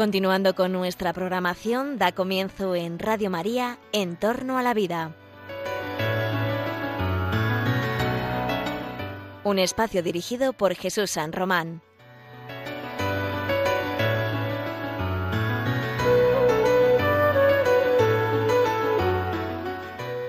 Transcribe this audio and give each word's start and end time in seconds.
Continuando 0.00 0.54
con 0.54 0.72
nuestra 0.72 1.12
programación, 1.12 1.98
da 1.98 2.12
comienzo 2.12 2.74
en 2.74 2.98
Radio 2.98 3.28
María, 3.28 3.76
En 3.92 4.16
torno 4.16 4.56
a 4.56 4.62
la 4.62 4.72
vida. 4.72 5.14
Un 9.44 9.58
espacio 9.58 10.02
dirigido 10.02 10.54
por 10.54 10.74
Jesús 10.74 11.10
San 11.10 11.34
Román. 11.34 11.82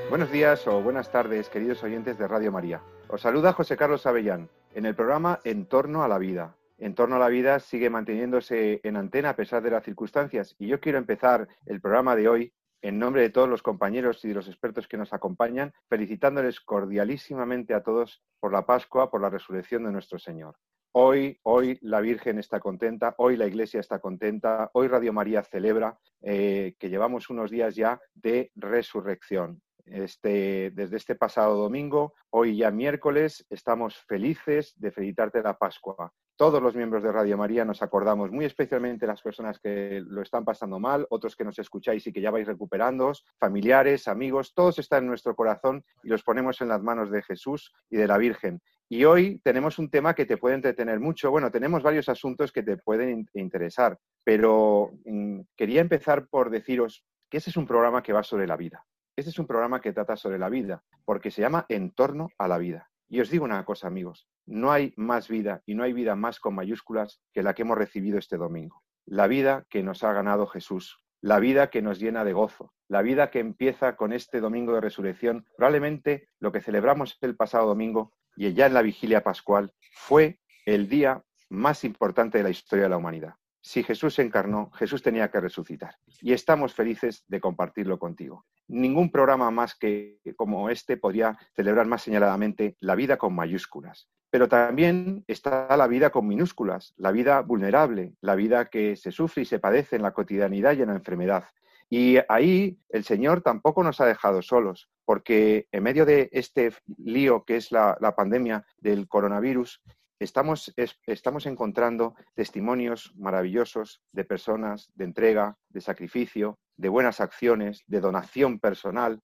Buenos 0.10 0.34
días 0.34 0.68
o 0.68 0.82
buenas 0.82 1.10
tardes, 1.14 1.48
queridos 1.48 1.82
oyentes 1.82 2.18
de 2.18 2.28
Radio 2.28 2.52
María. 2.52 2.82
Os 3.08 3.22
saluda 3.22 3.54
José 3.54 3.78
Carlos 3.78 4.06
Avellán 4.06 4.50
en 4.76 4.86
el 4.86 4.96
programa 4.96 5.40
En 5.46 5.66
torno 5.66 6.04
a 6.04 6.10
la 6.10 6.18
vida, 6.18 6.58
en 6.82 6.96
torno 6.96 7.16
a 7.16 7.20
la 7.20 7.30
vida 7.30 7.60
sigue 7.60 7.92
manteniéndose 7.92 8.82
en 8.84 8.98
antena 8.98 9.30
a 9.30 9.36
pesar 9.36 9.62
de 9.62 9.70
las 9.70 9.84
circunstancias. 9.84 10.56
Y 10.58 10.68
yo 10.68 10.80
quiero 10.80 10.98
empezar 10.98 11.48
el 11.68 11.80
programa 11.80 12.16
de 12.16 12.28
hoy 12.28 12.54
en 12.82 12.98
nombre 12.98 13.22
de 13.22 13.30
todos 13.30 13.48
los 13.48 13.62
compañeros 13.62 14.26
y 14.26 14.30
de 14.30 14.34
los 14.34 14.48
expertos 14.48 14.88
que 14.88 14.98
nos 14.98 15.14
acompañan, 15.14 15.72
felicitándoles 15.88 16.60
cordialísimamente 16.60 17.76
a 17.76 17.84
todos 17.84 18.24
por 18.40 18.52
la 18.52 18.66
Pascua, 18.66 19.12
por 19.12 19.22
la 19.22 19.30
resurrección 19.30 19.84
de 19.84 19.92
nuestro 19.92 20.18
Señor. 20.18 20.56
Hoy, 20.94 21.40
hoy 21.44 21.78
la 21.82 22.02
Virgen 22.02 22.40
está 22.40 22.60
contenta, 22.60 23.14
hoy 23.20 23.38
la 23.38 23.46
Iglesia 23.46 23.80
está 23.80 24.00
contenta, 24.00 24.72
hoy 24.74 24.88
Radio 24.88 25.14
María 25.14 25.44
celebra 25.44 26.00
eh, 26.24 26.74
que 26.80 26.90
llevamos 26.90 27.30
unos 27.30 27.52
días 27.52 27.76
ya 27.76 28.02
de 28.16 28.52
resurrección. 28.56 29.62
Este, 29.86 30.72
desde 30.72 30.98
este 30.98 31.16
pasado 31.16 31.56
domingo, 31.58 32.16
hoy 32.32 32.58
ya 32.58 32.72
miércoles, 32.72 33.46
estamos 33.52 33.98
felices 34.08 34.74
de 34.78 34.92
felicitarte 34.92 35.44
la 35.44 35.58
Pascua 35.58 36.12
todos 36.42 36.60
los 36.60 36.76
miembros 36.76 37.04
de 37.04 37.12
Radio 37.12 37.38
María 37.38 37.64
nos 37.64 37.84
acordamos, 37.84 38.32
muy 38.32 38.46
especialmente 38.46 39.06
las 39.06 39.22
personas 39.22 39.60
que 39.60 40.02
lo 40.04 40.24
están 40.24 40.44
pasando 40.44 40.80
mal, 40.80 41.06
otros 41.12 41.36
que 41.36 41.44
nos 41.44 41.60
escucháis 41.60 42.08
y 42.08 42.12
que 42.12 42.20
ya 42.20 42.32
vais 42.32 42.48
recuperando, 42.48 43.12
familiares, 43.38 44.08
amigos, 44.08 44.56
todos 44.56 44.80
están 44.80 45.04
en 45.04 45.10
nuestro 45.10 45.36
corazón 45.36 45.86
y 46.04 46.08
los 46.08 46.24
ponemos 46.24 46.60
en 46.62 46.70
las 46.70 46.82
manos 46.82 47.12
de 47.12 47.22
Jesús 47.22 47.72
y 47.92 47.98
de 47.98 48.08
la 48.08 48.18
Virgen. 48.18 48.60
Y 48.90 49.06
hoy 49.06 49.40
tenemos 49.44 49.78
un 49.78 49.92
tema 49.92 50.16
que 50.16 50.26
te 50.26 50.38
puede 50.38 50.56
entretener 50.56 51.00
mucho. 51.00 51.30
Bueno, 51.30 51.52
tenemos 51.52 51.84
varios 51.84 52.10
asuntos 52.10 52.52
que 52.52 52.64
te 52.64 52.76
pueden 52.76 53.30
interesar, 53.36 54.00
pero 54.24 54.94
mm, 55.06 55.42
quería 55.56 55.82
empezar 55.82 56.26
por 56.28 56.50
deciros 56.50 57.06
que 57.30 57.38
ese 57.38 57.52
es 57.52 57.56
un 57.56 57.68
programa 57.68 58.02
que 58.02 58.14
va 58.14 58.24
sobre 58.24 58.48
la 58.48 58.58
vida. 58.58 58.84
Este 59.16 59.30
es 59.30 59.38
un 59.38 59.46
programa 59.46 59.80
que 59.80 59.94
trata 59.94 60.16
sobre 60.16 60.40
la 60.40 60.50
vida, 60.50 60.82
porque 61.06 61.30
se 61.30 61.44
llama 61.44 61.68
En 61.70 61.92
torno 61.92 62.30
a 62.40 62.48
la 62.48 62.58
vida. 62.58 62.91
Y 63.12 63.20
os 63.20 63.30
digo 63.30 63.44
una 63.44 63.66
cosa, 63.66 63.88
amigos, 63.88 64.30
no 64.46 64.72
hay 64.72 64.94
más 64.96 65.28
vida 65.28 65.62
y 65.66 65.76
no 65.76 65.84
hay 65.84 65.92
vida 65.92 66.16
más 66.16 66.40
con 66.40 66.56
mayúsculas 66.56 67.22
que 67.34 67.44
la 67.44 67.54
que 67.54 67.64
hemos 67.64 67.78
recibido 67.78 68.18
este 68.18 68.38
domingo. 68.38 68.84
La 69.06 69.28
vida 69.28 69.66
que 69.70 69.84
nos 69.84 70.06
ha 70.06 70.14
ganado 70.14 70.48
Jesús, 70.48 70.98
la 71.20 71.40
vida 71.40 71.70
que 71.70 71.82
nos 71.82 72.00
llena 72.00 72.24
de 72.24 72.32
gozo, 72.32 72.74
la 72.88 73.02
vida 73.02 73.30
que 73.30 73.40
empieza 73.40 73.98
con 73.98 74.14
este 74.14 74.40
domingo 74.40 74.74
de 74.74 74.80
resurrección, 74.80 75.46
probablemente 75.58 76.30
lo 76.40 76.54
que 76.54 76.62
celebramos 76.62 77.18
el 77.20 77.36
pasado 77.36 77.68
domingo 77.68 78.14
y 78.38 78.54
ya 78.54 78.68
en 78.68 78.76
la 78.76 78.82
vigilia 78.82 79.26
pascual 79.26 79.74
fue 79.92 80.40
el 80.66 80.88
día 80.88 81.22
más 81.50 81.84
importante 81.84 82.38
de 82.38 82.46
la 82.46 82.50
historia 82.50 82.86
de 82.86 82.92
la 82.92 82.98
humanidad. 82.98 83.34
Si 83.64 83.84
Jesús 83.84 84.16
se 84.16 84.24
encarnó, 84.24 84.72
Jesús 84.72 85.04
tenía 85.04 85.30
que 85.30 85.40
resucitar. 85.40 85.96
Y 86.20 86.34
estamos 86.34 86.74
felices 86.74 87.24
de 87.28 87.40
compartirlo 87.40 88.00
contigo. 88.00 88.46
Ningún 88.68 89.12
programa 89.12 89.52
más 89.52 89.76
que 89.76 90.20
como 90.36 90.70
este 90.70 90.98
podría 90.98 91.38
celebrar 91.56 91.86
más 91.86 92.02
señaladamente 92.02 92.76
la 92.80 92.96
vida 92.96 93.18
con 93.18 93.36
mayúsculas. 93.36 94.10
Pero 94.32 94.48
también 94.48 95.24
está 95.28 95.76
la 95.78 95.88
vida 95.88 96.10
con 96.10 96.28
minúsculas, 96.28 96.96
la 96.98 97.12
vida 97.12 97.42
vulnerable, 97.42 98.16
la 98.22 98.34
vida 98.34 98.70
que 98.70 98.96
se 98.96 99.12
sufre 99.12 99.44
y 99.44 99.46
se 99.46 99.60
padece 99.60 99.98
en 99.98 100.02
la 100.02 100.14
cotidianidad 100.14 100.74
y 100.74 100.82
en 100.82 100.88
la 100.88 100.96
enfermedad. 100.96 101.44
Y 101.88 102.18
ahí 102.30 102.80
el 102.90 103.04
Señor 103.04 103.42
tampoco 103.42 103.84
nos 103.84 104.00
ha 104.00 104.06
dejado 104.06 104.42
solos, 104.42 104.90
porque 105.06 105.68
en 105.74 105.84
medio 105.84 106.06
de 106.06 106.30
este 106.32 106.74
lío 106.98 107.44
que 107.44 107.58
es 107.58 107.72
la, 107.72 107.98
la 108.00 108.16
pandemia 108.16 108.66
del 108.78 109.10
coronavirus, 109.10 109.84
estamos, 110.24 110.72
estamos 111.08 111.46
encontrando 111.48 112.16
testimonios 112.36 113.14
maravillosos 113.16 114.02
de 114.12 114.24
personas, 114.24 114.92
de 114.94 115.06
entrega, 115.06 115.58
de 115.70 115.82
sacrificio, 115.82 116.60
de 116.78 116.90
buenas 116.90 117.20
acciones, 117.20 117.84
de 117.88 118.02
donación 118.02 118.60
personal, 118.60 119.22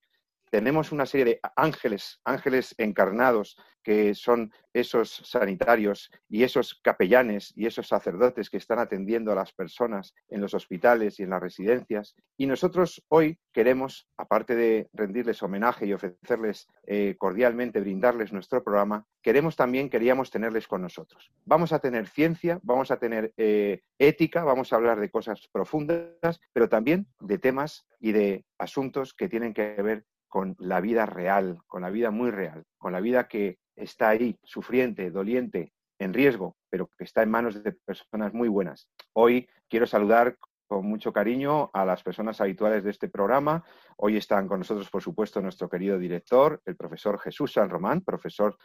tenemos 0.49 0.91
una 0.91 1.05
serie 1.05 1.25
de 1.25 1.39
ángeles, 1.55 2.19
ángeles 2.23 2.73
encarnados, 2.77 3.57
que 3.87 4.13
son 4.15 4.51
esos 4.73 5.21
sanitarios 5.23 6.11
y 6.27 6.43
esos 6.43 6.77
capellanes 6.83 7.53
y 7.55 7.67
esos 7.67 7.87
sacerdotes 7.87 8.49
que 8.49 8.57
están 8.57 8.79
atendiendo 8.79 9.31
a 9.31 9.35
las 9.35 9.53
personas 9.53 10.13
en 10.27 10.41
los 10.41 10.53
hospitales 10.53 11.19
y 11.19 11.23
en 11.23 11.29
las 11.29 11.41
residencias. 11.41 12.13
Y 12.35 12.47
nosotros 12.47 13.01
hoy 13.07 13.39
queremos, 13.53 14.09
aparte 14.17 14.55
de 14.55 14.89
rendirles 14.91 15.41
homenaje 15.41 15.85
y 15.85 15.93
ofrecerles 15.93 16.67
eh, 16.85 17.15
cordialmente, 17.17 17.79
brindarles 17.79 18.33
nuestro 18.33 18.61
programa, 18.61 19.05
queremos 19.21 19.55
también, 19.55 19.89
queríamos 19.89 20.31
tenerles 20.31 20.67
con 20.67 20.81
nosotros. 20.81 21.31
Vamos 21.45 21.71
a 21.71 21.79
tener 21.79 22.07
ciencia, 22.07 22.59
vamos 22.63 22.91
a 22.91 22.99
tener 22.99 23.31
eh, 23.37 23.83
ética, 23.99 24.43
vamos 24.43 24.73
a 24.73 24.75
hablar 24.75 24.99
de 24.99 25.09
cosas 25.09 25.47
profundas, 25.49 26.41
pero 26.51 26.67
también 26.67 27.07
de 27.21 27.37
temas 27.37 27.87
y 28.01 28.11
de 28.11 28.43
asuntos 28.57 29.13
que 29.13 29.29
tienen 29.29 29.53
que 29.53 29.81
ver 29.81 30.03
con 30.27 30.55
la 30.59 30.81
vida 30.81 31.05
real, 31.05 31.59
con 31.67 31.81
la 31.81 31.89
vida 31.89 32.11
muy 32.11 32.31
real, 32.31 32.63
con 32.77 32.91
la 32.91 32.99
vida 32.99 33.27
que 33.27 33.57
está 33.75 34.09
ahí, 34.09 34.37
sufriente, 34.43 35.11
doliente, 35.11 35.73
en 35.99 36.13
riesgo, 36.13 36.55
pero 36.69 36.89
que 36.97 37.03
está 37.03 37.23
en 37.23 37.31
manos 37.31 37.63
de 37.63 37.71
personas 37.71 38.33
muy 38.33 38.47
buenas. 38.47 38.87
Hoy 39.13 39.47
quiero 39.67 39.87
saludar 39.87 40.37
con 40.67 40.85
mucho 40.85 41.13
cariño 41.13 41.69
a 41.73 41.85
las 41.85 42.03
personas 42.03 42.41
habituales 42.41 42.83
de 42.83 42.91
este 42.91 43.07
programa. 43.07 43.63
Hoy 43.95 44.17
están 44.17 44.47
con 44.47 44.59
nosotros, 44.59 44.89
por 44.89 45.01
supuesto, 45.01 45.41
nuestro 45.41 45.69
querido 45.69 45.97
director, 45.97 46.61
el 46.65 46.75
profesor 46.75 47.19
Jesús 47.19 47.53
San 47.53 47.69
Román, 47.69 48.01
profesor 48.01 48.57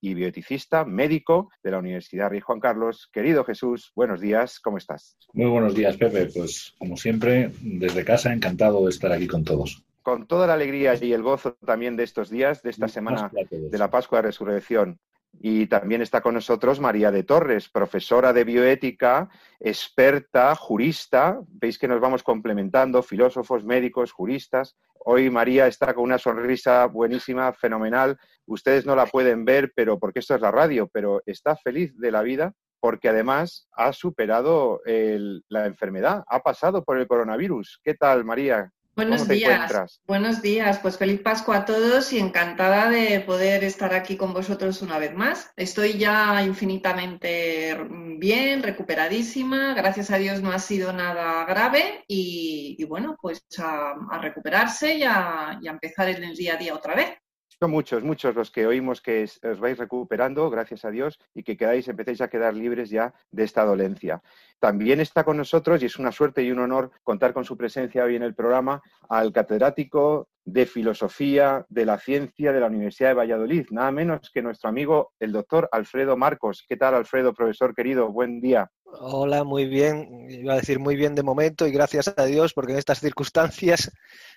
y 0.00 0.14
bioeticista, 0.14 0.84
médico 0.86 1.50
de 1.62 1.70
la 1.70 1.78
Universidad 1.78 2.30
Rey 2.30 2.40
Juan 2.40 2.60
Carlos. 2.60 3.10
Querido 3.12 3.44
Jesús, 3.44 3.92
buenos 3.94 4.20
días, 4.20 4.58
¿cómo 4.58 4.78
estás? 4.78 5.16
Muy 5.34 5.50
buenos 5.50 5.74
días, 5.74 5.96
Pepe. 5.98 6.30
Pues 6.34 6.74
como 6.78 6.96
siempre, 6.96 7.52
desde 7.60 8.04
casa, 8.04 8.32
encantado 8.32 8.84
de 8.84 8.90
estar 8.90 9.12
aquí 9.12 9.26
con 9.26 9.44
todos 9.44 9.84
con 10.02 10.26
toda 10.26 10.46
la 10.46 10.54
alegría 10.54 10.94
y 11.00 11.12
el 11.12 11.22
gozo 11.22 11.54
también 11.64 11.96
de 11.96 12.04
estos 12.04 12.30
días, 12.30 12.62
de 12.62 12.70
esta 12.70 12.88
semana 12.88 13.30
de 13.50 13.78
la 13.78 13.90
Pascua 13.90 14.18
de 14.18 14.28
Resurrección. 14.28 14.98
Y 15.38 15.66
también 15.66 16.02
está 16.02 16.20
con 16.20 16.34
nosotros 16.34 16.80
María 16.80 17.10
de 17.12 17.22
Torres, 17.22 17.68
profesora 17.68 18.32
de 18.32 18.44
bioética, 18.44 19.28
experta, 19.60 20.54
jurista. 20.56 21.40
Veis 21.48 21.78
que 21.78 21.86
nos 21.86 22.00
vamos 22.00 22.22
complementando, 22.22 23.02
filósofos, 23.02 23.64
médicos, 23.64 24.10
juristas. 24.10 24.76
Hoy 24.98 25.30
María 25.30 25.66
está 25.66 25.94
con 25.94 26.04
una 26.04 26.18
sonrisa 26.18 26.86
buenísima, 26.86 27.52
fenomenal. 27.52 28.18
Ustedes 28.46 28.84
no 28.84 28.96
la 28.96 29.06
pueden 29.06 29.44
ver, 29.44 29.72
pero 29.74 29.98
porque 29.98 30.18
esto 30.18 30.34
es 30.34 30.40
la 30.40 30.50
radio, 30.50 30.88
pero 30.92 31.22
está 31.24 31.54
feliz 31.56 31.96
de 31.96 32.10
la 32.10 32.22
vida 32.22 32.52
porque 32.80 33.10
además 33.10 33.68
ha 33.72 33.92
superado 33.92 34.80
la 34.84 35.66
enfermedad, 35.66 36.24
ha 36.26 36.40
pasado 36.40 36.82
por 36.82 36.98
el 36.98 37.06
coronavirus. 37.06 37.80
¿Qué 37.84 37.94
tal, 37.94 38.24
María? 38.24 38.72
Buenos 39.00 39.26
días. 39.28 40.02
Buenos 40.06 40.42
días. 40.42 40.78
Pues 40.80 40.98
feliz 40.98 41.22
Pascua 41.22 41.56
a 41.56 41.64
todos 41.64 42.12
y 42.12 42.18
encantada 42.18 42.90
de 42.90 43.20
poder 43.20 43.64
estar 43.64 43.94
aquí 43.94 44.18
con 44.18 44.34
vosotros 44.34 44.82
una 44.82 44.98
vez 44.98 45.14
más. 45.14 45.50
Estoy 45.56 45.96
ya 45.96 46.42
infinitamente 46.42 47.78
bien, 48.18 48.62
recuperadísima. 48.62 49.72
Gracias 49.72 50.10
a 50.10 50.18
Dios 50.18 50.42
no 50.42 50.52
ha 50.52 50.58
sido 50.58 50.92
nada 50.92 51.46
grave 51.46 52.04
y, 52.08 52.84
bueno, 52.84 53.16
pues 53.18 53.42
a, 53.58 53.94
recuperarse 54.20 54.96
y 54.96 55.02
a, 55.04 55.58
y 55.62 55.68
a 55.68 55.70
empezar 55.70 56.10
en 56.10 56.22
el 56.22 56.36
día 56.36 56.54
a 56.54 56.58
día 56.58 56.74
otra 56.74 56.94
vez. 56.94 57.16
Son 57.62 57.72
muchos, 57.72 58.02
muchos 58.02 58.34
los 58.34 58.50
que 58.50 58.66
oímos 58.66 59.02
que 59.02 59.28
os 59.42 59.60
vais 59.60 59.76
recuperando, 59.76 60.48
gracias 60.48 60.86
a 60.86 60.90
Dios, 60.90 61.20
y 61.34 61.42
que 61.42 61.58
quedáis, 61.58 61.86
empecéis 61.88 62.22
a 62.22 62.28
quedar 62.28 62.54
libres 62.54 62.88
ya 62.88 63.12
de 63.30 63.44
esta 63.44 63.66
dolencia. 63.66 64.22
También 64.58 64.98
está 64.98 65.24
con 65.24 65.36
nosotros, 65.36 65.82
y 65.82 65.84
es 65.84 65.98
una 65.98 66.10
suerte 66.10 66.42
y 66.42 66.50
un 66.52 66.60
honor 66.60 66.90
contar 67.02 67.34
con 67.34 67.44
su 67.44 67.58
presencia 67.58 68.04
hoy 68.04 68.16
en 68.16 68.22
el 68.22 68.34
programa, 68.34 68.80
al 69.10 69.30
catedrático 69.30 70.29
de 70.44 70.66
Filosofía 70.66 71.64
de 71.68 71.84
la 71.84 71.98
Ciencia 71.98 72.52
de 72.52 72.60
la 72.60 72.66
Universidad 72.66 73.10
de 73.10 73.14
Valladolid, 73.14 73.66
nada 73.70 73.90
menos 73.90 74.30
que 74.32 74.42
nuestro 74.42 74.68
amigo 74.68 75.12
el 75.20 75.32
doctor 75.32 75.68
Alfredo 75.72 76.16
Marcos. 76.16 76.64
¿Qué 76.68 76.76
tal, 76.76 76.94
Alfredo, 76.94 77.34
profesor 77.34 77.74
querido? 77.74 78.10
Buen 78.10 78.40
día. 78.40 78.70
Hola, 78.84 79.44
muy 79.44 79.66
bien. 79.66 80.26
Iba 80.28 80.54
a 80.54 80.56
decir 80.56 80.78
muy 80.78 80.96
bien 80.96 81.14
de 81.14 81.22
momento 81.22 81.66
y 81.66 81.72
gracias 81.72 82.12
a 82.16 82.24
Dios 82.24 82.54
porque 82.54 82.72
en 82.72 82.78
estas 82.78 83.00
circunstancias 83.00 83.92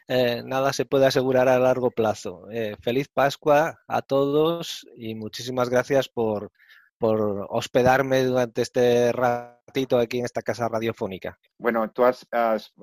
eh, 0.07 0.43
nada 0.45 0.73
se 0.73 0.85
puede 0.85 1.07
asegurar 1.07 1.47
a 1.47 1.59
largo 1.59 1.89
plazo. 1.89 2.47
Eh, 2.51 2.75
feliz 2.81 3.07
Pascua 3.07 3.79
a 3.87 4.01
todos 4.01 4.87
y 4.95 5.15
muchísimas 5.15 5.69
gracias 5.69 6.09
por, 6.09 6.51
por 7.03 7.47
hospedarme 7.49 8.23
durante 8.23 8.61
este 8.61 9.11
ratito 9.11 9.99
aquí 9.99 10.19
en 10.19 10.25
esta 10.25 10.41
casa 10.41 10.69
radiofónica. 10.69 11.37
Bueno, 11.57 11.89
tú 11.91 12.05
has, 12.05 12.25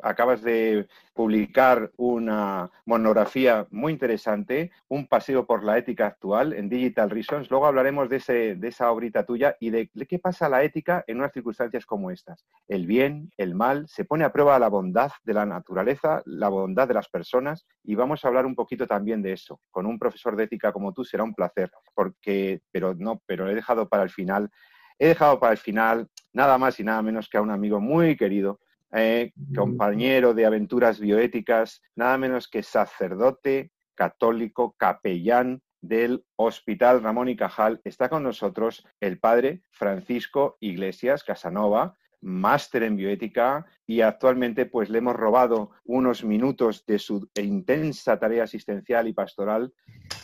acabas 0.02 0.42
de 0.42 0.88
publicar 1.14 1.90
una 1.96 2.70
monografía 2.86 3.66
muy 3.70 3.92
interesante, 3.92 4.70
Un 4.88 5.06
paseo 5.06 5.46
por 5.46 5.64
la 5.64 5.78
ética 5.78 6.06
actual 6.06 6.52
en 6.52 6.68
Digital 6.68 7.10
Reasons. 7.10 7.50
Luego 7.50 7.66
hablaremos 7.66 8.08
de, 8.08 8.16
ese, 8.16 8.54
de 8.56 8.68
esa 8.68 8.90
obrita 8.90 9.24
tuya 9.24 9.56
y 9.60 9.70
de, 9.70 9.90
qué 10.08 10.18
pasa 10.18 10.48
la 10.48 10.62
ética 10.64 11.04
en 11.06 11.18
unas 11.18 11.32
circunstancias 11.32 11.86
como 11.86 12.10
estas. 12.10 12.44
El 12.68 12.86
bien, 12.86 13.30
el 13.36 13.54
mal, 13.54 13.86
se 13.88 14.04
pone 14.04 14.24
a 14.24 14.32
prueba 14.32 14.58
la 14.58 14.68
bondad 14.68 15.12
de 15.24 15.34
la 15.34 15.46
naturaleza, 15.46 16.22
la 16.24 16.48
bondad 16.48 16.88
de 16.88 16.94
las 16.94 17.08
personas 17.08 17.66
y 17.84 17.94
vamos 17.94 18.24
a 18.24 18.28
hablar 18.28 18.46
un 18.46 18.54
poquito 18.54 18.86
también 18.86 19.22
de 19.22 19.32
eso. 19.32 19.60
Con 19.70 19.86
un 19.86 19.98
profesor 19.98 20.36
de 20.36 20.44
ética 20.44 20.72
como 20.72 20.92
tú 20.92 21.04
será 21.04 21.22
un 21.22 21.34
placer, 21.34 21.70
porque, 21.94 22.62
pero 22.70 22.94
no, 22.94 23.22
pero 23.26 23.48
he 23.48 23.54
dejado 23.54 23.88
para 23.88 24.02
el 24.02 24.09
final 24.10 24.50
he 24.98 25.08
dejado 25.08 25.40
para 25.40 25.52
el 25.52 25.58
final 25.58 26.08
nada 26.32 26.58
más 26.58 26.78
y 26.78 26.84
nada 26.84 27.02
menos 27.02 27.28
que 27.28 27.38
a 27.38 27.42
un 27.42 27.50
amigo 27.50 27.80
muy 27.80 28.16
querido, 28.16 28.60
eh, 28.92 29.32
compañero 29.54 30.34
de 30.34 30.46
aventuras 30.46 31.00
bioéticas, 31.00 31.80
nada 31.96 32.18
menos 32.18 32.48
que 32.48 32.62
sacerdote 32.62 33.72
católico, 33.94 34.74
capellán 34.78 35.62
del 35.80 36.24
Hospital 36.36 37.02
Ramón 37.02 37.28
y 37.28 37.36
Cajal. 37.36 37.80
Está 37.84 38.08
con 38.08 38.22
nosotros 38.22 38.86
el 39.00 39.18
padre 39.18 39.62
Francisco 39.70 40.56
Iglesias 40.60 41.24
Casanova, 41.24 41.96
máster 42.20 42.82
en 42.82 42.96
bioética 42.96 43.66
y 43.86 44.02
actualmente 44.02 44.66
pues 44.66 44.90
le 44.90 44.98
hemos 44.98 45.16
robado 45.16 45.70
unos 45.84 46.24
minutos 46.24 46.84
de 46.86 46.98
su 46.98 47.28
intensa 47.34 48.18
tarea 48.18 48.44
asistencial 48.44 49.08
y 49.08 49.12
pastoral, 49.12 49.72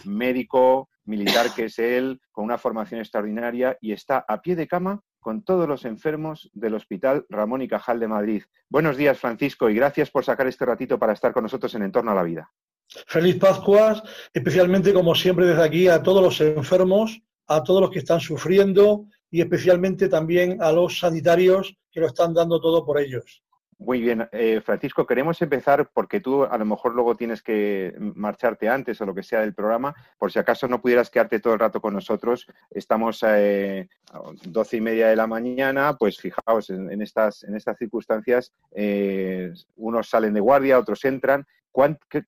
médico, 0.04 0.90
militar 1.06 1.55
que 1.55 1.64
es 1.64 1.79
él, 1.79 2.20
con 2.31 2.44
una 2.44 2.58
formación 2.58 3.00
extraordinaria 3.00 3.79
y 3.81 3.93
está 3.93 4.25
a 4.29 4.43
pie 4.43 4.56
de 4.56 4.69
cama 4.69 5.03
con 5.20 5.43
todos 5.43 5.69
los 5.69 5.85
enfermos 5.85 6.50
del 6.53 6.75
Hospital 6.75 7.26
Ramón 7.29 7.62
y 7.62 7.69
Cajal 7.69 7.99
de 7.99 8.06
Madrid. 8.06 8.43
Buenos 8.69 8.97
días, 8.97 9.19
Francisco, 9.19 9.69
y 9.69 9.75
gracias 9.75 10.11
por 10.11 10.25
sacar 10.25 10.47
este 10.47 10.64
ratito 10.64 10.99
para 10.99 11.14
estar 11.14 11.32
con 11.32 11.43
nosotros 11.43 11.75
en 11.75 11.82
Entorno 11.82 12.12
a 12.12 12.14
la 12.14 12.23
Vida. 12.23 12.53
Feliz 13.06 13.37
Pascuas, 13.37 14.03
especialmente 14.32 14.93
como 14.93 15.14
siempre 15.14 15.47
desde 15.47 15.64
aquí 15.64 15.88
a 15.88 16.03
todos 16.03 16.23
los 16.23 16.41
enfermos, 16.41 17.20
a 17.49 17.62
todos 17.64 17.81
los 17.81 17.91
que 17.91 17.99
están 17.99 18.20
sufriendo 18.20 19.06
y 19.31 19.41
especialmente 19.41 20.08
también 20.08 20.62
a 20.62 20.70
los 20.70 21.00
sanitarios 21.00 21.76
que 21.91 22.00
lo 22.00 22.06
están 22.06 22.32
dando 22.32 22.61
todo 22.61 22.85
por 22.85 23.00
ellos. 23.00 23.43
Muy 23.78 24.00
bien, 24.00 24.26
eh, 24.32 24.62
Francisco, 24.64 25.06
queremos 25.06 25.40
empezar 25.43 25.90
porque 25.93 26.20
tú 26.20 26.44
a 26.44 26.56
lo 26.56 26.64
mejor 26.64 26.94
luego 26.94 27.14
tienes 27.14 27.43
que 27.43 27.94
marcharte 28.14 28.70
antes 28.70 28.99
o 29.00 29.06
lo 29.06 29.14
que 29.14 29.23
sea 29.23 29.40
del 29.40 29.55
programa. 29.55 29.94
Por 30.19 30.32
si 30.32 30.38
acaso 30.38 30.67
no 30.67 30.81
pudieras 30.81 31.11
quedarte 31.11 31.40
todo 31.40 31.52
el 31.52 31.61
rato 31.61 31.82
con 31.82 31.93
nosotros, 31.93 32.46
estamos 32.70 33.23
eh, 33.26 33.87
a 34.12 34.20
doce 34.44 34.78
y 34.78 34.81
media 34.81 35.08
de 35.08 35.17
la 35.17 35.26
mañana, 35.26 35.94
pues 35.99 36.19
fijaos, 36.19 36.70
en, 36.70 37.02
estas, 37.02 37.44
en 37.44 37.55
estas 37.55 37.76
circunstancias, 37.76 38.55
eh, 38.75 39.52
unos 39.76 40.08
salen 40.08 40.32
de 40.32 40.40
guardia, 40.40 40.79
otros 40.79 41.05
entran. 41.05 41.46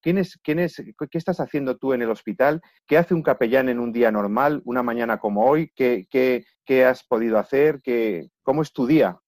¿Quién 0.02 0.18
es, 0.18 0.38
quién 0.42 0.58
es, 0.58 0.76
¿Qué 0.76 1.16
estás 1.16 1.40
haciendo 1.40 1.78
tú 1.78 1.94
en 1.94 2.02
el 2.02 2.10
hospital? 2.10 2.60
¿Qué 2.86 2.98
hace 2.98 3.14
un 3.14 3.22
capellán 3.22 3.70
en 3.70 3.78
un 3.78 3.94
día 3.94 4.12
normal, 4.12 4.60
una 4.66 4.82
mañana 4.82 5.16
como 5.16 5.46
hoy? 5.46 5.72
¿Qué, 5.74 6.06
qué, 6.10 6.84
has 6.84 7.02
podido 7.02 7.38
hacer? 7.38 7.80
¿Qué, 7.82 8.28
¿Cómo 8.42 8.60
es 8.60 8.74
tu 8.74 8.86
día? 8.86 9.18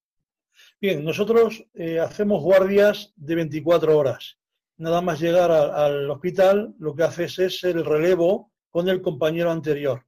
Bien, 0.83 1.05
nosotros 1.05 1.63
eh, 1.75 2.01
hacemos 2.01 2.43
guardias 2.43 3.13
de 3.17 3.35
24 3.35 3.99
horas. 3.99 4.39
Nada 4.79 5.03
más 5.03 5.21
llegar 5.21 5.51
al 5.51 6.09
hospital, 6.09 6.75
lo 6.79 6.95
que 6.95 7.03
haces 7.03 7.39
es 7.39 7.65
el 7.65 7.85
relevo 7.85 8.51
con 8.71 8.89
el 8.89 9.03
compañero 9.03 9.51
anterior. 9.51 10.07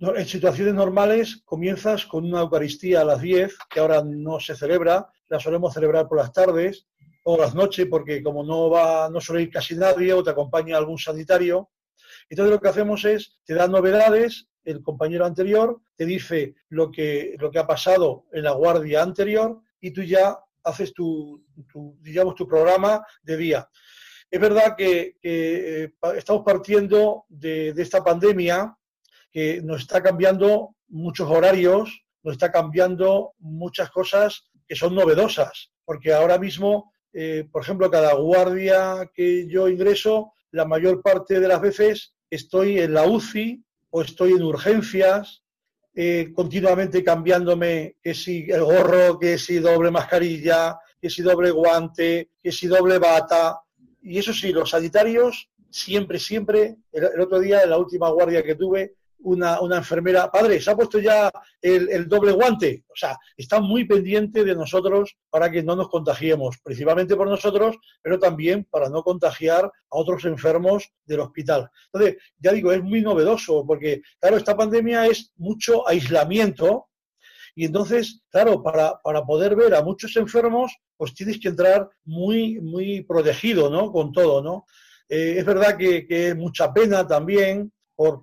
En 0.00 0.26
situaciones 0.26 0.74
normales 0.74 1.42
comienzas 1.44 2.06
con 2.06 2.24
una 2.24 2.40
Eucaristía 2.40 3.02
a 3.02 3.04
las 3.04 3.20
10, 3.20 3.56
que 3.70 3.78
ahora 3.78 4.02
no 4.02 4.40
se 4.40 4.56
celebra, 4.56 5.08
la 5.28 5.38
solemos 5.38 5.74
celebrar 5.74 6.08
por 6.08 6.18
las 6.18 6.32
tardes 6.32 6.88
o 7.22 7.38
las 7.38 7.54
noches, 7.54 7.86
porque 7.88 8.20
como 8.20 8.42
no 8.42 8.68
va, 8.68 9.08
no 9.10 9.20
suele 9.20 9.42
ir 9.42 9.50
casi 9.50 9.76
nadie 9.76 10.12
o 10.12 10.24
te 10.24 10.30
acompaña 10.30 10.76
algún 10.76 10.98
sanitario. 10.98 11.70
Entonces 12.28 12.50
lo 12.50 12.60
que 12.60 12.68
hacemos 12.68 13.04
es, 13.04 13.38
te 13.44 13.54
da 13.54 13.68
novedades, 13.68 14.48
el 14.64 14.82
compañero 14.82 15.24
anterior 15.24 15.80
te 15.94 16.04
dice 16.04 16.56
lo 16.68 16.90
que, 16.90 17.36
lo 17.38 17.48
que 17.52 17.60
ha 17.60 17.66
pasado 17.68 18.24
en 18.32 18.42
la 18.42 18.52
guardia 18.52 19.04
anterior 19.04 19.60
y 19.80 19.90
tú 19.92 20.02
ya 20.02 20.38
haces 20.62 20.92
tu, 20.92 21.44
digamos, 22.00 22.34
tu 22.34 22.46
programa 22.46 23.02
de 23.22 23.36
día. 23.36 23.68
Es 24.30 24.40
verdad 24.40 24.74
que, 24.76 25.16
eh, 25.22 25.90
estamos 26.16 26.42
partiendo 26.44 27.24
de, 27.28 27.70
esta 27.70 28.04
pandemia 28.04 28.76
que 29.32 29.60
nos 29.62 29.82
está 29.82 30.02
cambiando 30.02 30.76
muchos 30.88 31.28
horarios, 31.28 32.04
nos 32.22 32.32
está 32.32 32.52
cambiando 32.52 33.32
muchas 33.38 33.90
cosas 33.90 34.50
que 34.68 34.76
son 34.76 34.94
novedosas, 34.94 35.72
porque 35.84 36.12
ahora 36.12 36.38
mismo, 36.38 36.92
eh, 37.12 37.48
por 37.50 37.62
ejemplo, 37.62 37.90
cada 37.90 38.14
guardia 38.14 39.10
que 39.12 39.48
yo 39.48 39.68
ingreso, 39.68 40.32
la 40.52 40.64
mayor 40.64 41.02
parte 41.02 41.40
de 41.40 41.48
las 41.48 41.60
veces 41.60 42.14
estoy 42.28 42.78
en 42.78 42.94
la 42.94 43.06
UCI 43.06 43.64
o 43.90 44.02
estoy 44.02 44.32
en 44.32 44.42
urgencias 44.42 45.42
eh, 45.94 46.32
continuamente 46.34 47.02
cambiándome 47.02 47.96
que 48.02 48.14
si 48.14 48.50
el 48.50 48.64
gorro, 48.64 49.18
que 49.18 49.38
si 49.38 49.58
doble 49.58 49.90
mascarilla, 49.90 50.78
que 51.00 51.10
si 51.10 51.22
doble 51.22 51.50
guante, 51.50 52.30
que 52.42 52.52
si 52.52 52.66
doble 52.66 52.98
bata. 52.98 53.60
Y 54.02 54.18
eso 54.18 54.32
sí, 54.32 54.52
los 54.52 54.70
sanitarios 54.70 55.50
siempre, 55.70 56.18
siempre, 56.18 56.76
el 56.92 57.20
otro 57.20 57.38
día 57.38 57.62
en 57.62 57.70
la 57.70 57.78
última 57.78 58.10
guardia 58.10 58.42
que 58.42 58.56
tuve, 58.56 58.94
una, 59.22 59.60
una 59.60 59.78
enfermera, 59.78 60.30
padre, 60.30 60.60
se 60.60 60.70
ha 60.70 60.76
puesto 60.76 60.98
ya 60.98 61.30
el, 61.60 62.08
doble 62.08 62.32
guante. 62.32 62.84
O 62.88 62.96
sea, 62.96 63.18
está 63.36 63.60
muy 63.60 63.84
pendiente 63.84 64.44
de 64.44 64.54
nosotros 64.54 65.16
para 65.28 65.50
que 65.50 65.62
no 65.62 65.76
nos 65.76 65.88
contagiemos, 65.88 66.58
principalmente 66.62 67.16
por 67.16 67.28
nosotros, 67.28 67.76
pero 68.02 68.18
también 68.18 68.64
para 68.70 68.88
no 68.88 69.02
contagiar 69.02 69.64
a 69.64 69.70
otros 69.88 70.24
enfermos 70.24 70.90
del 71.04 71.20
hospital. 71.20 71.70
Entonces, 71.92 72.22
ya 72.38 72.52
digo, 72.52 72.72
es 72.72 72.82
muy 72.82 73.02
novedoso, 73.02 73.64
porque, 73.66 74.02
claro, 74.18 74.36
esta 74.36 74.56
pandemia 74.56 75.06
es 75.06 75.32
mucho 75.36 75.86
aislamiento. 75.88 76.88
Y 77.54 77.64
entonces, 77.66 78.22
claro, 78.30 78.62
para, 78.62 79.00
para 79.02 79.24
poder 79.24 79.56
ver 79.56 79.74
a 79.74 79.82
muchos 79.82 80.16
enfermos, 80.16 80.76
pues 80.96 81.14
tienes 81.14 81.40
que 81.40 81.48
entrar 81.48 81.88
muy, 82.04 82.60
muy 82.60 83.02
protegido, 83.02 83.70
¿no? 83.70 83.90
Con 83.90 84.12
todo, 84.12 84.42
¿no? 84.42 84.66
Eh, 85.08 85.36
es 85.38 85.44
verdad 85.44 85.76
que, 85.76 86.06
que 86.06 86.28
es 86.28 86.36
mucha 86.36 86.72
pena 86.72 87.04
también 87.04 87.72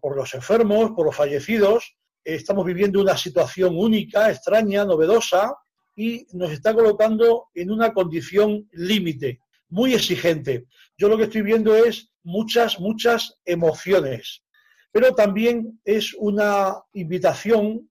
por, 0.01 0.15
los 0.15 0.33
enfermos, 0.33 0.91
por 0.91 1.05
los 1.05 1.15
fallecidos. 1.15 1.95
Estamos 2.23 2.65
viviendo 2.65 2.99
una 2.99 3.15
situación 3.15 3.77
única, 3.77 4.31
extraña, 4.31 4.83
novedosa 4.83 5.55
y 5.95 6.25
nos 6.33 6.51
está 6.51 6.73
colocando 6.73 7.49
en 7.53 7.69
una 7.69 7.93
condición 7.93 8.67
límite, 8.71 9.39
muy 9.69 9.93
exigente. 9.93 10.65
Yo 10.97 11.09
lo 11.09 11.17
que 11.17 11.25
estoy 11.25 11.43
viendo 11.43 11.75
es 11.75 12.11
muchas, 12.23 12.79
muchas 12.79 13.37
emociones, 13.45 14.43
pero 14.91 15.13
también 15.13 15.79
es 15.85 16.15
una 16.15 16.75
invitación 16.93 17.87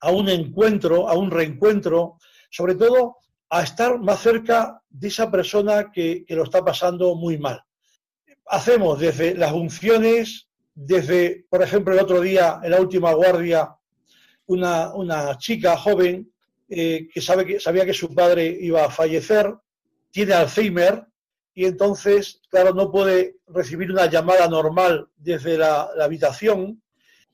a 0.00 0.10
un 0.10 0.28
encuentro, 0.28 1.08
a 1.08 1.16
un 1.16 1.30
reencuentro, 1.30 2.18
sobre 2.50 2.74
todo 2.74 3.16
a 3.50 3.62
estar 3.62 3.98
más 4.00 4.20
cerca 4.20 4.82
de 4.88 5.08
esa 5.08 5.30
persona 5.30 5.92
que, 5.92 6.24
lo 6.28 6.42
está 6.42 6.64
pasando 6.64 7.14
muy 7.14 7.38
mal. 7.38 7.62
Hacemos 8.46 8.98
desde 8.98 9.34
las 9.34 9.52
funciones 9.52 10.47
desde, 10.80 11.44
por 11.50 11.60
ejemplo, 11.60 11.92
el 11.92 11.98
otro 11.98 12.20
día, 12.20 12.60
en 12.62 12.70
la 12.70 12.80
última 12.80 13.12
guardia, 13.12 13.74
una, 14.46 14.94
una 14.94 15.36
chica 15.36 15.76
joven 15.76 16.32
eh, 16.68 17.08
que, 17.12 17.20
sabe 17.20 17.44
que 17.44 17.58
sabía 17.58 17.84
que 17.84 17.92
su 17.92 18.14
padre 18.14 18.46
iba 18.60 18.84
a 18.84 18.90
fallecer, 18.90 19.52
tiene 20.12 20.34
Alzheimer 20.34 21.04
y 21.52 21.64
entonces, 21.64 22.40
claro, 22.48 22.74
no 22.74 22.92
puede 22.92 23.38
recibir 23.48 23.90
una 23.90 24.06
llamada 24.06 24.46
normal 24.46 25.08
desde 25.16 25.58
la, 25.58 25.90
la 25.96 26.04
habitación. 26.04 26.80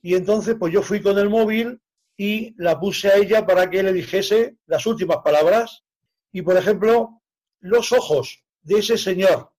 Y 0.00 0.14
entonces, 0.14 0.56
pues 0.58 0.72
yo 0.72 0.80
fui 0.80 1.02
con 1.02 1.18
el 1.18 1.28
móvil 1.28 1.82
y 2.16 2.54
la 2.56 2.80
puse 2.80 3.08
a 3.08 3.16
ella 3.16 3.44
para 3.44 3.68
que 3.68 3.82
le 3.82 3.92
dijese 3.92 4.56
las 4.64 4.86
últimas 4.86 5.18
palabras. 5.18 5.84
Y, 6.32 6.40
por 6.40 6.56
ejemplo, 6.56 7.20
los 7.60 7.92
ojos 7.92 8.42
de 8.62 8.78
ese 8.78 8.96
señor, 8.96 9.50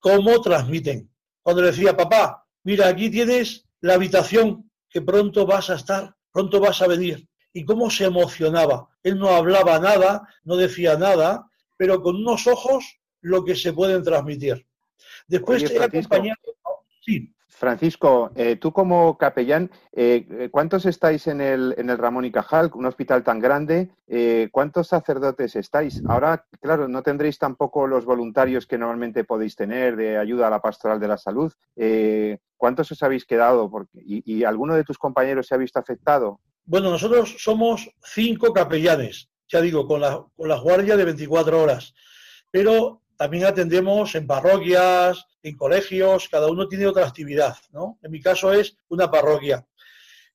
cómo 0.00 0.40
transmiten. 0.40 1.08
Cuando 1.42 1.62
le 1.62 1.68
decía, 1.68 1.96
papá, 1.96 2.44
mira, 2.64 2.88
aquí 2.88 3.10
tienes 3.10 3.66
la 3.80 3.94
habitación 3.94 4.70
que 4.88 5.02
pronto 5.02 5.46
vas 5.46 5.70
a 5.70 5.76
estar, 5.76 6.14
pronto 6.32 6.60
vas 6.60 6.82
a 6.82 6.86
venir. 6.86 7.28
Y 7.52 7.64
cómo 7.64 7.90
se 7.90 8.04
emocionaba. 8.04 8.88
Él 9.02 9.18
no 9.18 9.30
hablaba 9.30 9.78
nada, 9.78 10.28
no 10.44 10.56
decía 10.56 10.96
nada, 10.96 11.48
pero 11.76 12.00
con 12.02 12.16
unos 12.16 12.46
ojos 12.46 12.84
lo 13.20 13.44
que 13.44 13.56
se 13.56 13.72
pueden 13.72 14.02
transmitir. 14.02 14.66
Después 15.26 15.62
Oye, 15.64 15.82
acompañado. 15.82 16.36
Sí. 17.04 17.32
Francisco, 17.60 18.30
eh, 18.36 18.56
tú 18.56 18.72
como 18.72 19.18
capellán, 19.18 19.70
eh, 19.92 20.48
¿cuántos 20.50 20.86
estáis 20.86 21.26
en 21.26 21.42
el, 21.42 21.74
en 21.76 21.90
el 21.90 21.98
Ramón 21.98 22.24
y 22.24 22.32
Cajal, 22.32 22.70
un 22.72 22.86
hospital 22.86 23.22
tan 23.22 23.38
grande? 23.38 23.90
Eh, 24.08 24.48
¿Cuántos 24.50 24.88
sacerdotes 24.88 25.54
estáis? 25.56 26.02
Ahora, 26.08 26.46
claro, 26.62 26.88
no 26.88 27.02
tendréis 27.02 27.38
tampoco 27.38 27.86
los 27.86 28.06
voluntarios 28.06 28.66
que 28.66 28.78
normalmente 28.78 29.24
podéis 29.24 29.56
tener 29.56 29.94
de 29.96 30.16
ayuda 30.16 30.46
a 30.46 30.50
la 30.50 30.62
pastoral 30.62 30.98
de 30.98 31.08
la 31.08 31.18
salud. 31.18 31.52
¿Cuántos 32.56 32.92
os 32.92 33.02
habéis 33.02 33.26
quedado? 33.26 33.70
Porque, 33.70 34.00
y, 34.02 34.42
alguno 34.42 34.74
de 34.74 34.84
tus 34.84 34.96
compañeros 34.96 35.46
se 35.46 35.54
ha 35.54 35.58
visto 35.58 35.78
afectado? 35.78 36.40
Bueno, 36.64 36.90
nosotros 36.90 37.36
somos 37.38 37.90
cinco 38.02 38.54
capellanes, 38.54 39.28
ya 39.48 39.60
digo, 39.60 39.86
con, 39.86 40.00
la, 40.00 40.24
con 40.34 40.48
las 40.48 40.62
guardias 40.62 40.96
de 40.96 41.04
24 41.04 41.62
horas, 41.62 41.92
pero 42.50 43.02
también 43.20 43.44
atendemos 43.44 44.14
en 44.14 44.26
parroquias, 44.26 45.26
en 45.42 45.54
colegios, 45.54 46.26
cada 46.30 46.50
uno 46.50 46.66
tiene 46.66 46.86
otra 46.86 47.06
actividad, 47.06 47.54
¿no? 47.70 47.98
En 48.00 48.10
mi 48.10 48.18
caso 48.18 48.50
es 48.50 48.78
una 48.88 49.10
parroquia. 49.10 49.66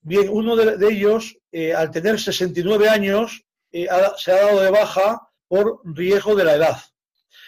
Bien, 0.01 0.29
uno 0.29 0.55
de, 0.55 0.87
ellos, 0.87 1.35
eh, 1.51 1.73
al 1.73 1.89
tener 1.89 2.19
69 2.19 2.87
años, 2.87 3.43
eh, 3.71 3.87
se 4.17 4.31
ha 4.31 4.35
dado 4.35 4.61
de 4.61 4.69
baja 4.69 5.19
por 5.47 5.81
riesgo 5.83 6.35
de 6.35 6.43
la 6.43 6.53
edad. 6.53 6.77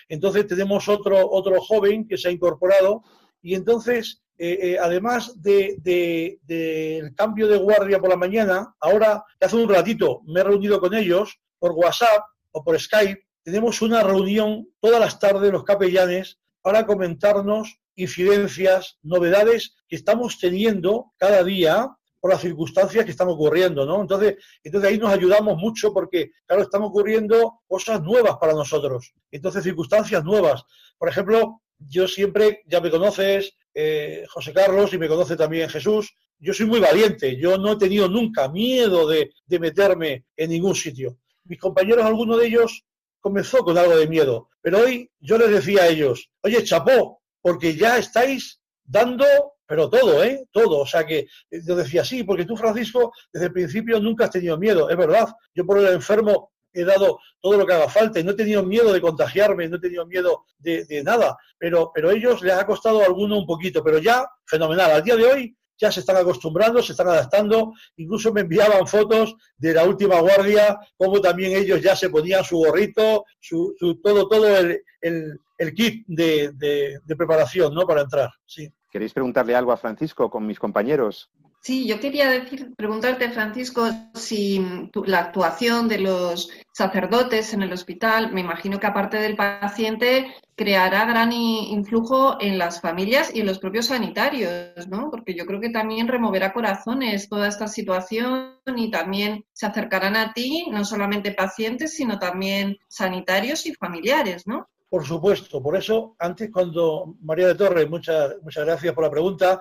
Entonces 0.09 0.47
tenemos 0.47 0.89
otro, 0.89 1.29
otro 1.29 1.61
joven 1.61 2.07
que 2.07 2.17
se 2.17 2.29
ha 2.29 2.31
incorporado 2.31 3.03
y 3.39 3.53
entonces, 3.53 4.23
eh, 4.39 4.75
además 4.81 5.39
del 5.39 5.83
de, 5.83 7.13
cambio 7.15 7.47
de 7.47 7.57
guardia 7.57 7.99
por 7.99 8.09
la 8.09 8.17
mañana, 8.17 8.75
ahora, 8.79 9.23
hace 9.39 9.55
un 9.55 9.69
ratito, 9.69 10.23
me 10.25 10.39
he 10.39 10.43
reunido 10.43 10.79
con 10.79 10.95
ellos 10.95 11.39
por 11.59 11.73
WhatsApp 11.73 12.23
o 12.53 12.63
por 12.63 12.79
Skype, 12.79 13.26
tenemos 13.47 13.81
una 13.81 14.03
reunión 14.03 14.67
todas 14.81 14.99
las 14.99 15.19
tardes 15.19 15.53
los 15.53 15.63
capellanes 15.63 16.37
para 16.61 16.85
comentarnos 16.85 17.79
incidencias, 17.95 18.97
novedades 19.03 19.77
que 19.87 19.95
estamos 19.95 20.37
teniendo 20.37 21.13
cada 21.15 21.45
día 21.45 21.87
por 22.19 22.31
las 22.31 22.41
circunstancias 22.41 23.05
que 23.05 23.11
están 23.11 23.29
ocurriendo, 23.29 23.85
¿no? 23.85 24.01
Entonces, 24.01 24.35
entonces 24.61 24.89
ahí 24.89 24.97
nos 24.97 25.13
ayudamos 25.13 25.55
mucho 25.57 25.93
porque, 25.93 26.31
claro, 26.45 26.63
están 26.63 26.81
ocurriendo 26.81 27.61
cosas 27.69 28.01
nuevas 28.01 28.35
para 28.35 28.51
nosotros. 28.51 29.13
Entonces, 29.31 29.63
circunstancias 29.63 30.25
nuevas. 30.25 30.65
Por 30.97 31.07
ejemplo, 31.07 31.61
yo 31.79 32.05
siempre, 32.05 32.63
ya 32.65 32.81
me 32.81 32.91
conoces, 32.91 33.55
eh, 33.73 34.25
José 34.27 34.51
Carlos, 34.51 34.91
y 34.91 34.97
me 34.97 35.07
conoce 35.07 35.37
también 35.37 35.69
Jesús, 35.69 36.13
yo 36.37 36.53
soy 36.53 36.65
muy 36.65 36.81
valiente, 36.81 37.37
yo 37.37 37.57
no 37.57 37.71
he 37.71 37.77
tenido 37.77 38.09
nunca 38.09 38.49
miedo 38.49 39.07
de, 39.07 39.31
de 39.45 39.59
meterme 39.59 40.25
en 40.35 40.49
ningún 40.49 40.75
sitio. 40.75 41.17
Mis 41.45 41.59
compañeros, 41.61 42.03
alguno 42.03 42.35
de 42.35 42.47
ellos 42.47 42.83
comenzó 43.27 43.59
con 43.59 43.77
algo 43.77 43.97
de 43.97 44.07
miedo, 44.07 44.49
pero 44.61 44.79
hoy 44.79 45.11
yo 45.19 45.37
les 45.37 45.51
decía 45.51 45.83
a 45.83 45.87
ellos, 45.87 46.29
oye, 46.43 46.63
chapó, 46.63 47.21
porque 47.41 47.75
ya 47.75 47.97
estáis 47.97 48.61
dando 48.83 49.25
pero 49.67 49.89
todo, 49.89 50.23
¿eh? 50.23 50.47
Todo. 50.51 50.79
O 50.79 50.85
sea 50.85 51.05
que 51.05 51.19
eh, 51.51 51.61
yo 51.67 51.75
decía, 51.75 52.03
sí, 52.05 52.23
porque 52.23 52.45
tú, 52.45 52.55
Francisco, 52.55 53.11
desde 53.33 53.47
el 53.47 53.51
principio 53.51 53.99
nunca 53.99 54.25
has 54.25 54.31
tenido 54.31 54.57
miedo. 54.57 54.89
Es 54.89 54.95
verdad. 54.95 55.27
Yo 55.53 55.65
por 55.65 55.77
el 55.77 55.87
enfermo 55.87 56.53
he 56.71 56.85
dado 56.85 57.19
todo 57.41 57.57
lo 57.57 57.65
que 57.65 57.73
haga 57.73 57.89
falta 57.89 58.19
y 58.19 58.23
no 58.23 58.31
he 58.31 58.35
tenido 58.35 58.63
miedo 58.63 58.93
de 58.93 59.01
contagiarme, 59.01 59.67
no 59.67 59.75
he 59.75 59.81
tenido 59.81 60.05
miedo 60.05 60.45
de, 60.57 61.01
nada. 61.03 61.37
Pero, 61.57 61.91
pero 61.93 62.11
ellos 62.11 62.41
les 62.41 62.53
ha 62.53 62.65
costado 62.65 63.01
a 63.01 63.05
alguno 63.05 63.37
un 63.37 63.45
poquito, 63.45 63.83
pero 63.83 63.97
ya, 63.97 64.25
fenomenal. 64.45 64.91
Al 64.91 65.03
día 65.03 65.17
de 65.17 65.25
hoy 65.25 65.57
ya 65.77 65.91
se 65.91 65.99
están 66.01 66.17
acostumbrando, 66.17 66.81
se 66.81 66.93
están 66.93 67.07
adaptando, 67.07 67.73
incluso 67.97 68.33
me 68.33 68.41
enviaban 68.41 68.87
fotos 68.87 69.35
de 69.57 69.73
la 69.73 69.83
última 69.83 70.19
guardia, 70.19 70.79
como 70.97 71.21
también 71.21 71.55
ellos 71.55 71.81
ya 71.81 71.95
se 71.95 72.09
ponían 72.09 72.43
su 72.43 72.57
gorrito, 72.57 73.25
su, 73.39 73.75
todo, 74.03 74.27
todo 74.27 74.47
el, 74.57 75.73
kit 75.75 76.05
de, 76.07 76.51
de, 76.53 77.15
preparación, 77.15 77.73
¿no? 77.73 77.85
Para 77.85 78.01
entrar, 78.01 78.29
sí. 78.45 78.71
¿Queréis 78.89 79.13
preguntarle 79.13 79.55
algo 79.55 79.71
a 79.71 79.77
Francisco 79.77 80.29
con 80.29 80.45
mis 80.45 80.59
compañeros? 80.59 81.29
Sí, 81.67 81.85
yo 81.85 81.99
quería 81.99 82.29
decir, 82.29 82.73
preguntarte, 82.77 83.29
Francisco, 83.29 83.89
si 84.13 84.65
la 85.05 85.19
actuación 85.19 85.89
de 85.89 85.99
los 85.99 86.49
sacerdotes 86.71 87.53
en 87.53 87.61
el 87.61 87.73
hospital, 87.73 88.31
me 88.31 88.39
imagino 88.39 88.79
que 88.79 88.87
aparte 88.87 89.17
del 89.17 89.35
paciente, 89.35 90.33
creará 90.55 91.03
gran 91.03 91.33
influjo 91.33 92.37
en 92.39 92.57
las 92.57 92.79
familias 92.79 93.35
y 93.35 93.41
en 93.41 93.47
los 93.47 93.59
propios 93.59 93.87
sanitarios, 93.87 94.87
¿no? 94.87 95.11
Porque 95.11 95.35
yo 95.35 95.45
creo 95.45 95.59
que 95.59 95.69
también 95.69 96.07
removerá 96.07 96.53
corazones 96.53 97.27
toda 97.27 97.49
esta 97.49 97.67
situación 97.67 98.61
y 98.73 98.89
también 98.89 99.43
se 99.51 99.65
acercarán 99.65 100.15
a 100.15 100.31
ti, 100.31 100.67
no 100.71 100.85
solamente 100.85 101.33
pacientes, 101.33 101.97
sino 101.97 102.17
también 102.17 102.77
sanitarios 102.87 103.65
y 103.65 103.73
familiares, 103.73 104.47
¿no? 104.47 104.69
Por 104.87 105.05
supuesto, 105.05 105.61
por 105.61 105.75
eso 105.75 106.15
antes 106.17 106.49
cuando, 106.49 107.17
María 107.19 107.47
de 107.47 107.55
Torres, 107.55 107.89
muchas, 107.89 108.35
muchas 108.41 108.63
gracias 108.63 108.93
por 108.93 109.03
la 109.03 109.11
pregunta, 109.11 109.59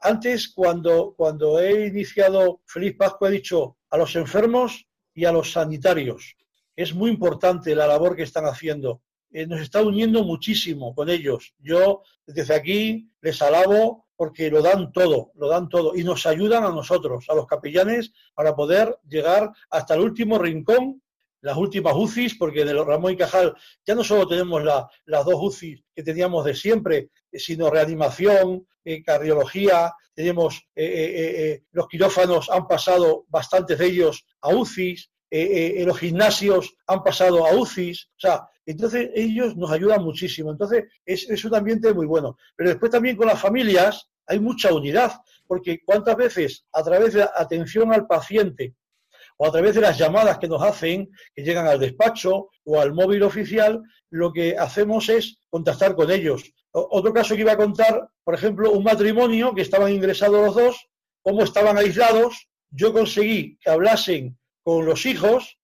antes 0.00 0.48
cuando, 0.48 1.14
cuando 1.16 1.60
he 1.60 1.86
iniciado 1.86 2.60
Feliz 2.66 2.96
Pascua 2.96 3.28
he 3.28 3.32
dicho 3.32 3.76
a 3.90 3.96
los 3.96 4.14
enfermos 4.16 4.86
y 5.14 5.24
a 5.24 5.32
los 5.32 5.52
sanitarios, 5.52 6.36
es 6.76 6.94
muy 6.94 7.10
importante 7.10 7.74
la 7.74 7.86
labor 7.86 8.14
que 8.14 8.22
están 8.22 8.44
haciendo, 8.44 9.02
eh, 9.30 9.46
nos 9.46 9.60
está 9.60 9.82
uniendo 9.82 10.22
muchísimo 10.22 10.94
con 10.94 11.08
ellos. 11.08 11.54
Yo 11.58 12.02
desde 12.26 12.54
aquí 12.54 13.10
les 13.20 13.42
alabo 13.42 14.08
porque 14.16 14.50
lo 14.50 14.62
dan 14.62 14.90
todo, 14.92 15.30
lo 15.34 15.48
dan 15.48 15.68
todo. 15.68 15.94
Y 15.94 16.02
nos 16.02 16.26
ayudan 16.26 16.64
a 16.64 16.70
nosotros, 16.70 17.26
a 17.28 17.34
los 17.34 17.46
capellanes, 17.46 18.12
para 18.34 18.56
poder 18.56 18.98
llegar 19.08 19.52
hasta 19.70 19.94
el 19.94 20.00
último 20.00 20.38
rincón 20.38 21.02
las 21.40 21.56
últimas 21.56 21.94
UCIs, 21.94 22.36
porque 22.36 22.64
de 22.64 22.74
los 22.74 22.86
Ramón 22.86 23.12
y 23.12 23.16
Cajal 23.16 23.54
ya 23.86 23.94
no 23.94 24.04
solo 24.04 24.26
tenemos 24.26 24.62
las 24.62 25.24
dos 25.24 25.34
UCIs 25.36 25.82
que 25.94 26.02
teníamos 26.02 26.44
de 26.44 26.54
siempre, 26.54 27.10
sino 27.32 27.70
reanimación, 27.70 28.66
eh, 28.84 29.02
cardiología, 29.02 29.92
tenemos 30.14 30.62
eh, 30.74 30.84
eh, 30.86 31.62
los 31.72 31.86
quirófanos 31.88 32.50
han 32.50 32.66
pasado 32.66 33.24
bastantes 33.28 33.78
de 33.78 33.86
ellos 33.86 34.24
a 34.40 34.48
UCIs, 34.48 35.10
los 35.30 35.98
gimnasios 35.98 36.74
han 36.86 37.02
pasado 37.02 37.46
a 37.46 37.52
UCIs, 37.52 38.08
o 38.16 38.20
sea, 38.20 38.48
entonces 38.64 39.10
ellos 39.14 39.56
nos 39.56 39.70
ayudan 39.70 40.02
muchísimo. 40.02 40.50
Entonces 40.50 40.84
es, 41.04 41.28
es 41.28 41.44
un 41.44 41.54
ambiente 41.54 41.92
muy 41.92 42.06
bueno. 42.06 42.36
Pero 42.56 42.70
después 42.70 42.90
también 42.90 43.16
con 43.16 43.26
las 43.26 43.40
familias 43.40 44.08
hay 44.26 44.40
mucha 44.40 44.72
unidad, 44.72 45.12
porque 45.46 45.80
cuántas 45.84 46.16
veces 46.16 46.66
a 46.72 46.82
través 46.82 47.14
de 47.14 47.22
atención 47.22 47.92
al 47.92 48.06
paciente 48.06 48.74
o 49.38 49.46
a 49.46 49.52
través 49.52 49.74
de 49.74 49.80
las 49.80 49.96
llamadas 49.96 50.38
que 50.38 50.48
nos 50.48 50.62
hacen, 50.62 51.10
que 51.34 51.42
llegan 51.42 51.66
al 51.66 51.78
despacho 51.78 52.50
o 52.64 52.80
al 52.80 52.92
móvil 52.92 53.22
oficial, 53.22 53.80
lo 54.10 54.32
que 54.32 54.56
hacemos 54.58 55.08
es 55.08 55.38
contactar 55.48 55.94
con 55.94 56.10
ellos. 56.10 56.52
Otro 56.72 57.12
caso 57.12 57.34
que 57.34 57.42
iba 57.42 57.52
a 57.52 57.56
contar, 57.56 58.08
por 58.24 58.34
ejemplo, 58.34 58.72
un 58.72 58.84
matrimonio 58.84 59.54
que 59.54 59.62
estaban 59.62 59.92
ingresados 59.92 60.44
los 60.44 60.54
dos, 60.54 60.88
como 61.22 61.42
estaban 61.42 61.78
aislados, 61.78 62.48
yo 62.70 62.92
conseguí 62.92 63.58
que 63.60 63.70
hablasen 63.70 64.38
con 64.62 64.84
los 64.84 65.06
hijos, 65.06 65.58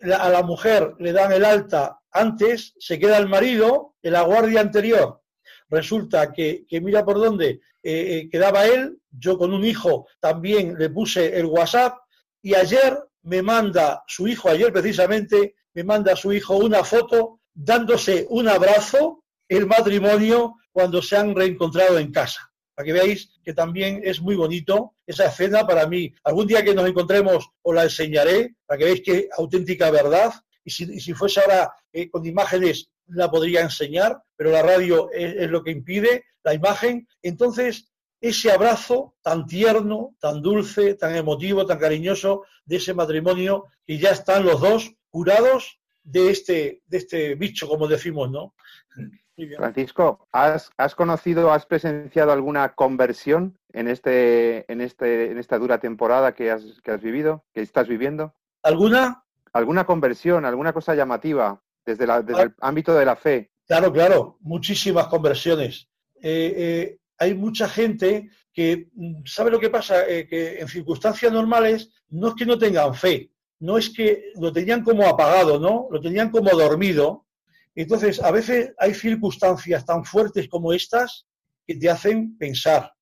a 0.00 0.28
la 0.28 0.42
mujer 0.42 0.94
le 0.98 1.12
dan 1.12 1.32
el 1.32 1.44
alta 1.44 2.00
antes, 2.10 2.74
se 2.78 2.98
queda 2.98 3.18
el 3.18 3.28
marido 3.28 3.94
en 4.02 4.14
la 4.14 4.22
guardia 4.22 4.60
anterior. 4.60 5.22
Resulta 5.68 6.32
que, 6.32 6.66
mira 6.70 7.04
por 7.04 7.18
dónde 7.18 7.48
eh, 7.48 7.60
eh, 7.82 8.28
quedaba 8.30 8.66
él, 8.66 8.98
yo 9.10 9.38
con 9.38 9.52
un 9.52 9.64
hijo 9.64 10.06
también 10.20 10.76
le 10.78 10.90
puse 10.90 11.38
el 11.38 11.46
WhatsApp, 11.46 11.98
y 12.42 12.54
ayer 12.54 12.98
me 13.22 13.40
manda 13.40 14.02
su 14.06 14.26
hijo, 14.26 14.50
ayer 14.50 14.72
precisamente, 14.72 15.54
me 15.74 15.84
manda 15.84 16.16
su 16.16 16.32
hijo 16.32 16.56
una 16.56 16.84
foto 16.84 17.40
dándose 17.54 18.26
un 18.28 18.48
abrazo 18.48 19.24
el 19.48 19.66
matrimonio 19.66 20.56
cuando 20.70 21.02
se 21.02 21.16
han 21.16 21.34
reencontrado 21.34 21.98
en 21.98 22.10
casa. 22.10 22.50
Para 22.74 22.86
que 22.86 22.92
veáis 22.92 23.38
que 23.44 23.52
también 23.52 24.00
es 24.02 24.20
muy 24.20 24.34
bonito 24.34 24.94
esa 25.06 25.26
escena 25.26 25.66
para 25.66 25.86
mí. 25.86 26.12
Algún 26.24 26.46
día 26.46 26.64
que 26.64 26.74
nos 26.74 26.88
encontremos 26.88 27.46
os 27.60 27.74
la 27.74 27.84
enseñaré 27.84 28.56
para 28.66 28.78
que 28.78 28.84
veáis 28.84 29.02
que 29.02 29.28
auténtica 29.36 29.90
verdad. 29.90 30.32
Y 30.64 30.70
si, 30.70 31.12
fuese 31.12 31.40
ahora 31.40 31.72
eh, 31.92 32.08
con 32.08 32.24
imágenes 32.24 32.88
la 33.06 33.30
podría 33.30 33.60
enseñar, 33.60 34.22
pero 34.36 34.50
la 34.50 34.62
radio 34.62 35.10
es, 35.12 35.50
lo 35.50 35.62
que 35.62 35.70
impide 35.70 36.24
la 36.44 36.54
imagen. 36.54 37.06
Entonces, 37.20 37.91
ese 38.22 38.52
abrazo 38.52 39.14
tan 39.20 39.46
tierno, 39.46 40.14
tan 40.20 40.40
dulce, 40.40 40.94
tan 40.94 41.16
emotivo, 41.16 41.66
tan 41.66 41.78
cariñoso 41.78 42.44
de 42.64 42.76
ese 42.76 42.94
matrimonio 42.94 43.66
y 43.84 43.98
ya 43.98 44.10
están 44.10 44.46
los 44.46 44.60
dos 44.60 44.94
curados 45.10 45.80
de 46.04 46.30
este, 46.30 46.82
de 46.86 46.98
este 46.98 47.34
bicho, 47.34 47.68
como 47.68 47.88
decimos, 47.88 48.30
¿no? 48.30 48.54
Francisco, 49.56 50.28
¿has, 50.30 50.70
conocido, 50.94 51.52
has 51.52 51.66
presenciado 51.66 52.30
alguna 52.32 52.74
conversión 52.74 53.58
en, 53.72 53.88
este, 53.88 54.70
en, 54.70 54.80
este, 54.80 55.32
en 55.32 55.38
esta 55.38 55.58
dura 55.58 55.78
temporada 55.78 56.32
que 56.32 56.50
has, 56.50 56.62
que 56.84 56.92
has 56.92 57.02
vivido, 57.02 57.44
que 57.52 57.62
estás 57.62 57.88
viviendo? 57.88 58.34
¿Alguna? 58.62 59.24
¿Alguna 59.52 59.84
conversión, 59.84 60.44
alguna 60.44 60.72
cosa 60.72 60.94
llamativa 60.94 61.60
desde, 61.84 62.06
la, 62.06 62.22
desde 62.22 62.42
el 62.42 62.54
ámbito 62.60 62.94
de 62.94 63.04
la 63.04 63.16
fe? 63.16 63.50
Claro, 63.66 63.92
claro, 63.92 64.38
muchísimas 64.40 65.08
conversiones. 65.08 65.88
Eh, 66.22 66.54
eh, 66.56 66.98
hay 67.22 67.34
mucha 67.34 67.68
gente 67.68 68.30
que, 68.52 68.88
mm, 68.92 69.24
¿sabe 69.24 69.50
lo 69.50 69.60
que 69.60 69.70
pasa? 69.70 70.08
Eh, 70.08 70.26
que 70.26 70.60
en 70.60 70.68
circunstancias 70.68 71.32
normales 71.32 71.90
no 72.08 72.28
es 72.28 72.34
que 72.34 72.46
no 72.46 72.58
tengan 72.58 72.94
fe, 72.94 73.30
no 73.60 73.78
es 73.78 73.90
que 73.90 74.32
lo 74.40 74.52
tenían 74.52 74.82
como 74.82 75.06
apagado, 75.06 75.58
¿no? 75.58 75.88
Lo 75.90 76.00
tenían 76.00 76.30
como 76.30 76.50
dormido. 76.50 77.26
Entonces, 77.74 78.20
a 78.22 78.30
veces 78.30 78.74
hay 78.78 78.92
circunstancias 78.92 79.86
tan 79.86 80.04
fuertes 80.04 80.48
como 80.48 80.72
estas 80.72 81.26
que 81.66 81.76
te 81.76 81.88
hacen 81.88 82.36
pensar, 82.36 82.92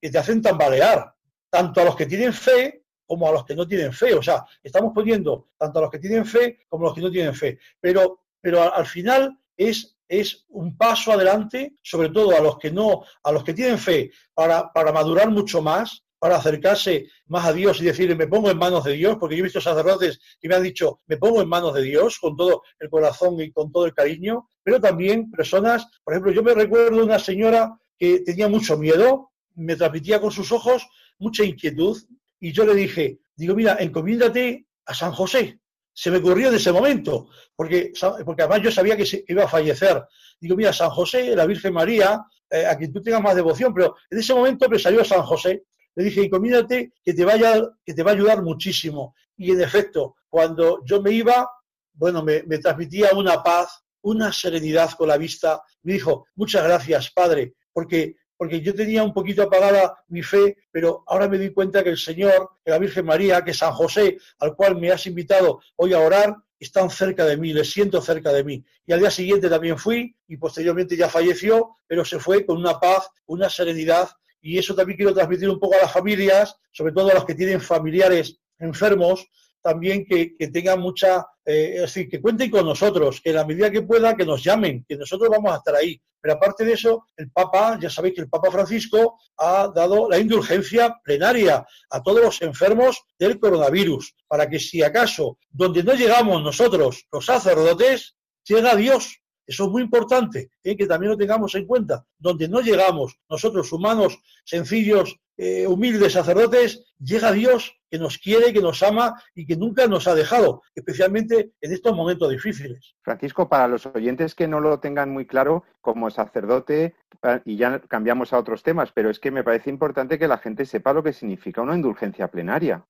que 0.00 0.10
te 0.10 0.18
hacen 0.18 0.40
tambalear, 0.40 1.14
tanto 1.50 1.80
a 1.80 1.84
los 1.84 1.96
que 1.96 2.06
tienen 2.06 2.32
fe 2.32 2.82
como 3.06 3.28
a 3.28 3.32
los 3.32 3.44
que 3.44 3.54
no 3.54 3.68
tienen 3.68 3.92
fe. 3.92 4.14
O 4.14 4.22
sea, 4.22 4.44
estamos 4.62 4.92
poniendo 4.94 5.50
tanto 5.56 5.78
a 5.78 5.82
los 5.82 5.90
que 5.90 5.98
tienen 5.98 6.24
fe 6.24 6.60
como 6.68 6.86
a 6.86 6.88
los 6.88 6.94
que 6.94 7.02
no 7.02 7.10
tienen 7.10 7.34
fe. 7.34 7.58
Pero, 7.78 8.24
pero 8.40 8.74
al 8.74 8.86
final 8.86 9.38
es 9.56 9.95
es 10.08 10.44
un 10.48 10.76
paso 10.76 11.12
adelante, 11.12 11.74
sobre 11.82 12.10
todo 12.10 12.36
a 12.36 12.40
los 12.40 12.58
que 12.58 12.70
no, 12.70 13.04
a 13.22 13.32
los 13.32 13.44
que 13.44 13.54
tienen 13.54 13.78
fe, 13.78 14.10
para, 14.34 14.70
madurar 14.92 15.30
mucho 15.30 15.62
más, 15.62 16.04
para 16.18 16.36
acercarse 16.36 17.08
más 17.26 17.46
a 17.46 17.52
Dios 17.52 17.80
y 17.80 17.84
decirle, 17.84 18.14
me 18.14 18.26
pongo 18.26 18.50
en 18.50 18.58
manos 18.58 18.84
de 18.84 18.92
Dios, 18.92 19.16
porque 19.18 19.36
yo 19.36 19.40
he 19.40 19.44
visto 19.44 19.60
sacerdotes 19.60 20.18
que 20.40 20.48
me 20.48 20.54
han 20.54 20.62
dicho, 20.62 21.00
me 21.06 21.16
pongo 21.16 21.42
en 21.42 21.48
manos 21.48 21.74
de 21.74 21.82
Dios 21.82 22.18
con 22.18 22.36
todo 22.36 22.62
el 22.78 22.88
corazón 22.88 23.40
y 23.40 23.50
con 23.52 23.70
todo 23.70 23.86
el 23.86 23.94
cariño, 23.94 24.48
pero 24.62 24.80
también 24.80 25.30
personas, 25.30 25.86
por 26.02 26.14
ejemplo, 26.14 26.32
yo 26.32 26.42
me 26.42 26.54
recuerdo 26.54 27.04
una 27.04 27.18
señora 27.18 27.78
que 27.98 28.20
tenía 28.20 28.48
mucho 28.48 28.76
miedo, 28.78 29.32
me 29.54 29.76
transmitía 29.76 30.20
con 30.20 30.30
sus 30.30 30.52
ojos 30.52 30.86
mucha 31.18 31.44
inquietud, 31.44 31.96
y 32.40 32.52
yo 32.52 32.64
le 32.64 32.74
dije, 32.74 33.18
digo, 33.34 33.54
mira, 33.54 33.76
encomiéndate 33.80 34.66
a 34.84 34.94
San 34.94 35.12
José. 35.12 35.60
Se 35.98 36.10
me 36.10 36.18
ocurrió 36.18 36.48
en 36.48 36.56
ese 36.56 36.70
momento, 36.70 37.30
porque, 37.54 37.90
porque 38.22 38.42
además 38.42 38.60
yo 38.62 38.70
sabía 38.70 38.98
que, 38.98 39.24
iba 39.28 39.44
a 39.44 39.48
fallecer. 39.48 40.04
Digo, 40.38 40.54
mira, 40.54 40.70
San 40.70 40.90
José, 40.90 41.34
la 41.34 41.46
Virgen 41.46 41.72
María, 41.72 42.22
eh, 42.50 42.66
a 42.66 42.76
quien 42.76 42.92
tú 42.92 43.00
tengas 43.00 43.22
más 43.22 43.34
devoción, 43.34 43.72
pero 43.72 43.96
en 44.10 44.18
ese 44.18 44.34
momento 44.34 44.68
me 44.68 44.78
salió 44.78 45.02
San 45.02 45.22
José. 45.22 45.64
Le 45.94 46.04
dije, 46.04 46.24
encomiéndate 46.24 46.92
que 47.02 47.14
te, 47.14 47.24
vaya, 47.24 47.62
que 47.82 47.94
te 47.94 48.02
va 48.02 48.10
a 48.10 48.14
ayudar 48.14 48.42
muchísimo. 48.42 49.14
Y 49.38 49.52
en 49.52 49.62
efecto, 49.62 50.16
cuando 50.28 50.84
yo 50.84 51.00
me 51.00 51.12
iba, 51.12 51.48
bueno, 51.94 52.22
me, 52.22 52.42
me 52.42 52.58
transmitía 52.58 53.12
una 53.14 53.42
paz, 53.42 53.82
una 54.02 54.30
serenidad 54.34 54.90
con 54.92 55.08
la 55.08 55.16
vista. 55.16 55.62
Me 55.82 55.94
dijo, 55.94 56.26
muchas 56.34 56.62
gracias, 56.62 57.10
Padre, 57.10 57.54
porque 57.72 58.16
porque 58.36 58.60
yo 58.60 58.74
tenía 58.74 59.02
un 59.02 59.12
poquito 59.12 59.42
apagada 59.42 60.04
mi 60.08 60.22
fe, 60.22 60.56
pero 60.70 61.04
ahora 61.06 61.28
me 61.28 61.38
di 61.38 61.50
cuenta 61.50 61.82
que 61.82 61.90
el 61.90 61.98
Señor, 61.98 62.50
que 62.64 62.70
la 62.70 62.78
Virgen 62.78 63.06
María, 63.06 63.42
que 63.42 63.54
San 63.54 63.72
José, 63.72 64.18
al 64.38 64.54
cual 64.54 64.76
me 64.76 64.90
has 64.90 65.06
invitado 65.06 65.60
hoy 65.76 65.92
a 65.92 66.00
orar, 66.00 66.36
están 66.58 66.90
cerca 66.90 67.24
de 67.24 67.36
mí, 67.36 67.52
les 67.52 67.70
siento 67.70 68.00
cerca 68.00 68.32
de 68.32 68.44
mí. 68.44 68.64
Y 68.86 68.92
al 68.92 69.00
día 69.00 69.10
siguiente 69.10 69.48
también 69.48 69.78
fui 69.78 70.16
y 70.26 70.36
posteriormente 70.36 70.96
ya 70.96 71.08
falleció, 71.08 71.76
pero 71.86 72.04
se 72.04 72.18
fue 72.18 72.46
con 72.46 72.56
una 72.56 72.78
paz, 72.78 73.08
una 73.26 73.48
serenidad. 73.48 74.08
Y 74.40 74.58
eso 74.58 74.74
también 74.74 74.96
quiero 74.96 75.14
transmitir 75.14 75.50
un 75.50 75.58
poco 75.58 75.74
a 75.74 75.82
las 75.82 75.92
familias, 75.92 76.56
sobre 76.72 76.92
todo 76.92 77.10
a 77.10 77.14
los 77.14 77.24
que 77.24 77.34
tienen 77.34 77.60
familiares 77.60 78.38
enfermos, 78.58 79.28
también 79.66 80.06
que, 80.06 80.36
tengan 80.52 80.78
mucha, 80.78 81.26
eh, 81.44 81.72
es 81.74 81.80
decir, 81.80 82.08
que 82.08 82.20
cuenten 82.20 82.48
con 82.52 82.64
nosotros, 82.64 83.20
que 83.20 83.30
en 83.30 83.36
la 83.36 83.44
medida 83.44 83.68
que 83.68 83.82
pueda, 83.82 84.16
que 84.16 84.24
nos 84.24 84.44
llamen, 84.44 84.84
que 84.88 84.96
nosotros 84.96 85.28
vamos 85.28 85.52
a 85.52 85.56
estar 85.56 85.74
ahí. 85.74 86.00
Pero 86.20 86.34
aparte 86.34 86.64
de 86.64 86.74
eso, 86.74 87.04
el 87.16 87.32
Papa, 87.32 87.76
ya 87.82 87.90
sabéis 87.90 88.14
que 88.14 88.20
el 88.20 88.28
Papa 88.28 88.52
Francisco 88.52 89.18
ha 89.38 89.66
dado 89.74 90.08
la 90.08 90.20
indulgencia 90.20 90.96
plenaria 91.02 91.66
a 91.90 92.00
todos 92.00 92.22
los 92.22 92.42
enfermos 92.42 93.02
del 93.18 93.40
coronavirus, 93.40 94.14
para 94.28 94.48
que 94.48 94.60
si 94.60 94.84
acaso, 94.84 95.36
donde 95.50 95.82
no 95.82 95.94
llegamos 95.94 96.40
nosotros, 96.44 97.04
los 97.10 97.26
sacerdotes, 97.26 98.14
llega 98.44 98.76
Dios. 98.76 99.20
Eso 99.44 99.64
es 99.64 99.70
muy 99.70 99.82
importante, 99.82 100.50
¿eh? 100.62 100.76
que 100.76 100.86
también 100.86 101.10
lo 101.10 101.18
tengamos 101.18 101.56
en 101.56 101.66
cuenta. 101.66 102.06
Donde 102.16 102.48
no 102.48 102.60
llegamos 102.60 103.18
nosotros, 103.28 103.72
humanos, 103.72 104.16
sencillos, 104.44 105.16
eh, 105.36 105.66
humildes 105.66 106.14
sacerdotes, 106.14 106.94
llega 106.98 107.32
Dios 107.32 107.78
que 107.90 107.98
nos 107.98 108.18
quiere, 108.18 108.52
que 108.52 108.60
nos 108.60 108.82
ama 108.82 109.22
y 109.34 109.46
que 109.46 109.56
nunca 109.56 109.86
nos 109.86 110.08
ha 110.08 110.14
dejado, 110.14 110.62
especialmente 110.74 111.52
en 111.60 111.72
estos 111.72 111.94
momentos 111.94 112.30
difíciles. 112.30 112.94
Francisco, 113.02 113.48
para 113.48 113.68
los 113.68 113.86
oyentes 113.86 114.34
que 114.34 114.48
no 114.48 114.60
lo 114.60 114.80
tengan 114.80 115.10
muy 115.10 115.26
claro, 115.26 115.64
como 115.80 116.10
sacerdote, 116.10 116.94
eh, 117.22 117.40
y 117.44 117.56
ya 117.56 117.80
cambiamos 117.80 118.32
a 118.32 118.38
otros 118.38 118.62
temas, 118.62 118.90
pero 118.92 119.10
es 119.10 119.20
que 119.20 119.30
me 119.30 119.44
parece 119.44 119.70
importante 119.70 120.18
que 120.18 120.28
la 120.28 120.38
gente 120.38 120.66
sepa 120.66 120.92
lo 120.92 121.02
que 121.02 121.12
significa 121.12 121.62
una 121.62 121.76
indulgencia 121.76 122.28
plenaria. 122.28 122.84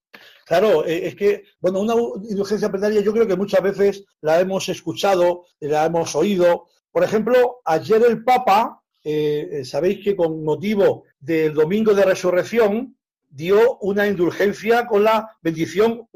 Claro, 0.47 0.85
eh, 0.87 1.09
es 1.09 1.15
que, 1.15 1.45
bueno, 1.61 1.81
una 1.81 1.95
indulgencia 2.29 2.71
plenaria 2.71 3.01
yo 3.01 3.13
creo 3.13 3.27
que 3.27 3.37
muchas 3.37 3.63
veces 3.63 4.05
la 4.21 4.41
hemos 4.41 4.69
escuchado, 4.69 5.45
la 5.61 5.85
hemos 5.85 6.15
oído. 6.15 6.67
Por 6.91 7.05
ejemplo, 7.05 7.61
ayer 7.65 8.03
el 8.07 8.25
Papa 8.25 8.83
eh, 9.09 9.65
sabéis 9.65 10.03
que 10.03 10.17
con 10.17 10.43
motivo 10.43 11.05
del 11.21 11.55
Domingo 11.55 11.95
de 11.95 12.05
Resurrección 12.05 12.97
dio 13.31 13.79
una 13.79 14.09
indulgencia 14.09 14.85
con 14.85 15.05
la 15.05 15.37
bendición 15.41 16.09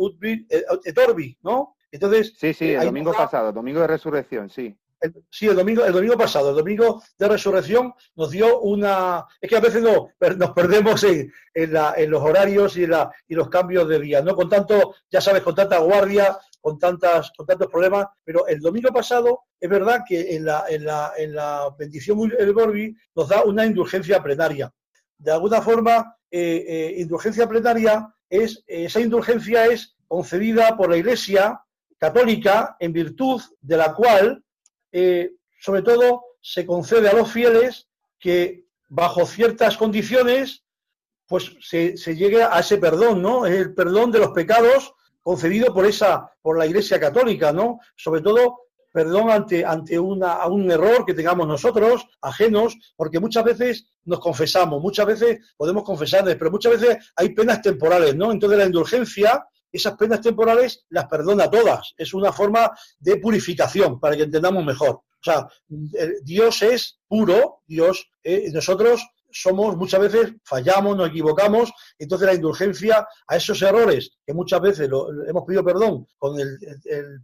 et 0.85 0.99
Orbi, 0.99 1.39
¿no? 1.43 1.77
Entonces, 1.93 2.35
sí, 2.37 2.53
sí, 2.53 2.71
el 2.71 2.85
domingo 2.85 3.13
pasado, 3.13 3.53
domingo 3.53 3.81
de 3.81 3.87
resurrección, 3.87 4.51
sí. 4.51 4.77
Sí, 5.31 5.47
el 5.47 5.57
domingo, 5.57 5.85
el 5.85 5.93
domingo 5.93 6.17
pasado, 6.17 6.51
el 6.51 6.57
domingo 6.57 7.03
de 7.19 7.29
resurrección 7.29 7.93
nos 8.17 8.31
dio 8.31 8.61
una... 8.61 9.25
Es 9.41 9.49
que 9.49 9.57
a 9.57 9.61
veces 9.61 9.83
no, 9.83 10.09
nos 10.37 10.51
perdemos 10.53 11.05
en, 11.05 11.33
los 12.11 12.23
horarios 12.23 12.77
y, 12.77 12.85
y 12.85 13.35
los 13.35 13.49
cambios 13.49 13.89
de 13.89 14.01
día, 14.01 14.23
¿no? 14.23 14.35
Con 14.35 14.49
tanto, 14.49 14.95
ya 15.11 15.21
sabes, 15.21 15.43
con 15.43 15.55
tanta 15.55 15.79
guardia, 15.79 16.39
con, 16.61 16.79
tantas, 16.79 17.33
con 17.37 17.47
tantos 17.47 17.69
problemas, 17.69 18.07
pero 18.25 18.47
el 18.47 18.61
domingo 18.61 18.91
pasado 18.91 19.45
es 19.59 19.69
verdad 19.69 20.03
que 20.07 20.35
en 20.37 20.45
la, 20.45 20.65
en 20.69 20.85
la, 20.85 21.13
en 21.17 21.35
la 21.35 21.75
bendición 21.79 22.19
el 22.39 22.53
Borbi 22.53 22.97
nos 23.15 23.29
da 23.29 23.43
una 23.45 23.67
indulgencia 23.67 24.23
plenaria. 24.23 24.73
De 25.19 25.33
alguna 25.33 25.61
forma, 25.61 26.17
eh, 26.31 26.65
eh, 26.67 26.95
indulgencia 26.99 27.49
plenaria 27.49 28.15
es, 28.29 28.63
esa 28.67 29.01
indulgencia 29.01 29.67
es 29.67 29.97
concedida 30.07 30.77
por 30.77 30.91
la 30.91 30.97
Iglesia 30.97 31.61
católica 31.99 32.77
en 32.79 32.93
virtud 32.93 33.43
de 33.61 33.77
la 33.77 33.95
cual, 33.95 34.43
eh, 34.93 35.33
sobre 35.61 35.83
todo, 35.83 36.25
se 36.41 36.65
concede 36.67 37.09
a 37.09 37.15
los 37.15 37.31
fieles 37.31 37.89
que 38.19 38.67
bajo 38.89 39.27
ciertas 39.27 39.77
condiciones, 39.77 40.65
pues 41.27 41.57
se, 41.61 41.97
se 41.97 42.17
llegue 42.17 42.43
a 42.43 42.59
ese 42.59 42.79
perdón, 42.79 43.23
¿no? 43.23 43.47
El 43.47 43.75
perdón 43.75 44.11
de 44.11 44.19
los 44.19 44.31
pecados 44.31 44.95
concedido 45.23 45.73
por 45.73 45.87
esa, 45.87 46.33
por 46.43 46.59
la 46.59 46.67
Iglesia 46.67 46.99
Católica, 46.99 47.53
¿no? 47.53 47.79
Sobre 47.97 48.21
todo, 48.21 48.63
perdón 48.93 49.31
ante, 49.31 49.65
ante 49.65 49.99
una, 49.99 50.47
un 50.47 50.71
error 50.71 51.05
que 51.05 51.15
tengamos 51.15 51.47
nosotros, 51.47 52.07
ajenos, 52.21 52.77
porque 52.97 53.21
muchas 53.21 53.45
veces 53.45 53.87
nos 54.05 54.19
confesamos, 54.19 54.83
muchas 54.83 55.07
veces 55.07 55.39
podemos 55.57 55.85
confesarles, 55.85 56.37
pero 56.37 56.51
muchas 56.51 56.81
veces 56.81 57.13
hay 57.17 57.35
penas 57.35 57.63
temporales, 57.63 58.17
¿no? 58.17 58.33
Entonces 58.33 58.59
la 58.59 58.67
indulgencia, 58.67 59.47
esas 59.73 59.97
penas 59.97 60.21
temporales 60.21 60.85
las 60.91 61.07
perdona 61.07 61.51
todas. 61.51 61.95
Es 61.97 62.15
una 62.15 62.33
forma 62.33 62.71
de 62.99 63.17
purificación, 63.17 63.99
para 64.01 64.17
que 64.17 64.25
entendamos 64.25 64.65
mejor. 64.65 64.91
O 65.21 65.23
sea, 65.23 65.49
Dios 66.23 66.63
es 66.63 66.99
puro, 67.07 67.63
Dios, 67.67 68.11
eh, 68.23 68.51
nosotros 68.53 69.07
somos 69.33 69.77
muchas 69.77 70.01
veces 70.01 70.35
fallamos, 70.45 70.97
nos 70.97 71.09
equivocamos, 71.09 71.73
entonces 71.99 72.27
la 72.27 72.35
indulgencia 72.35 73.07
a 73.27 73.37
esos 73.37 73.61
errores, 73.63 74.19
que 74.27 74.35
muchas 74.35 74.61
veces 74.61 74.91
hemos 75.27 75.45
pedido 75.45 75.65
perdón 75.65 76.07
con 76.19 76.39
el, 76.39 76.59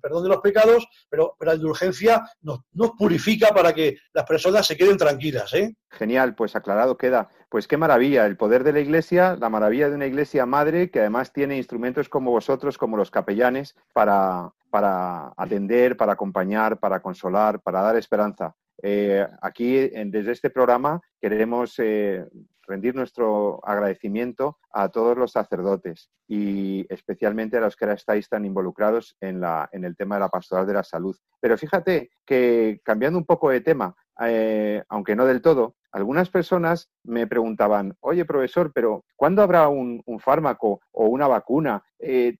perdón 0.01 0.25
de 0.25 0.29
los 0.29 0.41
pecados, 0.41 0.87
pero, 1.09 1.37
la 1.41 1.55
indulgencia 1.55 2.29
nos, 2.43 2.61
purifica 2.99 3.49
para 3.49 3.73
que 3.73 3.97
las 4.13 4.25
personas 4.25 4.67
se 4.67 4.77
queden 4.77 4.97
tranquilas. 4.97 5.53
¿eh? 5.55 5.77
Genial, 5.91 6.35
pues 6.35 6.57
aclarado 6.57 6.97
queda. 6.97 7.29
Pues 7.49 7.69
qué 7.69 7.77
maravilla, 7.77 8.27
el 8.27 8.37
poder 8.37 8.65
de 8.65 8.73
la 8.73 8.81
Iglesia, 8.81 9.37
la 9.37 9.49
maravilla 9.49 9.89
de 9.89 9.95
una 9.95 10.07
Iglesia 10.07 10.47
madre 10.47 10.91
que 10.91 11.01
además 11.01 11.33
tiene 11.33 11.57
instrumentos 11.57 12.09
como 12.09 12.31
vosotros, 12.31 12.79
como 12.79 12.97
los 12.97 13.11
capellanes, 13.11 13.75
para, 13.93 14.51
para 14.71 15.33
atender, 15.37 15.97
para 15.97 16.13
acompañar, 16.13 16.79
para 16.79 17.01
consolar, 17.01 17.61
para 17.61 17.83
dar 17.83 17.97
esperanza. 17.97 18.55
Eh, 18.83 19.27
aquí, 19.41 19.89
desde 19.89 20.33
este 20.33 20.51
programa, 20.51 21.01
queremos 21.21 21.75
eh, 21.79 22.27
rendir 22.67 22.95
nuestro 22.95 23.61
agradecimiento 23.67 24.59
a 24.71 24.89
todos 24.89 25.17
los 25.17 25.33
sacerdotes 25.33 26.11
y 26.29 26.85
especialmente 26.93 27.57
a 27.57 27.61
los 27.61 27.77
que 27.77 27.85
ahora 27.85 27.95
estáis 27.95 28.29
tan 28.29 28.45
involucrados 28.45 29.17
en, 29.21 29.41
la, 29.41 29.69
en 29.73 29.85
el 29.85 29.97
tema 29.97 30.17
de 30.17 30.23
la 30.23 30.29
pastoral 30.29 30.67
de 30.67 30.75
la 30.75 30.85
salud. 30.85 31.17
Pero 31.41 31.57
fíjate 31.57 32.11
que, 32.27 32.81
cambiando 32.85 33.19
un 33.19 33.25
poco 33.25 33.51
de 33.51 33.61
tema, 33.61 33.95
eh, 34.21 34.83
aunque 34.89 35.17
no 35.17 35.27
del 35.27 35.43
todo, 35.43 35.77
algunas 35.93 36.29
personas 36.29 36.91
me 37.05 37.27
preguntaban, 37.27 37.97
oye 38.01 38.27
profesor, 38.27 38.71
pero 38.75 39.07
¿cuándo 39.15 39.43
habrá 39.43 39.69
un, 39.69 40.03
fármaco 40.19 40.81
o 40.93 41.07
una 41.07 41.27
vacuna? 41.27 41.83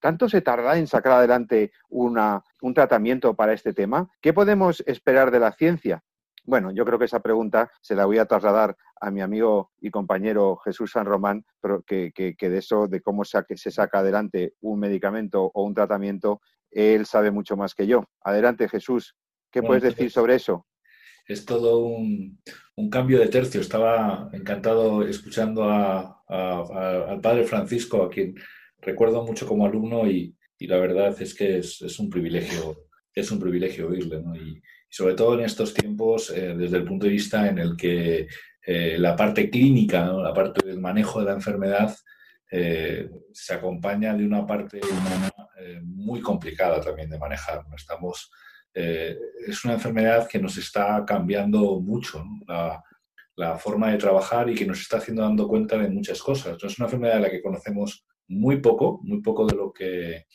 ¿Tanto 0.01 0.29
se 0.29 0.43
tarda 0.43 0.77
en 0.77 0.87
sacar 0.87 1.13
adelante 1.13 1.73
un 1.89 2.75
tratamiento 2.75 3.35
para 3.35 3.55
este 3.55 3.73
tema? 3.73 4.11
¿Qué 4.21 4.35
podemos 4.35 4.83
esperar 4.87 5.31
de 5.31 5.41
la 5.41 5.53
ciencia? 5.53 6.03
Bueno, 6.47 6.71
yo 6.71 6.85
creo 6.85 6.99
que 6.99 7.07
esa 7.07 7.21
pregunta 7.21 7.71
se 7.81 7.95
la 7.95 8.07
voy 8.07 8.19
a 8.19 8.27
trasladar 8.27 8.77
a 9.01 9.11
mi 9.11 9.21
amigo 9.21 9.73
y 9.81 9.91
compañero 9.91 10.57
Jesús 10.57 10.93
San 10.93 11.05
Román, 11.05 11.45
que, 11.87 12.13
que, 12.15 12.51
de 12.51 12.59
eso, 12.59 12.87
de 12.87 13.01
cómo 13.03 13.25
se, 13.25 13.43
se 13.57 13.71
saca 13.71 13.99
adelante 13.99 14.55
un 14.61 14.79
medicamento 14.79 15.51
o 15.53 15.65
un 15.65 15.75
tratamiento, 15.75 16.41
él 16.71 17.05
sabe 17.07 17.31
mucho 17.31 17.57
más 17.57 17.75
que 17.75 17.87
yo. 17.87 18.05
Adelante, 18.23 18.69
Jesús. 18.69 19.17
¿Qué 19.51 19.63
puedes 19.63 19.83
decir 19.83 20.11
sobre 20.11 20.35
eso? 20.35 20.67
Es 21.27 21.45
todo 21.45 21.79
un, 21.79 22.41
cambio 22.91 23.19
de 23.19 23.29
tercio. 23.29 23.61
Estaba 23.61 24.29
encantado 24.33 25.03
escuchando 25.03 25.65
al 25.65 27.21
padre 27.21 27.45
Francisco, 27.45 28.03
a 28.03 28.11
quien 28.11 28.35
recuerdo 28.81 29.25
mucho 29.25 29.47
como 29.47 29.67
alumno 29.67 30.09
y, 30.09 30.37
la 30.61 30.79
verdad 30.79 31.21
es 31.21 31.35
que 31.35 31.59
es, 31.59 31.99
un 31.99 32.09
privilegio, 32.09 32.86
es 33.17 33.31
un 33.31 33.41
privilegio 33.41 33.89
oírle. 33.89 34.21
¿no? 34.21 34.35
sobre 34.89 35.15
todo 35.15 35.35
en 35.35 35.45
estos 35.45 35.75
tiempos, 35.75 36.31
eh, 36.31 36.55
desde 36.57 36.77
el 36.77 36.85
punto 36.85 37.07
de 37.07 37.13
vista 37.13 37.49
en 37.49 37.59
el 37.59 37.77
que 37.77 38.29
eh, 38.65 38.97
la 38.99 39.17
parte 39.17 39.51
clínica, 39.51 40.07
la 40.07 40.33
parte 40.33 40.67
del 40.67 40.81
manejo 40.81 41.21
de 41.21 41.27
la 41.27 41.33
enfermedad, 41.33 41.95
eh, 42.51 43.11
se 43.33 43.55
acompaña 43.55 44.15
de 44.15 44.25
una 44.25 44.47
parte 44.47 44.81
humana 44.81 45.31
muy 45.83 46.21
complicada 46.21 46.81
también 46.81 47.11
de 47.11 47.19
manejar. 47.19 47.65
Estamos, 47.75 48.31
es 48.73 49.65
una 49.65 49.75
enfermedad 49.75 50.29
que 50.29 50.39
nos 50.39 50.57
está 50.59 51.03
cambiando 51.05 51.81
mucho. 51.81 52.23
La, 52.47 52.83
la 53.37 53.59
forma 53.59 53.91
de 53.91 53.99
trabajar 53.99 54.49
y 54.49 54.55
que 54.55 54.67
nos 54.67 54.81
está 54.81 54.99
haciendo 54.99 55.23
dando 55.23 55.49
cuenta 55.49 55.77
de 55.77 55.89
muchas 55.89 56.23
cosas. 56.23 56.57
es 56.63 56.79
una 56.79 56.87
enfermedad 56.87 57.17
de 57.17 57.21
la 57.21 57.31
que 57.31 57.43
conocemos 57.43 58.07
muy 58.29 58.61
poco, 58.61 59.01
muy 59.03 59.21
poco 59.23 59.47
de 59.47 59.57
lo 59.57 59.73
que, 59.73 60.27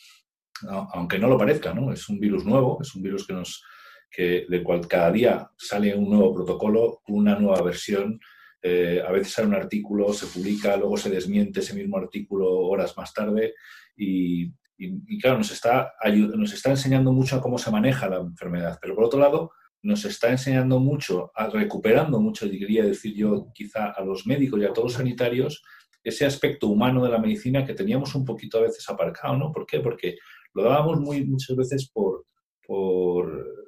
aunque 0.70 1.20
no 1.20 1.28
lo 1.28 1.38
parezca, 1.38 1.74
¿no? 1.74 1.92
Es 1.92 2.08
un 2.10 2.20
virus 2.20 2.46
nuevo, 2.46 2.80
es 2.82 2.96
un 2.96 3.02
virus 3.02 3.26
que 3.26 3.34
nos, 3.34 3.64
que, 4.10 4.46
del 4.50 4.64
cual 4.64 4.88
cada 4.88 5.12
día 5.12 5.50
sale 5.58 5.96
un 5.96 6.10
nuevo 6.10 6.34
protocolo, 6.34 7.02
una 7.08 7.38
nueva 7.38 7.62
versión. 7.62 8.20
Eh, 8.62 9.02
a 9.06 9.12
veces 9.12 9.34
sale 9.34 9.48
un 9.48 9.56
artículo, 9.56 10.14
se 10.14 10.28
publica, 10.28 10.78
luego 10.78 10.98
se 10.98 11.10
desmiente 11.10 11.62
ese 11.62 11.74
mismo 11.74 11.98
artículo 11.98 12.48
horas 12.48 12.96
más 12.96 13.12
tarde 13.14 13.56
y, 13.96 14.54
y, 14.78 15.20
claro, 15.20 15.38
nos 15.38 15.52
está, 15.52 15.94
nos 16.36 16.54
está 16.54 16.72
enseñando 16.72 17.12
mucho 17.12 17.36
a 17.36 17.42
cómo 17.42 17.58
se 17.58 17.72
maneja 17.72 18.10
la 18.10 18.18
enfermedad. 18.18 18.80
Pero 18.82 18.96
por 18.96 19.06
otro 19.06 19.20
lado, 19.20 19.52
nos 19.84 20.06
está 20.06 20.30
enseñando 20.30 20.80
mucho, 20.80 21.32
a, 21.36 21.48
recuperando 21.50 22.20
mucho, 22.20 22.48
diría 22.48 22.84
decir 22.84 23.16
yo, 23.16 23.52
quizá 23.54 23.92
a 23.92 24.04
los 24.04 24.26
médicos 24.26 24.60
y 24.60 24.66
a 24.66 24.74
todos 24.74 24.92
los 24.92 24.94
sanitarios, 24.94 25.64
ese 26.04 26.26
aspecto 26.26 26.68
humano 26.68 27.04
de 27.04 27.12
la 27.12 27.20
medicina 27.20 27.66
que 27.66 27.76
teníamos 27.76 28.16
un 28.16 28.26
poquito 28.26 28.58
a 28.58 28.62
veces 28.62 28.88
aparcado, 28.90 29.38
¿no? 29.38 29.52
¿Por 29.52 29.68
qué? 29.68 29.80
Porque 29.80 30.18
lo 30.54 30.64
dábamos 30.64 31.00
muy, 31.00 31.24
muchas 31.26 31.56
veces 31.56 31.90
por, 31.90 32.26
por 32.66 33.61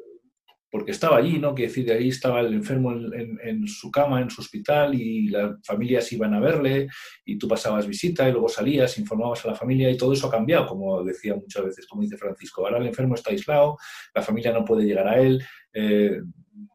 porque 0.74 0.90
estaba 0.90 1.18
allí, 1.18 1.38
¿no? 1.38 1.54
Que 1.54 1.68
decir, 1.68 1.92
ahí 1.92 2.10
estaba 2.10 2.40
el 2.40 2.52
enfermo 2.52 2.94
en, 2.94 3.68
su 3.68 3.92
cama, 3.92 4.20
en 4.20 4.32
su 4.32 4.42
hospital, 4.42 4.96
y 4.96 5.28
las 5.28 5.64
familias 5.64 6.12
iban 6.12 6.34
a 6.34 6.40
verle, 6.40 6.88
y 7.24 7.38
tú 7.38 7.48
pasabas 7.48 7.86
visita, 7.86 8.28
y 8.28 8.32
luego 8.32 8.50
salías, 8.50 8.98
informabas 8.98 9.46
a 9.46 9.50
la 9.50 9.56
familia, 9.56 9.92
y 9.92 9.98
todo 9.98 10.14
eso 10.14 10.26
ha 10.26 10.32
cambiado, 10.32 10.66
como 10.66 11.04
decía 11.04 11.36
muchas 11.36 11.66
veces, 11.66 11.86
como 11.86 12.02
dice 12.02 12.18
Francisco. 12.18 12.66
Ahora 12.66 12.80
el 12.80 12.88
enfermo 12.88 13.14
está 13.14 13.30
aislado, 13.30 13.78
la 14.16 14.24
familia 14.24 14.52
no 14.52 14.66
puede 14.66 14.86
llegar 14.86 15.08
a 15.08 15.22
él, 15.22 15.44
eh, 15.76 16.20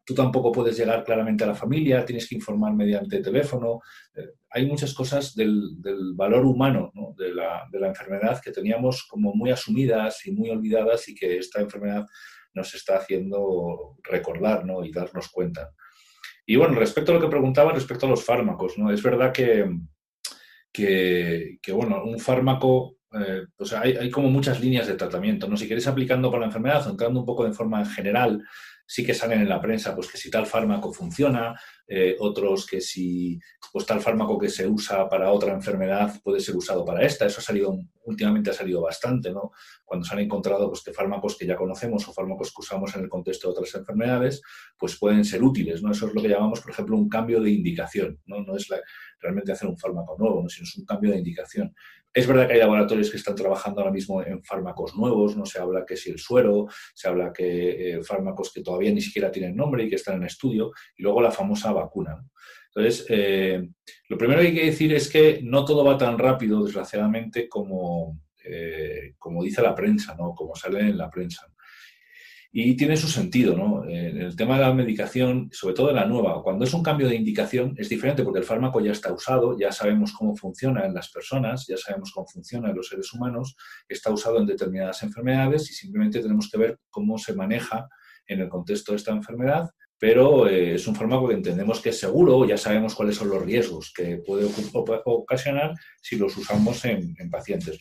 tú 0.05 0.13
tampoco 0.13 0.53
puedes 0.53 0.77
llegar 0.77 1.03
claramente 1.03 1.43
a 1.43 1.47
la 1.47 1.55
familia, 1.55 2.05
tienes 2.05 2.29
que 2.29 2.35
informar 2.35 2.73
mediante 2.73 3.19
teléfono. 3.19 3.81
Eh, 4.15 4.29
hay 4.51 4.65
muchas 4.65 4.93
cosas 4.93 5.35
del, 5.35 5.75
valor 6.15 6.45
humano 6.45 6.93
de, 7.17 7.33
de 7.33 7.79
la 7.81 7.87
enfermedad 7.89 8.39
que 8.41 8.53
teníamos 8.53 9.05
como 9.09 9.33
muy 9.33 9.51
asumidas 9.51 10.25
y 10.25 10.31
muy 10.31 10.49
olvidadas, 10.51 11.09
y 11.09 11.15
que 11.15 11.37
esta 11.37 11.59
enfermedad 11.59 12.05
nos 12.53 12.73
está 12.73 12.97
haciendo 12.97 13.97
recordar 14.03 14.65
¿no? 14.65 14.83
y 14.83 14.91
darnos 14.91 15.29
cuenta. 15.29 15.71
Y 16.45 16.55
bueno, 16.55 16.75
respecto 16.75 17.11
a 17.11 17.15
lo 17.15 17.21
que 17.21 17.27
preguntaba, 17.27 17.71
respecto 17.71 18.05
a 18.05 18.09
los 18.09 18.23
fármacos, 18.23 18.77
¿no? 18.77 18.91
es 18.91 19.03
verdad 19.03 19.31
que, 19.31 19.69
que, 20.71 21.71
bueno, 21.71 22.03
un 22.03 22.19
fármaco, 22.19 22.97
eh, 23.13 23.43
pues 23.55 23.73
hay, 23.73 23.93
hay, 23.93 24.09
como 24.09 24.29
muchas 24.29 24.59
líneas 24.59 24.87
de 24.87 24.95
tratamiento. 24.95 25.47
¿no? 25.47 25.57
Si 25.57 25.67
queréis 25.67 25.87
aplicando 25.87 26.29
para 26.29 26.41
la 26.41 26.47
enfermedad 26.47 26.87
o 26.87 26.91
entrando 26.91 27.19
un 27.19 27.25
poco 27.25 27.45
de 27.45 27.53
forma 27.53 27.85
general, 27.85 28.43
sí 28.89 29.05
que 29.05 29.13
salen 29.13 29.41
en 29.41 29.49
la 29.49 29.61
prensa 29.61 29.93
pues 29.93 30.11
que 30.11 30.17
si 30.17 30.31
tal 30.31 30.47
fármaco 30.47 30.91
funciona, 30.91 31.53
eh, 31.87 32.15
otros 32.19 32.65
que 32.65 32.81
si 32.81 33.39
pues 33.71 33.85
tal 33.85 34.01
fármaco 34.01 34.39
que 34.39 34.49
se 34.49 34.67
usa 34.67 35.07
para 35.07 35.31
otra 35.31 35.53
enfermedad 35.53 36.19
puede 36.23 36.39
ser 36.39 36.55
usado 36.55 36.83
para 36.83 37.05
esta. 37.05 37.27
Eso 37.27 37.39
ha 37.39 37.43
salido, 37.43 37.77
últimamente 38.05 38.49
ha 38.49 38.53
salido 38.53 38.81
bastante, 38.81 39.31
¿no? 39.31 39.51
Cuando 39.85 40.07
se 40.07 40.15
han 40.15 40.21
encontrado 40.21 40.67
pues, 40.69 40.81
que 40.81 40.91
fármacos 40.91 41.37
que 41.37 41.45
ya 41.45 41.55
conocemos 41.55 42.07
o 42.07 42.13
fármacos 42.13 42.49
que 42.49 42.61
usamos 42.61 42.95
en 42.95 43.03
el 43.03 43.09
contexto 43.09 43.47
de 43.47 43.51
otras 43.51 43.75
enfermedades, 43.75 44.41
pues 44.75 44.97
pueden 44.97 45.23
ser 45.23 45.43
útiles, 45.43 45.83
¿no? 45.83 45.91
Eso 45.91 46.07
es 46.07 46.15
lo 46.15 46.21
que 46.23 46.29
llamamos, 46.29 46.61
por 46.61 46.71
ejemplo, 46.71 46.97
un 46.97 47.09
cambio 47.09 47.41
de 47.41 47.51
indicación, 47.51 48.19
¿no? 48.25 48.41
No 48.41 48.55
es 48.55 48.67
realmente 49.19 49.51
hacer 49.51 49.67
un 49.67 49.77
fármaco 49.77 50.15
nuevo, 50.17 50.47
sino 50.49 50.63
es 50.63 50.77
un 50.77 50.85
cambio 50.85 51.11
de 51.11 51.17
indicación. 51.17 51.73
Es 52.13 52.25
verdad 52.25 52.47
que 52.47 52.53
hay 52.53 52.59
laboratorios 52.59 53.11
que 53.11 53.17
están 53.17 53.35
trabajando 53.35 53.81
ahora 53.81 53.93
mismo 53.93 54.23
en 54.23 54.43
fármacos 54.43 54.95
nuevos, 54.95 55.37
no 55.37 55.45
se 55.45 55.59
habla 55.59 55.85
que 55.85 55.95
si 55.95 56.09
el 56.09 56.17
suero, 56.17 56.67
se 56.95 57.07
habla 57.07 57.31
que 57.31 57.93
eh, 57.93 58.03
fármacos 58.03 58.51
que 58.51 58.61
todavía 58.61 58.91
ni 58.91 59.01
siquiera 59.01 59.31
tienen 59.31 59.55
nombre 59.55 59.83
y 59.83 59.89
que 59.89 59.95
están 59.95 60.17
en 60.17 60.23
estudio, 60.23 60.71
y 60.97 61.03
luego 61.03 61.21
la 61.21 61.31
famosa 61.31 61.71
vacuna. 61.71 62.23
Entonces, 62.73 63.05
eh, 63.09 63.69
lo 64.07 64.17
primero 64.17 64.41
que 64.41 64.47
hay 64.47 64.55
que 64.55 64.65
decir 64.65 64.93
es 64.93 65.09
que 65.09 65.41
no 65.43 65.65
todo 65.65 65.83
va 65.83 65.97
tan 65.97 66.17
rápido, 66.17 66.63
desgraciadamente, 66.63 67.47
como, 67.47 68.19
eh, 68.43 69.15
como 69.17 69.43
dice 69.43 69.61
la 69.61 69.75
prensa, 69.75 70.15
¿no? 70.15 70.33
como 70.33 70.55
sale 70.55 70.79
en 70.81 70.97
la 70.97 71.09
prensa. 71.09 71.47
Y 72.51 72.75
tiene 72.75 72.97
su 72.97 73.07
sentido, 73.07 73.55
¿no? 73.55 73.87
En 73.87 74.21
el 74.21 74.35
tema 74.35 74.55
de 74.55 74.61
la 74.61 74.73
medicación, 74.73 75.49
sobre 75.51 75.75
todo 75.75 75.89
en 75.91 75.97
la 75.97 76.05
nueva, 76.05 76.41
cuando 76.41 76.65
es 76.65 76.73
un 76.73 76.81
cambio 76.81 77.07
de 77.07 77.15
indicación 77.15 77.75
es 77.77 77.89
diferente 77.89 78.23
porque 78.23 78.39
el 78.39 78.45
fármaco 78.45 78.81
ya 78.81 78.91
está 78.91 79.13
usado, 79.13 79.55
ya 79.57 79.71
sabemos 79.71 80.13
cómo 80.13 80.35
funciona 80.35 80.83
en 80.83 80.95
las 80.95 81.11
personas, 81.11 81.67
ya 81.67 81.77
sabemos 81.77 82.11
cómo 82.11 82.25
funciona 82.25 82.71
en 82.71 82.75
los 82.75 82.87
seres 82.87 83.13
humanos, 83.13 83.55
está 83.87 84.11
usado 84.11 84.39
en 84.39 84.47
determinadas 84.47 85.03
enfermedades 85.03 85.69
y 85.69 85.73
simplemente 85.75 86.21
tenemos 86.21 86.49
que 86.49 86.57
ver 86.57 86.79
cómo 86.89 87.19
se 87.19 87.35
maneja 87.35 87.87
en 88.25 88.39
el 88.39 88.49
contexto 88.49 88.93
de 88.93 88.97
esta 88.97 89.11
enfermedad, 89.11 89.69
pero 89.99 90.47
eh, 90.47 90.73
es 90.73 90.87
un 90.87 90.95
fármaco 90.95 91.27
que 91.27 91.35
entendemos 91.35 91.79
que 91.81 91.89
es 91.89 91.99
seguro, 91.99 92.47
ya 92.47 92.57
sabemos 92.57 92.95
cuáles 92.95 93.15
son 93.15 93.29
los 93.29 93.43
riesgos 93.43 93.93
que 93.95 94.23
puede 94.25 94.49
ocasionar 95.05 95.75
si 96.01 96.15
los 96.15 96.35
usamos 96.35 96.83
en 96.85 97.29
pacientes. 97.29 97.79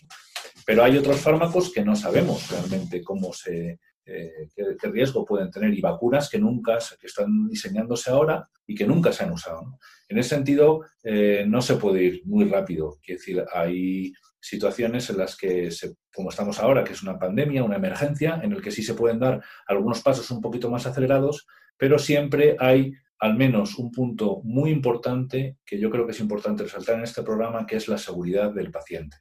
Pero 0.67 0.85
hay 0.85 0.99
otros 0.99 1.21
fármacos 1.21 1.73
que 1.73 1.83
no 1.83 1.97
sabemos 1.97 2.51
realmente 2.51 3.03
cómo 3.03 3.33
se, 3.33 3.79
eh, 4.09 4.49
qué, 4.55 4.89
riesgo 4.89 5.25
pueden 5.25 5.51
tener 5.51 5.75
y 5.75 5.81
vacunas 5.81 6.31
que 6.31 6.39
nunca, 6.39 6.79
que 6.99 7.07
están 7.07 7.49
diseñándose 7.49 8.11
ahora 8.11 8.49
y 8.67 8.75
que 8.75 8.87
nunca 8.87 9.13
se 9.13 9.25
han 9.25 9.33
usado. 9.33 9.79
En 10.09 10.19
ese 10.19 10.31
sentido, 10.31 10.85
eh, 11.03 11.45
no 11.47 11.61
se 11.61 11.77
puede 11.77 12.03
ir 12.03 12.23
muy 12.25 12.47
rápido. 12.47 12.99
Quiero 13.03 13.19
decir, 13.19 13.45
hay 13.53 14.13
situaciones 14.41 15.11
en 15.11 15.19
las 15.19 15.37
que, 15.37 15.69
como 16.15 16.31
estamos 16.31 16.59
ahora, 16.59 16.85
que 16.85 16.95
es 16.95 17.03
una 17.03 17.19
pandemia, 17.19 17.65
una 17.65 17.77
emergencia, 17.77 18.41
en 18.43 18.53
el 18.53 18.63
que 18.63 18.71
sí 18.71 18.83
se 18.83 18.95
pueden 18.95 19.19
dar 19.19 19.43
algunos 19.67 20.01
pasos 20.01 20.31
un 20.31 20.41
poquito 20.41 20.71
más 20.71 20.87
acelerados, 20.87 21.47
pero 21.77 21.99
siempre 21.99 22.57
hay 22.59 22.95
al 23.21 23.37
menos 23.37 23.79
un 23.79 23.91
punto 23.91 24.41
muy 24.45 24.71
importante 24.71 25.59
que 25.67 25.79
yo 25.79 25.91
creo 25.91 26.07
que 26.07 26.13
es 26.13 26.21
importante 26.21 26.63
resaltar 26.63 26.97
en 26.97 27.05
este 27.05 27.23
programa, 27.23 27.67
que 27.67 27.77
es 27.77 27.89
la 27.89 27.99
seguridad 27.99 28.53
del 28.53 28.71
paciente. 28.71 29.17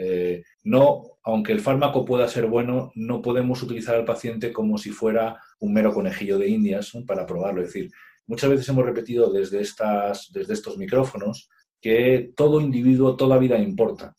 Eh, 0.00 0.44
no, 0.62 1.18
aunque 1.24 1.52
el 1.52 1.60
fármaco 1.60 2.04
pueda 2.04 2.28
ser 2.28 2.46
bueno, 2.46 2.92
no 2.94 3.20
podemos 3.20 3.60
utilizar 3.64 3.96
al 3.96 4.04
paciente 4.04 4.52
como 4.52 4.78
si 4.78 4.90
fuera 4.90 5.42
un 5.58 5.72
mero 5.72 5.92
conejillo 5.92 6.38
de 6.38 6.48
indias 6.48 6.92
para 7.04 7.26
probarlo. 7.26 7.60
Es 7.60 7.72
decir, 7.72 7.90
muchas 8.28 8.48
veces 8.48 8.68
hemos 8.68 8.86
repetido 8.86 9.32
desde, 9.32 9.60
estas, 9.60 10.30
desde 10.32 10.54
estos 10.54 10.78
micrófonos 10.78 11.50
que 11.80 12.30
todo 12.36 12.60
individuo, 12.60 13.16
toda 13.16 13.38
vida 13.38 13.58
importa. 13.58 14.14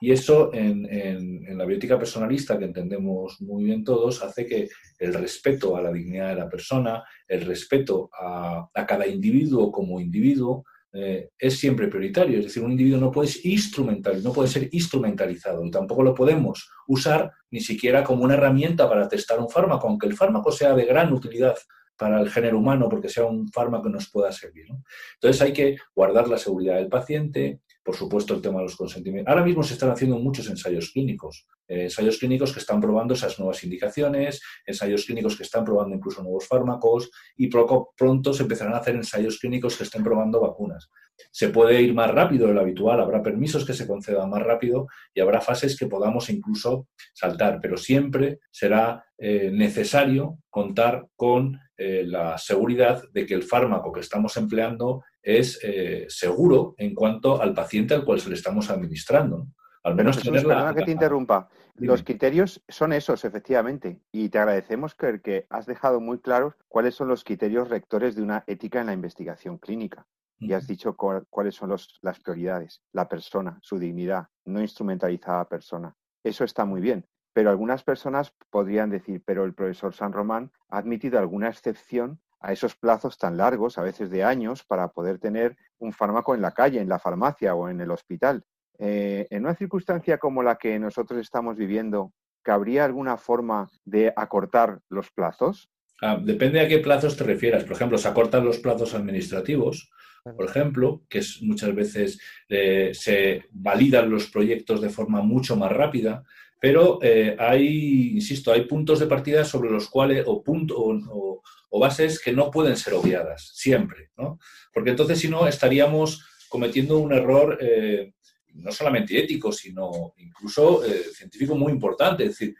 Y 0.00 0.10
eso 0.10 0.50
en, 0.54 1.56
la 1.56 1.66
biótica 1.66 1.98
personalista, 1.98 2.58
que 2.58 2.64
entendemos 2.64 3.40
muy 3.42 3.64
bien 3.64 3.84
todos, 3.84 4.22
hace 4.22 4.46
que 4.46 4.68
el 4.98 5.12
respeto 5.12 5.76
a 5.76 5.82
la 5.82 5.92
dignidad 5.92 6.30
de 6.30 6.36
la 6.36 6.48
persona, 6.48 7.04
el 7.28 7.42
respeto 7.42 8.08
a, 8.18 8.68
a 8.72 8.86
cada 8.86 9.06
individuo 9.06 9.70
como 9.70 10.00
individuo, 10.00 10.64
eh, 10.96 11.30
es 11.36 11.58
siempre 11.58 11.88
prioritario. 11.88 12.38
Es 12.38 12.44
decir, 12.44 12.62
un 12.62 12.70
individuo 12.70 13.00
no 13.00 13.10
puede, 13.10 13.28
instrumental, 13.42 14.22
no 14.22 14.32
puede 14.32 14.48
ser 14.48 14.68
instrumentalizado 14.70 15.64
y 15.64 15.70
tampoco 15.70 16.04
lo 16.04 16.14
podemos 16.14 16.70
usar 16.86 17.32
ni 17.50 17.60
siquiera 17.60 18.04
como 18.04 18.22
una 18.22 18.34
herramienta 18.34 18.88
para 18.88 19.08
testar 19.08 19.40
un 19.40 19.50
fármaco, 19.50 19.88
aunque 19.88 20.06
el 20.06 20.14
fármaco 20.14 20.52
sea 20.52 20.72
de 20.72 20.84
gran 20.84 21.12
utilidad 21.12 21.56
para 21.96 22.20
el 22.20 22.30
género 22.30 22.58
humano 22.58 22.88
porque 22.88 23.08
sea 23.08 23.24
un 23.24 23.48
fármaco 23.48 23.84
que 23.84 23.90
nos 23.90 24.08
pueda 24.08 24.30
servir. 24.30 24.66
Entonces 25.14 25.42
hay 25.42 25.52
que 25.52 25.76
guardar 25.94 26.28
la 26.28 26.38
seguridad 26.38 26.76
del 26.76 26.88
paciente, 26.88 27.60
por 27.84 27.94
supuesto 27.94 28.34
el 28.34 28.40
tema 28.40 28.58
de 28.58 28.64
los 28.64 28.76
consentimientos. 28.76 29.30
Ahora 29.30 29.44
mismo 29.44 29.62
se 29.62 29.74
están 29.74 29.90
haciendo 29.90 30.18
muchos 30.18 30.48
ensayos 30.48 30.90
clínicos, 30.90 31.46
eh, 31.68 31.84
ensayos 31.84 32.18
clínicos 32.18 32.52
que 32.52 32.60
están 32.60 32.80
probando 32.80 33.14
esas 33.14 33.38
nuevas 33.38 33.62
indicaciones, 33.62 34.40
ensayos 34.66 35.04
clínicos 35.04 35.36
que 35.36 35.42
están 35.42 35.64
probando 35.64 35.94
incluso 35.94 36.22
nuevos 36.22 36.48
fármacos 36.48 37.10
y 37.36 37.48
pronto 37.48 38.32
se 38.32 38.42
empezarán 38.42 38.74
a 38.74 38.78
hacer 38.78 38.96
ensayos 38.96 39.38
clínicos 39.38 39.76
que 39.76 39.84
estén 39.84 40.02
probando 40.02 40.40
vacunas. 40.40 40.90
Se 41.30 41.50
puede 41.50 41.80
ir 41.80 41.94
más 41.94 42.10
rápido 42.10 42.48
de 42.48 42.54
lo 42.54 42.60
habitual, 42.60 43.00
habrá 43.00 43.22
permisos 43.22 43.64
que 43.64 43.74
se 43.74 43.86
concedan 43.86 44.30
más 44.30 44.42
rápido 44.42 44.88
y 45.12 45.20
habrá 45.20 45.40
fases 45.40 45.78
que 45.78 45.86
podamos 45.86 46.30
incluso 46.30 46.88
saltar, 47.12 47.60
pero 47.60 47.76
siempre 47.76 48.40
será 48.50 49.04
eh, 49.18 49.50
necesario 49.52 50.38
contar 50.50 51.06
con 51.14 51.60
eh, 51.76 52.04
la 52.06 52.38
seguridad 52.38 53.02
de 53.12 53.26
que 53.26 53.34
el 53.34 53.42
fármaco 53.42 53.92
que 53.92 54.00
estamos 54.00 54.36
empleando 54.36 55.02
es 55.24 55.58
eh, 55.62 56.06
seguro 56.08 56.74
en 56.76 56.94
cuanto 56.94 57.40
al 57.40 57.54
paciente 57.54 57.94
al 57.94 58.04
cual 58.04 58.20
se 58.20 58.28
le 58.28 58.36
estamos 58.36 58.70
administrando. 58.70 59.48
Al 59.82 59.94
menos 59.94 60.22
tener 60.22 60.46
que 60.74 60.82
te 60.82 60.90
interrumpa. 60.90 61.48
Los 61.76 62.02
criterios 62.02 62.62
son 62.68 62.92
esos, 62.92 63.24
efectivamente, 63.24 64.00
y 64.12 64.28
te 64.30 64.38
agradecemos 64.38 64.94
que, 64.94 65.20
que 65.20 65.46
has 65.50 65.66
dejado 65.66 66.00
muy 66.00 66.20
claros 66.20 66.54
cuáles 66.68 66.94
son 66.94 67.08
los 67.08 67.24
criterios 67.24 67.68
rectores 67.68 68.14
de 68.14 68.22
una 68.22 68.44
ética 68.46 68.80
en 68.80 68.86
la 68.86 68.92
investigación 68.92 69.58
clínica. 69.58 70.06
Y 70.38 70.52
has 70.52 70.66
dicho 70.66 70.96
cuáles 70.96 71.54
son 71.54 71.74
las 72.02 72.20
prioridades. 72.20 72.82
La 72.92 73.08
persona, 73.08 73.58
su 73.62 73.78
dignidad, 73.78 74.28
no 74.44 74.60
instrumentalizada 74.60 75.48
persona. 75.48 75.94
Eso 76.22 76.44
está 76.44 76.64
muy 76.64 76.80
bien. 76.80 77.06
Pero 77.32 77.50
algunas 77.50 77.82
personas 77.82 78.32
podrían 78.50 78.90
decir, 78.90 79.22
pero 79.24 79.44
el 79.44 79.54
profesor 79.54 79.94
San 79.94 80.12
Román 80.12 80.52
ha 80.68 80.78
admitido 80.78 81.18
alguna 81.18 81.48
excepción 81.48 82.20
a 82.44 82.52
esos 82.52 82.76
plazos 82.76 83.16
tan 83.16 83.38
largos, 83.38 83.78
a 83.78 83.82
veces 83.82 84.10
de 84.10 84.22
años, 84.22 84.64
para 84.64 84.88
poder 84.88 85.18
tener 85.18 85.56
un 85.78 85.94
fármaco 85.94 86.34
en 86.34 86.42
la 86.42 86.52
calle, 86.52 86.78
en 86.78 86.90
la 86.90 86.98
farmacia 86.98 87.54
o 87.54 87.70
en 87.70 87.80
el 87.80 87.90
hospital. 87.90 88.44
Eh, 88.78 89.26
en 89.30 89.44
una 89.44 89.54
circunstancia 89.54 90.18
como 90.18 90.42
la 90.42 90.56
que 90.56 90.78
nosotros 90.78 91.20
estamos 91.20 91.56
viviendo, 91.56 92.12
¿cabría 92.42 92.84
alguna 92.84 93.16
forma 93.16 93.70
de 93.86 94.12
acortar 94.14 94.80
los 94.90 95.10
plazos? 95.10 95.70
Ah, 96.02 96.18
depende 96.22 96.60
a 96.60 96.68
qué 96.68 96.80
plazos 96.80 97.16
te 97.16 97.24
refieras. 97.24 97.64
Por 97.64 97.72
ejemplo, 97.72 97.96
se 97.96 98.08
acortan 98.08 98.44
los 98.44 98.58
plazos 98.58 98.94
administrativos, 98.94 99.90
por 100.22 100.46
ejemplo, 100.46 101.02
que 101.08 101.18
es, 101.20 101.40
muchas 101.42 101.74
veces 101.74 102.18
eh, 102.48 102.90
se 102.92 103.44
validan 103.52 104.10
los 104.10 104.30
proyectos 104.30 104.82
de 104.82 104.90
forma 104.90 105.22
mucho 105.22 105.56
más 105.56 105.72
rápida, 105.72 106.24
pero 106.60 106.98
eh, 107.02 107.36
hay, 107.38 108.12
insisto, 108.14 108.50
hay 108.50 108.64
puntos 108.64 108.98
de 108.98 109.06
partida 109.06 109.44
sobre 109.44 109.70
los 109.70 109.90
cuales, 109.90 110.24
o, 110.26 110.42
punto, 110.42 110.76
o, 110.78 111.42
bases 111.78 112.20
que 112.20 112.32
no 112.32 112.50
pueden 112.50 112.76
ser 112.76 112.94
obviadas, 112.94 113.50
siempre, 113.54 114.10
¿no? 114.16 114.38
Porque 114.72 114.90
entonces, 114.90 115.18
si 115.18 115.28
no, 115.28 115.46
estaríamos 115.46 116.26
cometiendo 116.48 116.98
un 116.98 117.12
error 117.12 117.58
eh, 117.60 118.12
no 118.54 118.70
solamente 118.70 119.18
ético, 119.18 119.50
sino 119.50 120.14
incluso 120.18 120.82
científico 121.12 121.56
muy 121.56 121.72
importante. 121.72 122.22
Es 122.22 122.38
decir, 122.38 122.54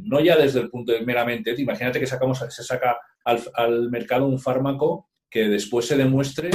no 0.00 0.18
ya 0.18 0.36
desde 0.36 0.58
el 0.58 0.68
punto 0.68 0.90
de 0.90 1.02
meramente, 1.02 1.54
imagínate 1.56 2.00
que 2.00 2.06
sacamos, 2.08 2.44
se 2.48 2.64
saca 2.64 2.98
al 3.24 3.90
mercado 3.90 4.26
un 4.26 4.40
fármaco 4.40 5.08
que 5.30 5.48
después 5.48 5.86
se 5.86 5.96
demuestre 5.96 6.50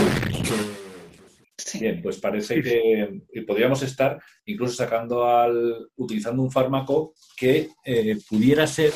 Bien, 1.79 2.01
pues 2.01 2.17
parece 2.17 2.61
que 2.61 3.21
podríamos 3.47 3.81
estar 3.81 4.21
incluso 4.45 4.75
sacando 4.75 5.25
al, 5.25 5.87
utilizando 5.95 6.43
un 6.43 6.51
fármaco 6.51 7.13
que 7.37 7.69
eh, 7.85 8.17
pudiera 8.29 8.67
ser 8.67 8.91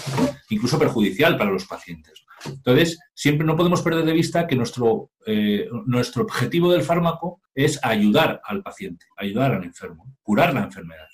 incluso 0.50 0.78
perjudicial 0.78 1.38
para 1.38 1.52
los 1.52 1.66
pacientes. 1.66 2.26
Entonces, 2.46 3.00
siempre 3.14 3.46
no 3.46 3.56
podemos 3.56 3.82
perder 3.82 4.06
de 4.06 4.14
vista 4.14 4.48
que 4.48 4.56
nuestro, 4.56 5.12
eh, 5.26 5.68
nuestro 5.86 6.24
objetivo 6.24 6.72
del 6.72 6.84
fármaco 6.84 7.42
es 7.54 7.80
ayudar 7.84 8.42
al 8.44 8.62
paciente, 8.62 9.06
ayudar 9.18 9.54
al 9.54 9.64
enfermo, 9.64 10.18
curar 10.22 10.54
la 10.54 10.64
enfermedad. 10.64 11.08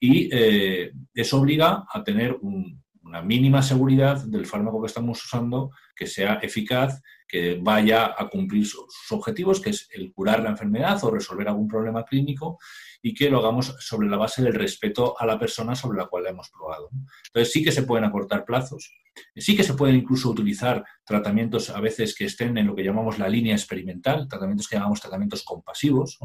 Y 0.00 0.28
eh, 0.32 0.92
eso 1.14 1.40
obliga 1.40 1.84
a 1.90 2.04
tener 2.04 2.36
una 2.40 3.22
mínima 3.22 3.62
seguridad 3.62 4.22
del 4.24 4.46
fármaco 4.46 4.80
que 4.80 4.88
estamos 4.88 5.22
usando, 5.24 5.70
que 5.96 6.06
sea 6.06 6.34
eficaz 6.42 7.00
que 7.26 7.58
vaya 7.60 8.14
a 8.16 8.28
cumplir 8.28 8.66
sus 8.66 9.10
objetivos, 9.10 9.60
que 9.60 9.70
es 9.70 9.88
el 9.92 10.12
curar 10.12 10.42
la 10.42 10.50
enfermedad 10.50 11.02
o 11.04 11.10
resolver 11.10 11.48
algún 11.48 11.68
problema 11.68 12.04
clínico 12.04 12.58
y 13.02 13.14
que 13.14 13.30
lo 13.30 13.38
hagamos 13.38 13.76
sobre 13.80 14.08
la 14.08 14.16
base 14.16 14.42
del 14.42 14.54
respeto 14.54 15.14
a 15.18 15.26
la 15.26 15.38
persona 15.38 15.74
sobre 15.74 15.98
la 15.98 16.06
cual 16.06 16.24
la 16.24 16.30
hemos 16.30 16.50
probado. 16.50 16.90
Entonces 17.26 17.52
sí 17.52 17.64
que 17.64 17.72
se 17.72 17.82
pueden 17.82 18.04
acortar 18.04 18.44
plazos, 18.44 18.94
sí 19.36 19.56
que 19.56 19.62
se 19.62 19.74
pueden 19.74 19.96
incluso 19.96 20.30
utilizar 20.30 20.84
tratamientos 21.04 21.70
a 21.70 21.80
veces 21.80 22.14
que 22.14 22.24
estén 22.24 22.56
en 22.58 22.66
lo 22.66 22.74
que 22.74 22.84
llamamos 22.84 23.18
la 23.18 23.28
línea 23.28 23.54
experimental, 23.54 24.28
tratamientos 24.28 24.68
que 24.68 24.76
llamamos 24.76 25.00
tratamientos 25.00 25.42
compasivos, 25.42 26.18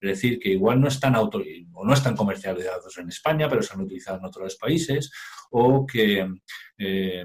es 0.00 0.08
decir, 0.08 0.38
que 0.38 0.50
igual 0.50 0.80
no 0.80 0.88
están 0.88 1.14
auto 1.14 1.40
o 1.72 1.84
no 1.84 1.94
están 1.94 2.16
comercializados 2.16 2.98
en 2.98 3.08
España, 3.08 3.48
pero 3.48 3.62
se 3.62 3.74
han 3.74 3.80
utilizado 3.80 4.18
en 4.18 4.24
otros 4.24 4.56
países, 4.56 5.10
o 5.50 5.86
que 5.86 6.26
eh, 6.78 7.24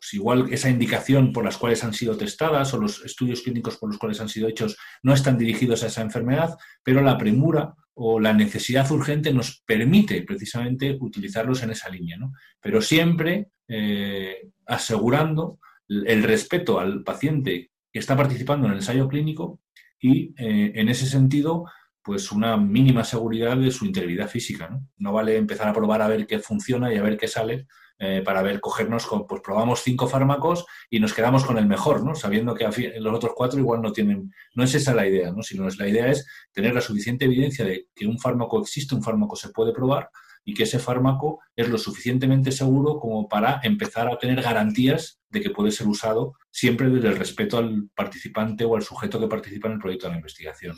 pues 0.00 0.14
igual 0.14 0.48
esa 0.50 0.70
indicación 0.70 1.30
por 1.30 1.44
las 1.44 1.58
cuales 1.58 1.84
han 1.84 1.92
sido 1.92 2.16
testadas 2.16 2.72
o 2.72 2.78
los 2.78 3.04
estudios 3.04 3.42
clínicos 3.42 3.76
por 3.76 3.90
los 3.90 3.98
cuales 3.98 4.18
han 4.22 4.30
sido 4.30 4.48
hechos 4.48 4.78
no 5.02 5.12
están 5.12 5.36
dirigidos 5.36 5.82
a 5.82 5.88
esa 5.88 6.00
enfermedad, 6.00 6.56
pero 6.82 7.02
la 7.02 7.18
premura 7.18 7.74
o 7.92 8.18
la 8.18 8.32
necesidad 8.32 8.90
urgente 8.90 9.30
nos 9.34 9.62
permite 9.66 10.22
precisamente 10.22 10.96
utilizarlos 10.98 11.62
en 11.62 11.72
esa 11.72 11.90
línea, 11.90 12.16
¿no? 12.16 12.32
Pero 12.62 12.80
siempre 12.80 13.48
eh, 13.68 14.48
asegurando 14.64 15.58
el 15.86 16.22
respeto 16.22 16.80
al 16.80 17.02
paciente 17.02 17.70
que 17.92 17.98
está 17.98 18.16
participando 18.16 18.66
en 18.66 18.72
el 18.72 18.78
ensayo 18.78 19.06
clínico 19.06 19.60
y 20.00 20.32
eh, 20.38 20.72
en 20.76 20.88
ese 20.88 21.04
sentido 21.04 21.66
pues 22.02 22.32
una 22.32 22.56
mínima 22.56 23.04
seguridad 23.04 23.54
de 23.58 23.70
su 23.70 23.84
integridad 23.84 24.30
física. 24.30 24.70
¿no? 24.70 24.88
no 24.96 25.12
vale 25.12 25.36
empezar 25.36 25.68
a 25.68 25.74
probar 25.74 26.00
a 26.00 26.08
ver 26.08 26.26
qué 26.26 26.38
funciona 26.38 26.90
y 26.92 26.96
a 26.96 27.02
ver 27.02 27.18
qué 27.18 27.28
sale, 27.28 27.66
eh, 28.02 28.22
para 28.24 28.40
ver, 28.40 28.60
cogernos, 28.60 29.04
con, 29.04 29.26
pues 29.26 29.42
probamos 29.42 29.82
cinco 29.82 30.08
fármacos 30.08 30.64
y 30.88 31.00
nos 31.00 31.12
quedamos 31.12 31.44
con 31.44 31.58
el 31.58 31.66
mejor, 31.66 32.02
¿no? 32.02 32.14
Sabiendo 32.14 32.54
que 32.54 32.64
los 32.98 33.14
otros 33.14 33.32
cuatro 33.36 33.60
igual 33.60 33.82
no 33.82 33.92
tienen, 33.92 34.32
no 34.54 34.64
es 34.64 34.74
esa 34.74 34.94
la 34.94 35.06
idea, 35.06 35.30
¿no? 35.32 35.42
Sino 35.42 35.68
es, 35.68 35.78
la 35.78 35.86
idea 35.86 36.08
es 36.08 36.26
tener 36.50 36.72
la 36.72 36.80
suficiente 36.80 37.26
evidencia 37.26 37.62
de 37.62 37.88
que 37.94 38.06
un 38.06 38.18
fármaco 38.18 38.58
existe, 38.58 38.94
un 38.94 39.02
fármaco 39.02 39.36
se 39.36 39.50
puede 39.50 39.74
probar 39.74 40.08
y 40.46 40.54
que 40.54 40.62
ese 40.62 40.78
fármaco 40.78 41.40
es 41.54 41.68
lo 41.68 41.76
suficientemente 41.76 42.52
seguro 42.52 42.98
como 42.98 43.28
para 43.28 43.60
empezar 43.62 44.08
a 44.08 44.16
tener 44.16 44.40
garantías 44.40 45.20
de 45.28 45.42
que 45.42 45.50
puede 45.50 45.70
ser 45.70 45.86
usado 45.86 46.32
siempre 46.50 46.88
desde 46.88 47.08
el 47.08 47.18
respeto 47.18 47.58
al 47.58 47.90
participante 47.94 48.64
o 48.64 48.76
al 48.76 48.82
sujeto 48.82 49.20
que 49.20 49.28
participa 49.28 49.68
en 49.68 49.74
el 49.74 49.80
proyecto 49.80 50.06
de 50.06 50.12
la 50.12 50.18
investigación. 50.18 50.76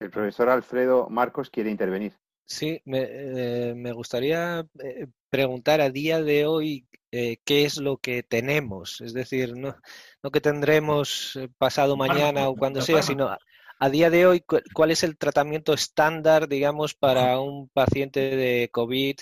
El 0.00 0.10
profesor 0.10 0.48
Alfredo 0.48 1.08
Marcos 1.10 1.48
quiere 1.48 1.70
intervenir. 1.70 2.14
Sí, 2.46 2.80
me, 2.84 3.06
eh, 3.08 3.74
me 3.74 3.92
gustaría 3.92 4.64
eh, 4.82 5.08
preguntar 5.28 5.80
a 5.80 5.90
día 5.90 6.22
de 6.22 6.46
hoy 6.46 6.86
eh, 7.10 7.38
qué 7.44 7.64
es 7.64 7.76
lo 7.78 7.96
que 7.96 8.22
tenemos, 8.22 9.00
es 9.00 9.12
decir, 9.12 9.56
no, 9.56 9.76
no 10.22 10.30
que 10.30 10.40
tendremos 10.40 11.36
pasado 11.58 11.96
mañana 11.96 12.48
o 12.48 12.54
cuando 12.54 12.82
sea, 12.82 13.02
sino 13.02 13.36
a, 13.80 13.90
día 13.90 14.10
de 14.10 14.26
hoy 14.26 14.44
cuál 14.72 14.92
es 14.92 15.02
el 15.02 15.18
tratamiento 15.18 15.74
estándar, 15.74 16.46
digamos, 16.46 16.94
para 16.94 17.40
un 17.40 17.68
paciente 17.68 18.36
de 18.36 18.68
COVID 18.70 19.16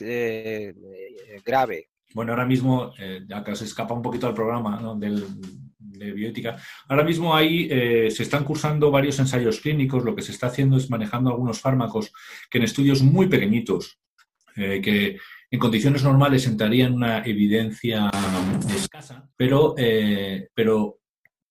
grave. 1.44 1.88
Bueno, 2.14 2.32
ahora 2.32 2.46
mismo, 2.46 2.92
ya 3.26 3.44
que 3.44 3.54
se 3.54 3.64
escapa 3.66 3.92
un 3.92 4.00
poquito 4.00 4.26
al 4.26 4.34
programa 4.34 4.94
del, 4.96 5.26
de 5.98 6.12
bioética. 6.12 6.56
Ahora 6.88 7.04
mismo 7.04 7.34
ahí 7.34 7.68
eh, 7.70 8.10
se 8.10 8.22
están 8.22 8.44
cursando 8.44 8.90
varios 8.90 9.18
ensayos 9.18 9.60
clínicos. 9.60 10.04
Lo 10.04 10.14
que 10.14 10.22
se 10.22 10.32
está 10.32 10.48
haciendo 10.48 10.76
es 10.76 10.90
manejando 10.90 11.30
algunos 11.30 11.60
fármacos 11.60 12.12
que 12.50 12.58
en 12.58 12.64
estudios 12.64 13.02
muy 13.02 13.28
pequeñitos, 13.28 13.98
eh, 14.56 14.80
que 14.82 15.18
en 15.50 15.58
condiciones 15.58 16.02
normales 16.02 16.46
entrarían 16.46 16.94
una 16.94 17.24
evidencia 17.24 18.10
escasa, 18.74 19.28
pero, 19.36 19.74
eh, 19.78 20.48
pero 20.52 20.98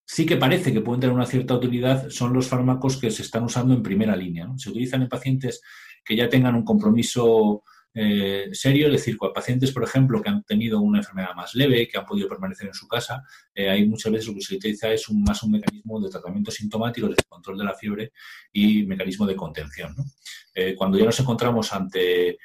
sí 0.06 0.26
que 0.26 0.38
parece 0.38 0.74
que 0.74 0.82
pueden 0.82 1.02
tener 1.02 1.16
una 1.16 1.26
cierta 1.26 1.56
utilidad, 1.56 2.10
son 2.10 2.34
los 2.34 2.48
fármacos 2.48 2.98
que 2.98 3.12
se 3.12 3.22
están 3.22 3.44
usando 3.44 3.74
en 3.74 3.84
primera 3.84 4.16
línea. 4.16 4.50
Se 4.58 4.70
utilizan 4.70 5.04
en 5.04 5.10
pacientes 5.10 5.62
que 6.04 6.18
ya 6.18 6.28
tengan 6.28 6.56
un 6.56 6.66
compromiso 6.66 7.64
eh, 7.96 8.50
serio, 8.54 8.88
es 8.88 8.94
decir, 8.94 9.18
pacientes, 9.34 9.72
por 9.72 9.84
ejemplo, 9.84 10.22
que 10.22 10.30
han 10.30 10.44
tenido 10.44 10.82
una 10.82 11.00
enfermedad 11.00 11.36
más 11.36 11.54
leve, 11.54 11.88
que 11.88 11.98
han 11.98 12.06
podido 12.06 12.28
permanecer 12.28 12.68
en 12.68 12.74
su 12.74 12.88
casa, 12.88 13.24
eh, 13.54 13.70
hay 13.70 13.88
muchas 13.88 14.12
veces 14.12 14.28
lo 14.28 14.34
que 14.34 14.42
se 14.42 14.56
utiliza 14.56 14.92
es 14.92 15.08
un, 15.10 15.24
más 15.24 15.44
un 15.44 15.52
mecanismo 15.52 16.02
de 16.02 16.10
tratamiento 16.10 16.50
sintomático, 16.50 17.08
de 17.08 17.16
control 17.30 17.58
de 17.58 17.64
la 17.64 17.76
fiebre 17.76 18.12
y 18.52 18.84
mecanismo 18.84 19.28
de 19.28 19.36
contención. 19.36 19.96
Eh, 20.56 20.74
cuando 20.76 20.98
ya 20.98 21.06
nos 21.06 21.20
encontramos 21.20 21.72
ante 21.74 22.38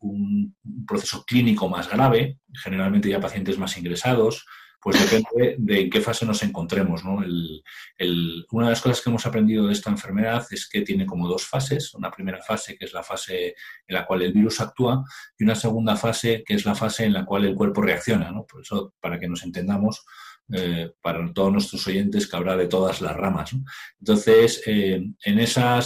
un 0.00 0.56
proceso 0.86 1.22
clínico 1.26 1.68
más 1.68 1.90
grave, 1.90 2.38
generalmente 2.62 3.10
ya 3.10 3.20
pacientes 3.20 3.58
más 3.58 3.76
ingresados, 3.76 4.46
pues 4.82 4.98
depende 4.98 5.56
de 5.58 5.80
en 5.82 5.90
qué 5.90 6.00
fase 6.00 6.24
nos 6.24 6.42
encontremos. 6.42 7.02
una 7.04 8.66
de 8.66 8.70
las 8.70 8.80
cosas 8.80 9.00
que 9.00 9.10
hemos 9.10 9.26
aprendido 9.26 9.66
de 9.66 9.72
esta 9.72 9.90
enfermedad 9.90 10.46
es 10.50 10.68
que 10.68 10.82
tiene 10.82 11.06
como 11.06 11.28
dos 11.28 11.46
fases. 11.46 11.94
Una 11.94 12.10
primera 12.10 12.42
fase, 12.42 12.76
que 12.76 12.86
es 12.86 12.92
la 12.94 13.02
fase 13.02 13.54
en 13.86 13.94
la 13.94 14.06
cual 14.06 14.22
el 14.22 14.32
virus 14.32 14.60
actúa, 14.60 15.04
y 15.38 15.44
una 15.44 15.54
segunda 15.54 15.96
fase, 15.96 16.42
que 16.46 16.54
es 16.54 16.64
la 16.64 16.74
fase 16.74 17.04
en 17.04 17.12
la 17.12 17.24
cual 17.24 17.44
el 17.44 17.54
cuerpo 17.54 17.82
reacciona. 17.82 18.32
Por 18.48 18.62
eso, 18.62 18.94
para 19.00 19.18
que 19.18 19.28
nos 19.28 19.42
entendamos, 19.42 20.04
eh, 20.52 20.90
para 21.02 21.30
todos 21.32 21.52
nuestros 21.52 21.86
oyentes, 21.86 22.26
que 22.26 22.36
habrá 22.36 22.56
de 22.56 22.66
todas 22.66 23.00
las 23.00 23.16
ramas. 23.16 23.50
Entonces, 23.98 24.62
eh, 24.66 25.02
en 25.24 25.38
esa 25.38 25.80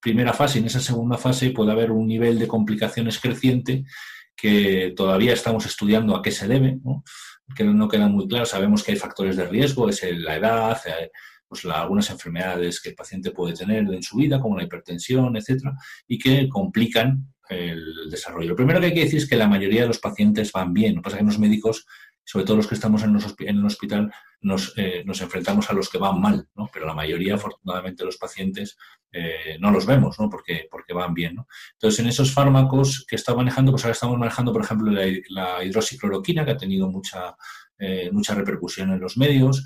primera 0.00 0.32
fase 0.32 0.60
en 0.60 0.66
esa 0.66 0.78
segunda 0.78 1.18
fase 1.18 1.50
puede 1.50 1.72
haber 1.72 1.90
un 1.90 2.06
nivel 2.06 2.38
de 2.38 2.46
complicaciones 2.46 3.18
creciente 3.18 3.84
que 4.36 4.92
todavía 4.94 5.32
estamos 5.32 5.66
estudiando 5.66 6.14
a 6.14 6.22
qué 6.22 6.30
se 6.30 6.46
debe. 6.46 6.78
Que 7.54 7.64
no 7.64 7.88
queda 7.88 8.08
muy 8.08 8.26
claro. 8.26 8.46
Sabemos 8.46 8.82
que 8.82 8.92
hay 8.92 8.98
factores 8.98 9.36
de 9.36 9.46
riesgo, 9.46 9.88
es 9.88 10.02
la 10.18 10.36
edad, 10.36 10.80
eh, 10.86 11.10
pues 11.48 11.64
algunas 11.64 12.10
enfermedades 12.10 12.80
que 12.80 12.90
el 12.90 12.94
paciente 12.94 13.30
puede 13.30 13.54
tener 13.54 13.84
en 13.92 14.02
su 14.02 14.16
vida, 14.16 14.40
como 14.40 14.56
la 14.56 14.64
hipertensión, 14.64 15.36
etcétera, 15.36 15.74
y 16.08 16.18
que 16.18 16.48
complican 16.48 17.32
el 17.48 18.10
desarrollo. 18.10 18.50
Lo 18.50 18.56
primero 18.56 18.80
que 18.80 18.86
hay 18.86 18.94
que 18.94 19.04
decir 19.04 19.18
es 19.18 19.28
que 19.28 19.36
la 19.36 19.46
mayoría 19.46 19.82
de 19.82 19.88
los 19.88 20.00
pacientes 20.00 20.50
van 20.50 20.72
bien. 20.72 20.96
Lo 20.96 21.00
que 21.00 21.04
pasa 21.04 21.16
es 21.16 21.20
que 21.20 21.26
los 21.26 21.38
médicos 21.38 21.86
sobre 22.26 22.44
todo 22.44 22.56
los 22.56 22.66
que 22.66 22.74
estamos 22.74 23.04
en, 23.04 23.16
en 23.38 23.58
un 23.58 23.66
hospital, 23.66 24.12
nos, 24.40 24.76
eh, 24.76 25.04
nos, 25.06 25.20
enfrentamos 25.20 25.70
a 25.70 25.72
los 25.72 25.88
que 25.88 25.98
van 25.98 26.20
mal, 26.20 26.48
¿no? 26.56 26.68
Pero 26.72 26.84
la 26.84 26.92
mayoría, 26.92 27.36
afortunadamente, 27.36 28.04
los 28.04 28.16
pacientes 28.16 28.76
eh, 29.12 29.56
no 29.60 29.70
los 29.70 29.86
vemos, 29.86 30.18
¿no? 30.18 30.28
Porque, 30.28 30.66
porque 30.68 30.92
van 30.92 31.14
bien, 31.14 31.36
¿no? 31.36 31.46
Entonces, 31.74 32.00
en 32.00 32.08
esos 32.08 32.34
fármacos 32.34 33.06
que 33.08 33.14
está 33.14 33.32
manejando, 33.32 33.70
pues 33.70 33.84
ahora 33.84 33.92
estamos 33.92 34.18
manejando, 34.18 34.52
por 34.52 34.64
ejemplo, 34.64 34.90
la, 34.90 35.06
la 35.28 35.64
hidroxicloroquina, 35.64 36.44
que 36.44 36.50
ha 36.50 36.56
tenido 36.56 36.90
mucha, 36.90 37.36
eh, 37.78 38.10
mucha 38.10 38.34
repercusión 38.34 38.90
en 38.90 39.00
los 39.00 39.16
medios. 39.16 39.64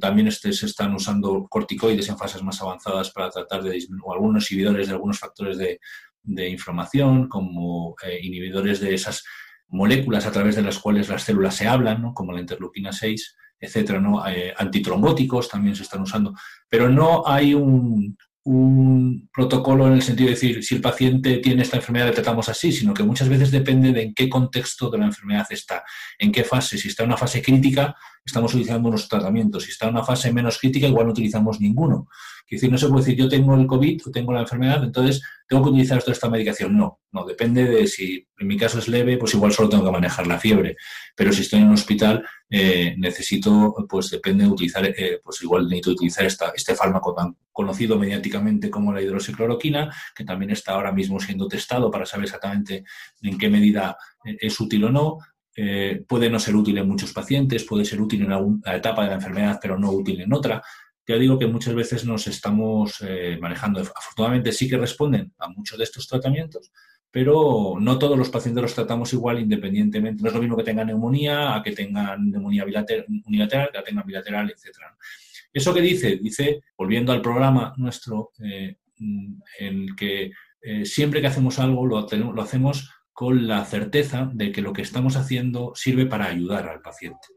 también 0.00 0.26
este, 0.26 0.52
se 0.52 0.66
están 0.66 0.94
usando 0.94 1.46
corticoides 1.48 2.08
en 2.08 2.18
fases 2.18 2.42
más 2.42 2.60
avanzadas 2.60 3.10
para 3.12 3.30
tratar 3.30 3.62
de 3.62 3.70
disminuir, 3.70 4.14
algunos 4.14 4.50
inhibidores 4.50 4.88
de 4.88 4.94
algunos 4.94 5.20
factores 5.20 5.58
de, 5.58 5.78
de 6.24 6.48
inflamación, 6.48 7.28
como 7.28 7.94
inhibidores 8.20 8.80
de 8.80 8.94
esas 8.94 9.22
moléculas 9.74 10.24
a 10.26 10.32
través 10.32 10.56
de 10.56 10.62
las 10.62 10.78
cuales 10.78 11.08
las 11.08 11.22
células 11.22 11.56
se 11.56 11.66
hablan, 11.66 12.12
como 12.14 12.32
la 12.32 12.40
interleuquina 12.40 12.92
6, 12.92 13.36
etcétera, 13.58 14.00
¿no? 14.00 14.26
Eh, 14.26 14.54
antitrombóticos 14.56 15.48
también 15.48 15.74
se 15.74 15.82
están 15.82 16.02
usando, 16.02 16.34
pero 16.68 16.88
no 16.88 17.26
hay 17.26 17.54
un, 17.54 18.16
protocolo 19.32 19.86
en 19.86 19.94
el 19.94 20.02
sentido 20.02 20.28
de 20.28 20.34
decir, 20.34 20.62
si 20.62 20.74
el 20.74 20.82
paciente 20.82 21.38
tiene 21.38 21.62
esta 21.62 21.78
enfermedad, 21.78 22.06
le 22.08 22.12
tratamos 22.12 22.46
así, 22.50 22.72
sino 22.72 22.92
que 22.92 23.02
muchas 23.02 23.26
veces 23.26 23.50
depende 23.50 23.90
de 23.90 24.02
en 24.02 24.14
qué 24.14 24.28
contexto 24.28 24.90
de 24.90 24.98
la 24.98 25.06
enfermedad 25.06 25.46
está, 25.48 25.82
en 26.18 26.30
qué 26.30 26.44
fase. 26.44 26.76
Si 26.76 26.88
está 26.88 27.04
en 27.04 27.08
una 27.08 27.16
fase 27.16 27.40
crítica, 27.40 27.96
estamos 28.22 28.52
utilizando 28.52 28.90
unos 28.90 29.08
tratamientos. 29.08 29.64
Si 29.64 29.70
está 29.70 29.86
en 29.86 29.92
una 29.92 30.04
fase 30.04 30.30
menos 30.30 30.58
crítica, 30.58 30.86
igual 30.86 31.06
no 31.06 31.12
utilizamos 31.12 31.58
ninguno. 31.58 32.06
Es 32.46 32.60
decir, 32.60 32.70
no 32.70 32.78
se 32.78 32.88
puede 32.88 33.04
decir 33.04 33.16
yo 33.16 33.28
tengo 33.28 33.54
el 33.54 33.66
COVID 33.66 34.02
o 34.06 34.10
tengo 34.10 34.32
la 34.32 34.40
enfermedad, 34.40 34.84
entonces 34.84 35.22
tengo 35.48 35.62
que 35.64 35.70
utilizar 35.70 36.00
toda 36.00 36.12
esta 36.12 36.28
medicación. 36.28 36.76
No, 36.76 37.00
no, 37.10 37.24
depende 37.24 37.64
de 37.64 37.86
si 37.86 38.26
en 38.38 38.46
mi 38.46 38.56
caso 38.56 38.78
es 38.78 38.88
leve, 38.88 39.16
pues 39.16 39.34
igual 39.34 39.52
solo 39.52 39.68
tengo 39.68 39.84
que 39.84 39.90
manejar 39.90 40.26
la 40.26 40.38
fiebre. 40.38 40.76
Pero 41.16 41.32
si 41.32 41.42
estoy 41.42 41.60
en 41.60 41.68
un 41.68 41.74
hospital, 41.74 42.24
eh, 42.50 42.94
necesito, 42.98 43.74
pues 43.88 44.10
depende 44.10 44.44
de 44.44 44.50
utilizar, 44.50 44.86
eh, 44.86 45.20
pues 45.22 45.42
igual 45.42 45.64
necesito 45.64 45.92
utilizar 45.92 46.26
esta, 46.26 46.52
este 46.54 46.74
fármaco 46.74 47.14
tan 47.14 47.36
conocido 47.50 47.98
mediáticamente 47.98 48.70
como 48.70 48.92
la 48.92 49.00
hidroxicloroquina, 49.00 49.94
que 50.14 50.24
también 50.24 50.50
está 50.50 50.72
ahora 50.72 50.92
mismo 50.92 51.18
siendo 51.20 51.48
testado 51.48 51.90
para 51.90 52.04
saber 52.04 52.24
exactamente 52.24 52.84
en 53.22 53.38
qué 53.38 53.48
medida 53.48 53.96
eh, 54.24 54.36
es 54.40 54.60
útil 54.60 54.84
o 54.84 54.90
no. 54.90 55.18
puede 56.08 56.28
no 56.28 56.40
ser 56.40 56.56
útil 56.56 56.78
en 56.78 56.88
muchos 56.88 57.12
pacientes, 57.12 57.62
puede 57.62 57.84
ser 57.84 58.00
útil 58.00 58.22
en 58.22 58.32
alguna 58.32 58.74
etapa 58.74 59.02
de 59.02 59.10
la 59.10 59.14
enfermedad, 59.14 59.58
pero 59.62 59.78
no 59.78 59.92
útil 59.92 60.20
en 60.20 60.32
otra. 60.32 60.60
Ya 61.06 61.16
digo 61.16 61.38
que 61.38 61.46
muchas 61.46 61.74
veces 61.74 62.04
nos 62.04 62.26
estamos 62.26 63.04
manejando. 63.40 63.80
Afortunadamente 63.80 64.52
sí 64.52 64.68
que 64.68 64.78
responden 64.78 65.34
a 65.38 65.48
muchos 65.48 65.76
de 65.76 65.84
estos 65.84 66.08
tratamientos, 66.08 66.72
pero 67.14 67.76
no 67.78 67.96
todos 67.96 68.18
los 68.18 68.28
pacientes 68.28 68.60
los 68.60 68.74
tratamos 68.74 69.12
igual 69.12 69.38
independientemente. 69.38 70.20
No 70.20 70.28
es 70.28 70.34
lo 70.34 70.40
mismo 70.40 70.56
que 70.56 70.64
tengan 70.64 70.88
neumonía 70.88 71.54
a 71.54 71.62
que 71.62 71.70
tengan 71.70 72.28
neumonía 72.28 72.64
unilateral, 72.64 73.68
que 73.70 73.78
la 73.78 73.84
tengan 73.84 74.04
bilateral, 74.04 74.50
etc. 74.50 74.78
¿Eso 75.52 75.72
qué 75.72 75.80
dice? 75.80 76.16
Dice, 76.16 76.62
volviendo 76.76 77.12
al 77.12 77.22
programa 77.22 77.72
nuestro, 77.76 78.32
eh, 78.42 78.78
en 79.60 79.94
que 79.94 80.32
eh, 80.60 80.84
siempre 80.84 81.20
que 81.20 81.28
hacemos 81.28 81.60
algo 81.60 81.86
lo, 81.86 82.42
hacemos 82.42 82.90
con 83.12 83.46
la 83.46 83.64
certeza 83.64 84.28
de 84.34 84.50
que 84.50 84.60
lo 84.60 84.72
que 84.72 84.82
estamos 84.82 85.14
haciendo 85.14 85.70
sirve 85.76 86.06
para 86.06 86.26
ayudar 86.26 86.68
al 86.68 86.80
paciente. 86.80 87.28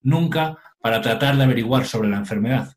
Nunca 0.00 0.56
para 0.80 1.02
tratar 1.02 1.36
de 1.36 1.44
averiguar 1.44 1.84
sobre 1.84 2.08
la 2.08 2.16
enfermedad, 2.16 2.72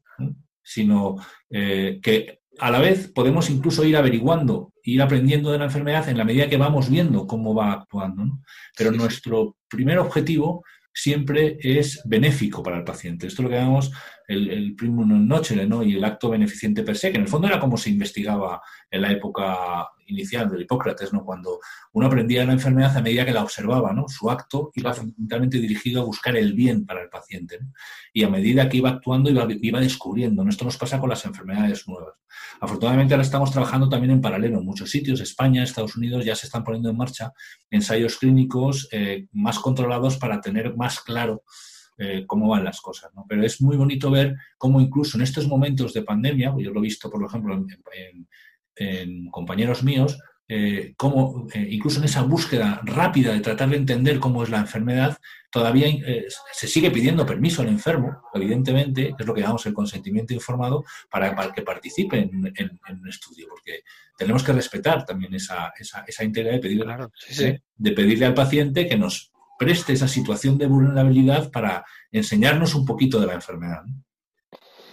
sino 0.63 1.15
eh, 1.49 1.99
que 2.02 2.39
a 2.60 2.71
la 2.71 2.80
vez 2.80 3.12
podemos 3.13 3.49
incluso 3.49 3.84
ir 3.84 3.97
averiguando, 3.97 4.73
ir 4.84 5.02
aprendiendo 5.02 5.52
de 5.52 5.58
la 5.58 5.65
enfermedad 5.65 6.08
en 6.10 6.17
la 6.17 6.26
medida 6.26 6.49
que 6.49 6.58
vamos 6.58 6.89
viendo 6.89 7.26
cómo 7.26 7.56
va 7.56 7.73
actuando. 7.73 8.39
Pero 8.78 8.91
nuestro 8.91 9.58
primer 9.67 9.97
objetivo 9.99 10.63
siempre 10.93 11.58
es 11.60 12.02
benéfico 12.06 12.62
para 12.62 12.78
el 12.78 12.84
paciente. 12.84 13.28
Esto 13.28 13.41
es 13.41 13.43
lo 13.45 13.49
que 13.49 13.56
llamamos 13.56 13.91
el, 14.28 14.49
el 14.49 14.76
primum 14.76 15.28
nocere, 15.28 15.65
¿no? 15.65 15.84
Y 15.84 15.95
el 15.95 16.04
acto 16.04 16.30
beneficiente 16.30 16.84
per 16.84 16.95
se, 16.95 17.12
que 17.12 17.17
en 17.17 17.23
el 17.23 17.28
fondo 17.28 17.47
era 17.47 17.60
como 17.60 17.78
se 17.78 17.89
investigaba 17.89 18.62
en 18.91 19.02
la 19.02 19.12
época 19.12 19.89
inicial 20.08 20.50
del 20.50 20.62
Hipócrates, 20.62 21.13
¿no? 21.13 21.24
Cuando 21.24 21.60
uno 21.94 22.08
aprendía 22.08 22.46
la 22.46 22.54
enfermedad 22.54 22.96
a 22.98 23.02
medida 23.02 23.26
que 23.26 23.32
la 23.32 23.44
observaba, 23.44 23.94
¿no? 23.94 24.06
Su 24.08 24.30
acto 24.30 24.72
iba 24.76 24.94
fundamentalmente 24.94 25.60
dirigido 25.60 26.02
a 26.02 26.06
buscar 26.06 26.36
el 26.36 26.54
bien 26.54 26.86
para 26.86 27.02
el 27.02 27.10
paciente, 27.10 27.60
Y 28.13 28.24
a 28.24 28.30
medida 28.30 28.70
que 28.70 28.78
iba 28.78 28.89
actuando 28.89 29.30
iba, 29.30 29.48
iba 29.50 29.80
descubriendo, 29.80 30.48
Esto 30.48 30.66
nos 30.66 30.78
pasa 30.78 31.00
con 31.00 31.10
las 31.10 31.26
enfermedades 31.26 31.88
nuevas. 31.88 32.13
Afortunadamente 32.60 33.13
ahora 33.13 33.24
estamos 33.24 33.52
trabajando 33.52 33.89
también 33.89 34.12
en 34.12 34.22
paralelo 34.22 34.60
en 34.60 34.66
muchos 34.66 34.89
sitios. 34.89 35.20
España, 35.20 35.63
Estados 35.63 35.96
Unidos 35.96 36.26
ya 36.26 36.36
se 36.36 36.46
están 36.48 36.63
poniendo 36.63 36.89
en 36.89 36.98
marcha 36.98 37.34
ensayos 37.70 38.18
clínicos 38.18 38.88
eh, 38.92 39.28
más 39.32 39.60
controlados 39.60 40.18
para 40.18 40.39
tener 40.42 40.76
más 40.76 41.00
claro 41.02 41.44
eh, 41.98 42.26
cómo 42.26 42.50
van 42.50 42.63
las 42.63 42.82
cosas. 42.82 43.13
¿no? 43.13 43.26
Pero 43.28 43.46
es 43.46 43.62
muy 43.62 43.78
bonito 43.78 44.10
ver 44.10 44.36
cómo 44.58 44.82
incluso 44.82 45.18
en 45.18 45.24
estos 45.24 45.48
momentos 45.48 45.94
de 45.94 46.02
pandemia, 46.02 46.54
yo 46.58 46.72
lo 46.72 46.80
he 46.80 46.84
visto, 46.84 47.10
por 47.10 47.24
ejemplo, 47.24 47.54
en, 47.54 48.28
compañeros 49.32 49.84
míos, 49.84 50.18
eh, 50.48 50.94
cómo 50.98 51.48
eh, 51.54 51.68
incluso 51.70 52.00
en 52.00 52.06
esa 52.06 52.22
búsqueda 52.22 52.82
rápida 52.84 53.32
de 53.32 53.40
tratar 53.40 53.70
de 53.70 53.78
entender 53.78 54.20
cómo 54.20 54.44
es 54.44 54.50
la 54.50 54.60
enfermedad, 54.60 55.18
todavía 55.50 55.88
se 56.52 56.68
sigue 56.68 56.92
pidiendo 56.92 57.26
permiso 57.26 57.62
al 57.62 57.70
enfermo, 57.70 58.24
evidentemente, 58.34 59.16
es 59.18 59.26
lo 59.26 59.34
que 59.34 59.42
llamamos 59.42 59.66
el 59.66 59.74
consentimiento 59.74 60.34
informado, 60.34 60.84
para, 61.10 61.52
que 61.54 61.62
participe 61.62 62.20
en, 62.20 63.00
un 63.02 63.08
estudio, 63.08 63.48
porque 63.50 63.84
tenemos 64.18 64.44
que 64.44 64.52
respetar 64.52 65.06
también 65.06 65.34
esa, 65.34 65.72
esa, 65.80 66.04
esa 66.06 66.24
integridad 66.24 66.56
de 66.56 66.60
pedirle, 66.60 67.60
de 67.76 67.92
pedirle 67.92 68.26
al 68.26 68.34
paciente 68.34 68.88
que 68.88 68.98
nos 68.98 69.32
preste 69.58 69.94
esa 69.94 70.08
situación 70.08 70.58
de 70.58 70.68
vulnerabilidad 70.68 71.52
para 71.52 71.86
enseñarnos 72.12 72.76
un 72.76 72.86
poquito 72.86 73.20
de 73.20 73.28
la 73.28 73.34
enfermedad. 73.34 73.84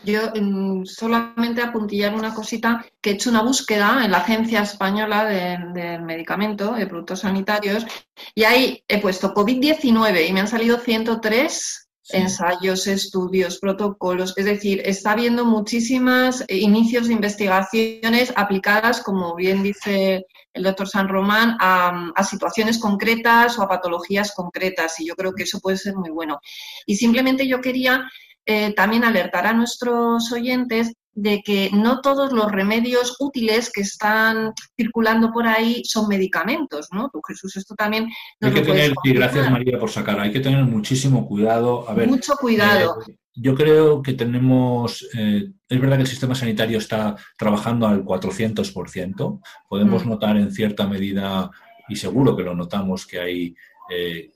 Yo 0.04 0.32
mm, 0.34 0.84
solamente 0.84 1.62
apuntillar 1.62 2.14
una 2.14 2.34
cosita, 2.34 2.84
que 3.00 3.10
he 3.10 3.12
hecho 3.14 3.30
una 3.30 3.42
búsqueda 3.42 4.04
en 4.04 4.10
la 4.10 4.18
Agencia 4.18 4.62
Española 4.62 5.24
del 5.24 5.72
de 5.72 5.98
Medicamento, 5.98 6.72
de 6.72 6.86
Productos 6.86 7.20
Sanitarios, 7.20 7.86
y 8.34 8.44
ahí 8.44 8.82
he 8.88 8.98
puesto 8.98 9.34
COVID-19 9.34 10.28
y 10.28 10.32
me 10.32 10.40
han 10.40 10.48
salido 10.48 10.78
103 10.78 11.90
ensayos, 12.12 12.86
estudios, 12.86 13.58
protocolos, 13.58 14.34
es 14.36 14.44
decir, 14.44 14.82
está 14.84 15.12
habiendo 15.12 15.44
muchísimas 15.44 16.44
eh, 16.48 16.56
inicios 16.56 17.06
de 17.06 17.14
investigaciones 17.14 18.32
aplicadas, 18.36 19.00
como 19.02 19.34
bien 19.34 19.62
dice 19.62 20.26
el 20.52 20.62
doctor 20.64 20.88
San 20.88 21.08
Román, 21.08 21.56
a, 21.60 22.24
situaciones 22.24 22.78
concretas 22.78 23.58
o 23.58 23.62
a 23.62 23.68
patologías 23.68 24.32
concretas, 24.32 24.98
y 25.00 25.06
yo 25.06 25.14
creo 25.14 25.32
que 25.32 25.44
eso 25.44 25.60
puede 25.60 25.76
ser 25.76 25.94
muy 25.94 26.10
bueno. 26.10 26.40
Y 26.86 26.96
simplemente 26.96 27.46
yo 27.46 27.60
quería 27.60 28.10
eh, 28.46 28.72
también 28.74 29.04
alertar 29.04 29.46
a 29.46 29.52
nuestros 29.52 30.30
oyentes 30.32 30.92
de 31.12 31.42
que 31.42 31.70
no 31.72 32.00
todos 32.00 32.32
los 32.32 32.50
remedios 32.50 33.16
útiles 33.18 33.70
que 33.72 33.82
están 33.82 34.52
circulando 34.76 35.32
por 35.32 35.46
ahí 35.46 35.82
son 35.84 36.08
medicamentos, 36.08 36.88
¿no? 36.92 37.10
Tú, 37.12 37.20
Jesús, 37.26 37.56
esto 37.56 37.74
también... 37.74 38.08
Hay 38.40 38.52
que 38.52 38.62
tener, 38.62 38.94
y 39.04 39.12
gracias 39.12 39.50
María 39.50 39.78
por 39.78 39.90
sacar, 39.90 40.20
hay 40.20 40.32
que 40.32 40.40
tener 40.40 40.64
muchísimo 40.64 41.26
cuidado. 41.26 41.88
A 41.88 41.94
ver, 41.94 42.08
Mucho 42.08 42.34
cuidado. 42.36 43.02
Eh, 43.06 43.16
yo 43.34 43.54
creo 43.54 44.02
que 44.02 44.14
tenemos, 44.14 45.06
eh, 45.14 45.50
es 45.68 45.80
verdad 45.80 45.96
que 45.96 46.02
el 46.02 46.08
sistema 46.08 46.34
sanitario 46.34 46.78
está 46.78 47.16
trabajando 47.36 47.86
al 47.86 48.04
400%, 48.04 49.40
podemos 49.68 50.04
mm. 50.04 50.08
notar 50.08 50.36
en 50.36 50.52
cierta 50.52 50.86
medida, 50.86 51.50
y 51.88 51.96
seguro 51.96 52.36
que 52.36 52.44
lo 52.44 52.54
notamos, 52.54 53.06
que 53.06 53.20
hay... 53.20 53.54
Eh, 53.90 54.30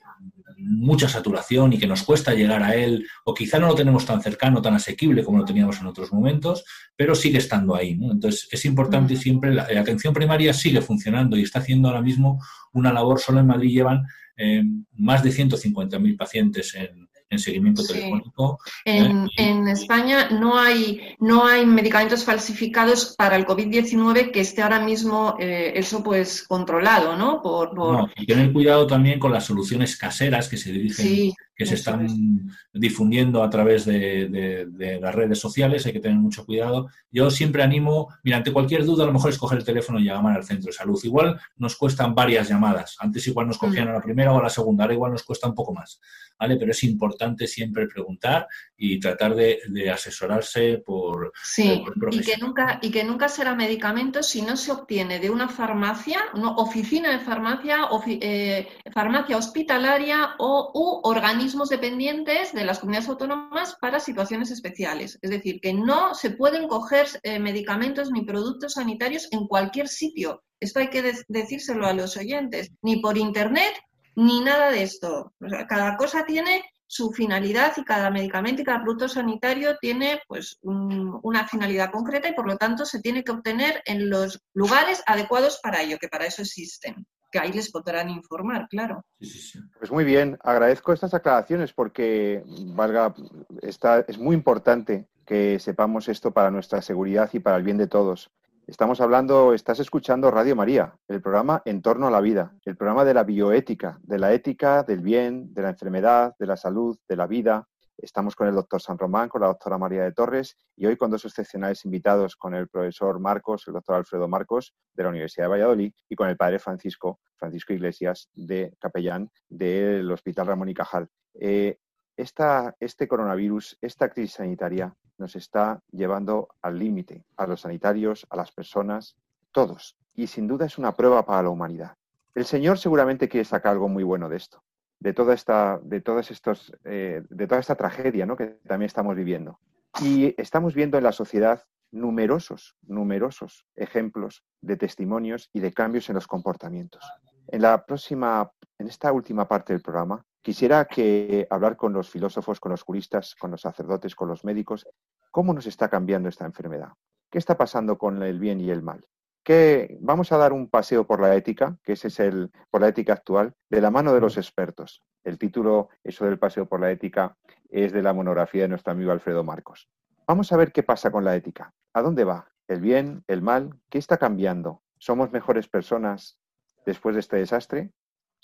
mucha 0.59 1.09
saturación 1.09 1.73
y 1.73 1.79
que 1.79 1.87
nos 1.87 2.03
cuesta 2.03 2.35
llegar 2.35 2.63
a 2.63 2.75
él, 2.75 3.07
o 3.25 3.35
quizá 3.35 3.59
no 3.59 3.69
lo 3.69 3.75
tenemos 3.75 4.07
tan 4.07 4.23
cercano, 4.23 4.63
tan 4.63 4.75
asequible 4.75 5.25
como 5.25 5.39
lo 5.39 5.45
teníamos 5.45 5.81
en 5.81 5.87
otros 5.87 6.13
momentos, 6.13 6.65
pero 6.97 7.15
sigue 7.15 7.39
estando 7.39 7.75
ahí. 7.75 7.99
Entonces, 8.01 8.49
es 8.51 8.65
importante 8.65 9.17
siempre, 9.17 9.55
la, 9.55 9.63
atención 9.63 10.15
primaria 10.15 10.53
sigue 10.53 10.81
funcionando 10.81 11.37
y 11.37 11.43
está 11.43 11.59
haciendo 11.59 11.89
ahora 11.89 12.03
mismo 12.03 12.41
una 12.73 12.93
labor, 12.93 13.21
solo 13.21 13.41
en 13.41 13.47
Madrid 13.47 13.71
llevan 13.71 14.05
eh, 14.37 14.63
más 14.93 15.23
de 15.23 15.31
150.000 15.31 16.17
pacientes 16.17 16.75
en, 16.75 17.09
en 17.31 17.39
seguimiento 17.39 17.85
telefónico. 17.85 18.59
En, 18.85 19.29
en, 19.37 19.69
España 19.69 20.31
no 20.31 20.59
hay, 20.59 21.01
no 21.21 21.47
hay 21.47 21.67
medicamentos 21.67 22.25
falsificados 22.25 23.15
para 23.17 23.37
el 23.37 23.47
COVID-19 23.47 24.31
que 24.31 24.41
esté 24.41 24.63
ahora 24.63 24.81
mismo 24.81 25.37
eh, 25.41 25.73
eso 25.75 26.03
pues 26.03 26.47
controlado, 26.47 27.17
¿no? 27.17 27.43
Por, 27.43 27.75
No, 27.75 28.09
y 28.17 28.27
tener 28.27 28.53
cuidado 28.53 28.87
también 28.87 29.19
con 29.19 29.33
las 29.33 29.45
soluciones 29.45 29.97
caseras 29.97 30.49
que 30.49 30.57
se 30.57 30.73
dirigen 30.73 31.35
que 31.57 31.67
se 31.67 31.75
están 31.75 32.51
difundiendo 32.73 33.43
a 33.43 33.51
través 33.51 33.85
de, 33.85 34.67
las 35.01 35.15
redes 35.15 35.39
sociales, 35.39 35.87
hay 35.87 35.93
que 35.93 36.01
tener 36.01 36.19
mucho 36.19 36.45
cuidado. 36.45 36.89
Yo 37.13 37.31
siempre 37.31 37.63
animo, 37.63 38.09
mira, 38.25 38.39
ante 38.39 38.53
cualquier 38.53 38.85
duda, 38.85 39.05
a 39.05 39.07
lo 39.07 39.13
mejor 39.13 39.31
es 39.31 39.39
coger 39.39 39.59
el 39.59 39.65
teléfono 39.65 40.01
y 40.01 40.05
llamar 40.05 40.37
al 40.37 40.45
centro 40.45 40.67
de 40.67 40.73
salud. 40.73 40.99
Igual 41.05 41.39
nos 41.57 41.77
cuestan 41.77 42.15
varias 42.15 42.49
llamadas. 42.49 42.97
Antes 42.99 43.27
igual 43.29 43.47
nos 43.47 43.59
cogían 43.59 43.89
a 43.89 43.93
la 43.93 44.01
primera 44.01 44.33
o 44.33 44.39
a 44.39 44.43
la 44.43 44.51
segunda, 44.51 44.85
ahora 44.85 44.95
igual 44.95 45.13
nos 45.13 45.23
cuesta 45.23 45.47
un 45.47 45.55
poco 45.55 45.73
más. 45.73 46.01
¿Vale? 46.39 46.57
Pero 46.57 46.73
es 46.73 46.83
importante 46.83 47.14
siempre 47.47 47.87
preguntar 47.87 48.47
y 48.77 49.01
tratar 49.01 49.35
de, 49.35 49.61
asesorarse 49.93 50.79
por, 50.85 51.33
sí, 51.43 51.83
y 52.11 52.21
que 52.21 52.37
nunca 52.37 52.79
y 52.83 52.91
que 52.91 53.05
nunca 53.05 53.29
será 53.29 53.55
medicamento 53.55 54.23
si 54.23 54.43
no 54.43 54.57
se 54.57 54.73
obtiene 54.73 55.21
de 55.21 55.31
una 55.31 55.49
farmacia, 55.49 56.21
una 56.35 56.51
oficina 56.57 57.11
de 57.11 57.25
farmacia, 57.25 57.89
eh, 58.07 58.69
farmacia 58.93 59.37
hospitalaria 59.37 60.35
o 60.39 60.71
u 60.75 61.09
organismo 61.09 61.65
dependientes 61.67 62.53
de 62.53 62.65
las 62.65 62.79
comunidades 62.79 63.09
autónomas 63.09 63.77
para 63.81 64.01
situaciones 64.01 64.51
especiales. 64.51 65.19
Es 65.23 65.31
decir, 65.31 65.61
que 65.61 65.73
no 65.73 66.15
se 66.15 66.31
pueden 66.31 66.69
coger 66.69 67.07
eh, 67.23 67.39
medicamentos 67.39 68.11
ni 68.11 68.25
productos 68.25 68.75
sanitarios 68.75 69.29
en 69.31 69.47
cualquier 69.47 69.89
sitio. 69.89 70.43
Esto 70.61 70.81
hay 70.81 70.89
que 70.89 71.15
decírselo 71.29 71.87
a 71.87 71.93
los 71.93 72.17
oyentes. 72.17 72.71
Ni 72.83 72.97
por 73.01 73.19
Internet, 73.19 73.75
ni 74.17 74.41
nada 74.41 74.71
de 74.71 74.83
esto. 74.83 75.35
cada 75.69 75.97
cosa 75.97 76.25
tiene 76.25 76.63
su 76.95 77.11
finalidad 77.11 77.73
y 77.77 77.83
cada 77.83 78.09
medicamento 78.09 78.63
y 78.63 78.65
cada 78.65 78.81
producto 78.81 79.09
sanitario 79.09 79.77
tiene 79.81 80.21
pues 80.29 80.61
una 80.63 81.49
finalidad 81.49 81.91
concreta 81.91 82.29
y 82.29 82.35
por 82.35 82.47
lo 82.47 82.57
tanto 82.57 82.87
se 82.87 83.01
tiene 83.01 83.25
que 83.25 83.33
obtener 83.33 83.83
en 83.85 84.09
los 84.09 84.41
lugares 84.53 85.03
adecuados 85.05 85.59
para 85.61 85.83
ello, 85.83 85.99
que 85.99 86.07
para 86.07 86.27
eso 86.27 86.43
existen 86.43 87.05
que 87.33 87.41
ahí 87.41 87.53
les 87.53 87.73
podrán 87.73 88.11
informar, 88.11 88.69
claro. 88.69 89.05
Pues 89.19 89.91
muy 89.91 90.05
bien, 90.05 90.39
agradezco 90.45 90.93
estas 90.93 91.15
aclaraciones 91.15 91.73
porque, 91.73 92.45
valga, 92.47 93.13
está, 93.61 94.05
es 94.07 94.19
muy 94.19 94.37
importante 94.37 95.09
que 95.27 95.59
sepamos 95.59 96.09
esto 96.09 96.31
para 96.31 96.53
nuestra 96.53 96.81
seguridad 96.81 97.29
y 97.33 97.41
para 97.41 97.57
el 97.57 97.65
bien 97.65 97.77
de 97.77 97.89
todos. 97.89 98.31
Estamos 98.67 99.03
hablando, 99.03 99.53
estás 99.53 99.79
escuchando 99.79 100.31
Radio 100.31 100.57
María, 100.57 100.97
el 101.09 101.21
programa 101.21 101.61
En 101.67 101.83
torno 101.83 102.07
a 102.07 102.11
la 102.11 102.23
vida, 102.23 102.57
el 102.65 102.79
programa 102.79 103.05
de 103.05 103.13
la 103.13 103.23
bioética, 103.23 103.99
de 104.03 104.19
la 104.19 104.33
ética 104.33 104.83
del 104.83 105.01
bien, 105.01 105.53
de 105.53 105.61
la 105.61 105.69
enfermedad, 105.69 106.35
de 106.39 106.47
la 106.47 106.57
salud, 106.57 106.99
de 107.07 107.15
la 107.15 107.27
vida. 107.27 107.69
Estamos 107.99 108.35
con 108.35 108.49
el 108.49 108.55
doctor 108.55 108.81
San 108.81 108.97
Román, 108.97 109.29
con 109.29 109.43
la 109.43 109.49
doctora 109.49 109.77
María 109.77 110.05
de 110.05 110.13
Torres 110.13 110.57
y 110.77 110.87
hoy 110.87 110.97
con 110.97 111.11
dos 111.11 111.27
excepcionales 111.27 111.85
invitados, 111.85 112.37
con 112.37 112.55
el 112.55 112.69
profesor 112.69 113.21
Marcos, 113.21 113.65
el 113.67 113.75
doctor 113.75 113.97
Alfredo 113.97 114.29
Marcos 114.29 114.73
de 114.95 115.03
la 115.03 115.11
Universidad 115.11 115.45
de 115.45 115.51
Valladolid 115.51 115.93
y 116.09 116.17
con 116.17 116.31
el 116.31 116.39
padre 116.39 116.59
Francisco, 116.59 117.21
Francisco 117.37 117.75
Iglesias, 117.75 118.31
de 118.33 118.75
capellán 118.81 119.31
del 119.47 120.11
Hospital 120.11 120.47
Ramón 120.47 120.71
y 120.71 120.75
Cajal. 120.75 121.07
Eh, 121.39 121.77
este 122.17 123.09
coronavirus, 123.09 123.79
esta 123.81 124.09
crisis 124.09 124.35
sanitaria, 124.35 124.95
nos 125.19 125.37
está 125.37 125.81
llevando 125.91 126.49
al 126.63 126.79
límite, 126.79 127.25
a 127.37 127.47
los 127.47 127.63
sanitarios, 127.63 128.27
a 128.31 128.37
las 128.37 128.53
personas, 128.53 129.17
todos. 129.53 129.97
Y 130.15 130.27
sin 130.27 130.47
duda 130.47 130.67
es 130.67 130.79
una 130.79 130.93
prueba 130.93 131.25
para 131.25 131.43
la 131.43 131.51
humanidad. 131.51 131.97
El 132.35 132.45
Señor 132.45 132.79
seguramente 132.79 133.29
quiere 133.29 133.45
sacar 133.45 133.73
algo 133.73 133.89
muy 133.89 134.03
bueno 134.03 134.29
de 134.29 134.37
esto, 134.37 134.63
de 134.99 135.13
toda 135.13 135.35
esta, 135.35 135.79
de 135.83 136.01
todos 136.01 136.31
estos, 136.31 136.73
eh, 136.85 137.23
de 137.29 137.47
toda 137.47 137.61
esta 137.61 137.77
tragedia 137.77 138.27
¿no? 138.27 138.37
que 138.37 138.59
también 138.67 138.87
estamos 138.87 139.15
viviendo. 139.15 139.61
Y 140.03 140.35
estamos 140.41 140.75
viendo 140.75 140.99
en 140.99 141.05
la 141.05 141.13
sociedad 141.13 141.63
numerosos, 141.93 142.77
numerosos 142.83 143.67
ejemplos 143.77 144.45
de 144.61 144.77
testimonios 144.77 145.49
y 145.53 145.61
de 145.61 145.73
cambios 145.73 146.09
en 146.09 146.17
los 146.17 146.27
comportamientos. 146.27 147.05
En 147.47 147.63
la 147.63 147.87
próxima, 147.87 148.51
en 148.79 148.89
esta 148.89 149.13
última 149.13 149.47
parte 149.47 149.73
del 149.73 149.83
programa, 149.83 150.25
Quisiera 150.45 150.85
que 150.85 151.47
hablar 151.49 151.75
con 151.79 151.95
los 151.95 152.11
filósofos, 152.11 152.61
con 152.61 152.71
los 152.71 152.83
juristas, 152.83 153.35
con 153.35 153.51
los 153.51 153.63
sacerdotes, 153.63 154.15
con 154.15 154.29
los 154.29 154.45
médicos, 154.45 154.87
cómo 155.31 155.55
nos 155.55 155.67
está 155.67 155.89
cambiando 155.89 156.29
esta 156.29 156.45
enfermedad. 156.45 156.93
¿Qué 157.31 157.39
está 157.39 157.57
pasando 157.57 157.97
con 157.97 158.23
el 158.23 158.39
bien 158.39 158.61
y 158.61 158.69
el 158.69 158.83
mal? 158.83 159.07
Que 159.43 159.97
vamos 160.03 160.33
a 160.33 160.37
dar 160.37 160.53
un 160.53 160.69
paseo 160.69 161.07
por 161.07 161.23
la 161.23 161.35
ética, 161.35 161.79
que 161.83 161.95
ese 161.95 162.09
es 162.09 162.21
el 162.21 162.53
por 162.71 162.83
la 162.83 162.89
ética 162.89 163.15
actual, 163.15 163.55
de 163.71 163.81
la 163.81 163.91
mano 163.91 164.13
de 164.13 164.21
los 164.21 164.37
expertos. 164.37 165.03
El 165.25 165.39
título, 165.39 165.89
eso 166.03 166.27
del 166.27 166.39
paseo 166.39 166.67
por 166.67 166.79
la 166.79 166.91
ética, 166.91 167.39
es 167.71 167.95
de 167.95 168.03
la 168.03 168.13
monografía 168.13 168.65
de 168.65 168.69
nuestro 168.69 168.93
amigo 168.93 169.13
Alfredo 169.13 169.45
Marcos. 169.45 169.89
Vamos 170.27 170.53
a 170.53 170.59
ver 170.59 170.73
qué 170.73 170.83
pasa 170.83 171.11
con 171.11 171.25
la 171.25 171.35
ética. 171.35 171.73
¿A 171.95 172.03
dónde 172.03 172.25
va? 172.25 172.51
¿El 172.69 172.83
bien? 172.83 173.25
¿El 173.29 173.41
mal? 173.41 173.81
¿Qué 173.89 173.97
está 173.97 174.19
cambiando? 174.19 174.83
¿Somos 174.99 175.33
mejores 175.33 175.69
personas 175.69 176.39
después 176.85 177.15
de 177.15 177.21
este 177.21 177.37
desastre? 177.39 177.93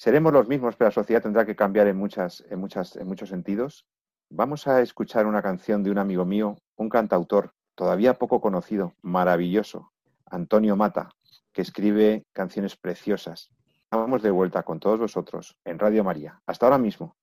Seremos 0.01 0.33
los 0.33 0.49
mismos, 0.49 0.77
pero 0.77 0.89
la 0.89 0.95
sociedad 0.95 1.21
tendrá 1.21 1.45
que 1.45 1.55
cambiar 1.55 1.87
en, 1.87 1.99
muchas, 1.99 2.43
en, 2.49 2.53
en 2.55 3.07
muchos 3.07 3.29
sentidos. 3.29 3.87
Vamos 4.31 4.67
a 4.67 4.81
escuchar 4.81 5.27
una 5.27 5.43
canción 5.43 5.83
de 5.83 5.91
un 5.91 5.99
amigo 5.99 6.25
mío, 6.25 6.57
un 6.77 6.89
cantautor 6.89 7.53
todavía 7.75 8.15
poco 8.15 8.41
conocido, 8.41 8.95
maravilloso, 9.03 9.93
Antonio 10.25 10.75
Mata, 10.75 11.11
que 11.53 11.61
escribe 11.61 12.25
canciones 12.33 12.77
preciosas. 12.77 13.51
Vamos 13.91 14.23
de 14.23 14.31
vuelta 14.31 14.63
con 14.63 14.81
todos 14.81 14.99
vosotros 14.99 15.59
en 15.67 15.79
Radio 15.79 16.03
María. 16.03 16.41
Hasta 16.47 16.65
ahora 16.65 16.79
mismo. 16.79 17.15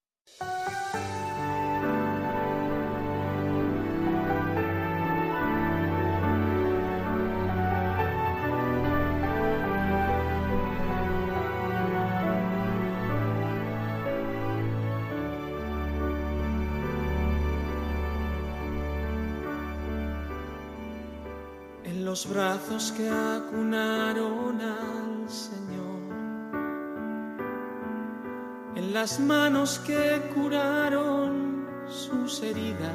Los 22.17 22.33
brazos 22.33 22.91
que 22.97 23.07
acunaron 23.07 24.59
al 24.59 25.29
Señor, 25.29 26.01
en 28.75 28.91
las 28.91 29.19
manos 29.19 29.77
que 29.85 30.23
curaron 30.33 31.67
sus 31.87 32.41
heridas, 32.41 32.89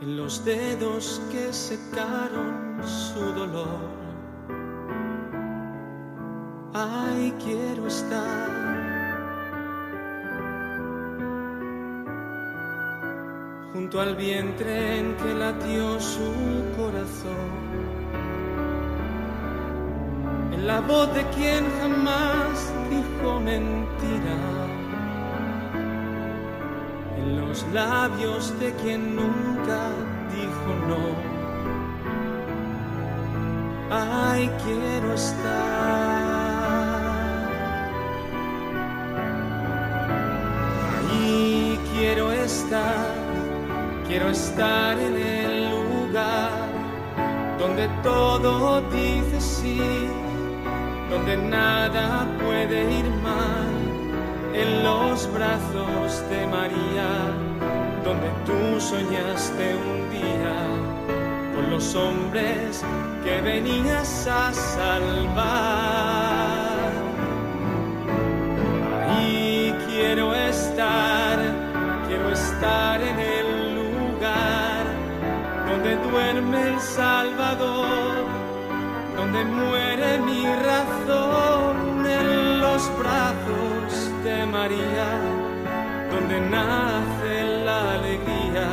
en 0.00 0.16
los 0.16 0.44
dedos 0.44 1.22
que 1.30 1.52
secaron 1.52 2.80
su 2.84 3.20
dolor. 3.20 3.92
Ay, 6.74 7.32
quiero 7.44 7.86
estar 7.86 8.61
junto 13.92 14.08
al 14.08 14.16
vientre 14.16 15.00
en 15.00 15.14
que 15.16 15.34
latió 15.34 16.00
su 16.00 16.32
corazón. 16.76 17.52
En 20.52 20.66
la 20.66 20.80
voz 20.80 21.12
de 21.14 21.22
quien 21.30 21.64
jamás 21.78 22.72
dijo 22.88 23.40
mentira. 23.40 24.38
En 27.18 27.40
los 27.40 27.66
labios 27.74 28.58
de 28.58 28.72
quien 28.76 29.14
nunca 29.14 29.90
dijo 30.30 30.74
no. 30.88 31.32
Ay, 33.90 34.50
quiero 34.64 35.12
estar. 35.12 36.32
Ahí 40.98 41.78
quiero 41.94 42.32
estar 42.32 43.31
Quiero 44.12 44.28
estar 44.28 44.98
en 44.98 45.16
el 45.16 45.70
lugar 45.70 46.68
donde 47.58 47.88
todo 48.02 48.82
dice 48.90 49.40
sí, 49.40 49.80
donde 51.08 51.38
nada 51.38 52.28
puede 52.44 52.92
ir 52.92 53.06
mal, 53.22 53.72
en 54.52 54.84
los 54.84 55.32
brazos 55.32 56.22
de 56.28 56.46
María, 56.46 57.08
donde 58.04 58.28
tú 58.44 58.78
soñaste 58.78 59.76
un 59.76 60.10
día 60.10 60.56
con 61.54 61.70
los 61.70 61.94
hombres 61.94 62.84
que 63.24 63.40
venías 63.40 64.26
a 64.26 64.52
salvar. 64.52 65.72
Ahí 69.08 69.74
quiero 69.88 70.34
estar, 70.34 71.38
quiero 72.06 72.30
estar 72.30 73.00
en 73.00 73.21
duerme 76.12 76.68
el 76.68 76.80
Salvador, 76.80 78.26
donde 79.16 79.44
muere 79.44 80.18
mi 80.18 80.44
razón 80.68 82.06
en 82.06 82.60
los 82.60 82.82
brazos 82.98 83.90
de 84.22 84.44
María, 84.46 85.08
donde 86.12 86.38
nace 86.56 87.64
la 87.64 87.94
alegría 87.94 88.68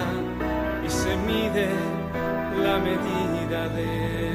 y 0.86 0.90
se 0.90 1.16
mide 1.30 1.70
la 2.62 2.78
medida 2.90 3.70
del 3.70 4.28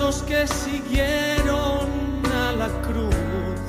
pasos 0.00 0.22
que 0.22 0.46
siguieron 0.46 1.88
a 2.34 2.52
la 2.52 2.68
cruz, 2.82 3.60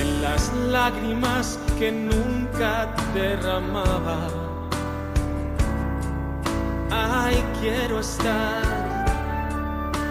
en 0.00 0.22
las 0.22 0.52
lágrimas 0.68 1.58
que 1.78 1.92
nunca 1.92 2.88
derramaba. 3.14 4.28
Ay, 6.90 7.42
quiero 7.60 8.00
estar, 8.00 8.62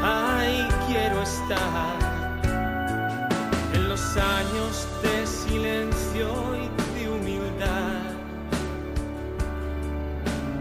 ay, 0.02 0.68
quiero 0.88 1.22
estar. 1.22 1.98
En 3.74 3.90
los 3.90 4.18
años 4.18 4.88
de 5.04 5.28
silencio 5.28 6.28
y 6.56 6.68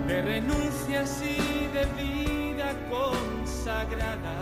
de 0.09 0.23
renuncias 0.23 1.21
y 1.21 1.67
de 1.75 1.85
vida 1.97 2.36
consagrada 2.91 4.35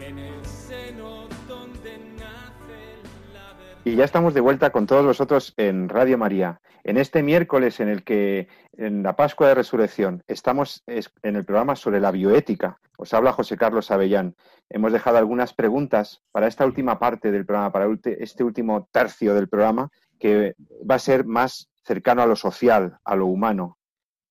en 0.00 0.18
el 0.18 0.44
seno 0.44 1.28
donde 1.48 1.98
nace 2.18 2.98
la 3.32 3.54
verdad. 3.54 3.80
Y 3.84 3.96
ya 3.96 4.04
estamos 4.04 4.34
de 4.34 4.40
vuelta 4.40 4.70
con 4.70 4.86
todos 4.86 5.04
vosotros 5.04 5.54
en 5.56 5.88
Radio 5.88 6.18
María. 6.18 6.60
En 6.84 6.96
este 6.96 7.22
miércoles 7.22 7.78
en 7.78 7.88
el 7.88 8.02
que, 8.02 8.48
en 8.76 9.04
la 9.04 9.14
Pascua 9.14 9.48
de 9.48 9.54
Resurrección, 9.54 10.24
estamos 10.26 10.82
en 10.86 11.36
el 11.36 11.44
programa 11.44 11.76
sobre 11.76 12.00
la 12.00 12.10
bioética. 12.10 12.80
Os 12.98 13.14
habla 13.14 13.32
José 13.32 13.56
Carlos 13.56 13.90
Avellán. 13.90 14.34
Hemos 14.68 14.92
dejado 14.92 15.18
algunas 15.18 15.54
preguntas 15.54 16.22
para 16.32 16.48
esta 16.48 16.66
última 16.66 16.98
parte 16.98 17.30
del 17.30 17.46
programa, 17.46 17.70
para 17.70 17.88
este 18.04 18.42
último 18.42 18.88
tercio 18.90 19.34
del 19.34 19.48
programa, 19.48 19.90
que 20.18 20.54
va 20.88 20.96
a 20.96 21.00
ser 21.00 21.24
más 21.24 21.68
cercano 21.84 22.22
a 22.22 22.26
lo 22.26 22.36
social, 22.36 22.98
a 23.04 23.14
lo 23.16 23.26
humano, 23.26 23.78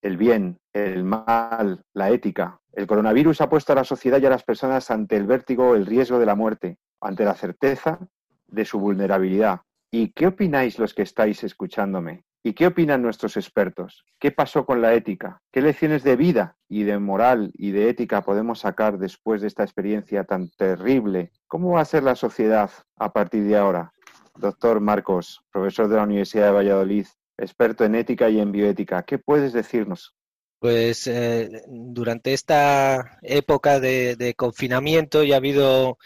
el 0.02 0.18
bien, 0.18 0.60
el 0.74 1.04
mal, 1.04 1.84
la 1.94 2.10
ética. 2.10 2.60
El 2.74 2.88
coronavirus 2.88 3.42
ha 3.42 3.50
puesto 3.50 3.74
a 3.74 3.76
la 3.76 3.84
sociedad 3.84 4.22
y 4.22 4.26
a 4.26 4.30
las 4.30 4.44
personas 4.44 4.90
ante 4.92 5.18
el 5.18 5.28
vértigo, 5.28 5.76
el 5.76 5.86
riesgo 5.86 6.20
de 6.20 6.26
la 6.26 6.36
muerte, 6.36 6.78
ante 7.00 7.26
la 7.26 7.36
certeza 7.36 8.00
de 8.48 8.66
su 8.66 8.80
vulnerabilidad. 8.80 9.62
¿Y 9.92 10.14
qué 10.14 10.28
opináis 10.28 10.80
los 10.80 10.94
que 10.94 11.02
estáis 11.02 11.44
escuchándome? 11.44 12.24
¿Y 12.44 12.54
qué 12.54 12.66
opinan 12.66 13.04
nuestros 13.04 13.38
expertos? 13.38 14.04
¿Qué 14.20 14.32
pasó 14.32 14.66
con 14.66 14.82
la 14.82 14.94
ética? 14.96 15.42
¿Qué 15.52 15.62
lecciones 15.62 16.04
de 16.04 16.16
vida 16.16 16.56
y 16.68 16.84
de 16.84 16.98
moral 16.98 17.52
y 17.54 17.70
de 17.72 17.90
ética 17.90 18.24
podemos 18.24 18.60
sacar 18.60 18.98
después 18.98 19.42
de 19.42 19.48
esta 19.48 19.64
experiencia 19.64 20.24
tan 20.24 20.50
terrible? 20.58 21.32
¿Cómo 21.48 21.74
va 21.74 21.82
a 21.82 21.86
ser 21.86 22.02
la 22.02 22.16
sociedad 22.16 22.72
a 22.98 23.14
partir 23.14 23.44
de 23.44 23.58
ahora? 23.58 23.94
Doctor 24.36 24.80
Marcos, 24.80 25.44
profesor 25.52 25.88
de 25.88 25.98
la 25.98 26.04
Universidad 26.04 26.46
de 26.46 26.52
Valladolid, 26.54 27.06
experto 27.42 27.84
en 27.84 27.96
ética 27.96 28.30
y 28.30 28.40
en 28.40 28.52
bioética, 28.52 29.04
¿qué 29.04 29.18
puedes 29.18 29.54
decirnos? 29.54 30.16
Pues 30.60 31.08
eh, 31.08 31.64
durante 31.68 32.34
esta 32.34 33.18
época 33.24 33.80
de, 33.80 34.36
confinamiento 34.38 35.24
ya 35.24 35.36
ha 35.36 35.38
habido 35.38 35.98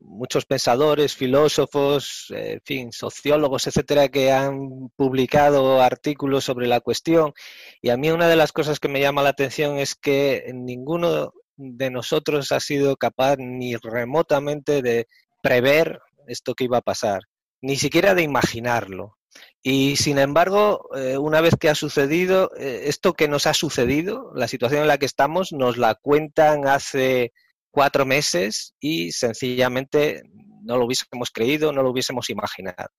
muchos 0.00 0.44
pensadores, 0.44 1.16
filósofos, 1.16 2.26
en 2.30 2.60
fin, 2.62 2.92
sociólogos, 2.92 3.66
etcétera, 3.66 4.08
que 4.08 4.30
han 4.30 4.90
publicado 4.96 5.80
artículos 5.80 6.44
sobre 6.44 6.66
la 6.66 6.80
cuestión. 6.80 7.32
Y 7.80 7.88
a 7.88 7.96
mí 7.96 8.10
una 8.10 8.28
de 8.28 8.36
las 8.36 8.52
cosas 8.52 8.80
que 8.80 8.88
me 8.88 9.00
llama 9.00 9.22
la 9.22 9.30
atención 9.30 9.78
es 9.78 9.94
que 9.94 10.50
ninguno 10.52 11.32
de 11.56 11.90
nosotros 11.90 12.52
ha 12.52 12.60
sido 12.60 12.96
capaz 12.96 13.36
ni 13.38 13.76
remotamente 13.76 14.82
de 14.82 15.06
prever 15.42 16.00
esto 16.26 16.54
que 16.54 16.64
iba 16.64 16.78
a 16.78 16.82
pasar, 16.82 17.22
ni 17.62 17.76
siquiera 17.76 18.14
de 18.14 18.22
imaginarlo. 18.22 19.16
Y 19.62 19.96
sin 19.96 20.18
embargo, 20.18 20.88
eh, 20.96 21.16
una 21.16 21.40
vez 21.40 21.54
que 21.58 21.68
ha 21.68 21.76
sucedido, 21.76 22.50
eh, 22.58 22.84
esto 22.86 23.14
que 23.14 23.28
nos 23.28 23.46
ha 23.46 23.54
sucedido, 23.54 24.32
la 24.34 24.48
situación 24.48 24.82
en 24.82 24.88
la 24.88 24.98
que 24.98 25.06
estamos, 25.06 25.52
nos 25.52 25.76
la 25.76 25.94
cuentan 25.94 26.66
hace 26.66 27.32
cuatro 27.70 28.04
meses 28.04 28.74
y 28.80 29.12
sencillamente 29.12 30.24
no 30.62 30.76
lo 30.76 30.86
hubiésemos 30.86 31.30
creído, 31.30 31.72
no 31.72 31.82
lo 31.82 31.90
hubiésemos 31.90 32.28
imaginado. 32.28 32.90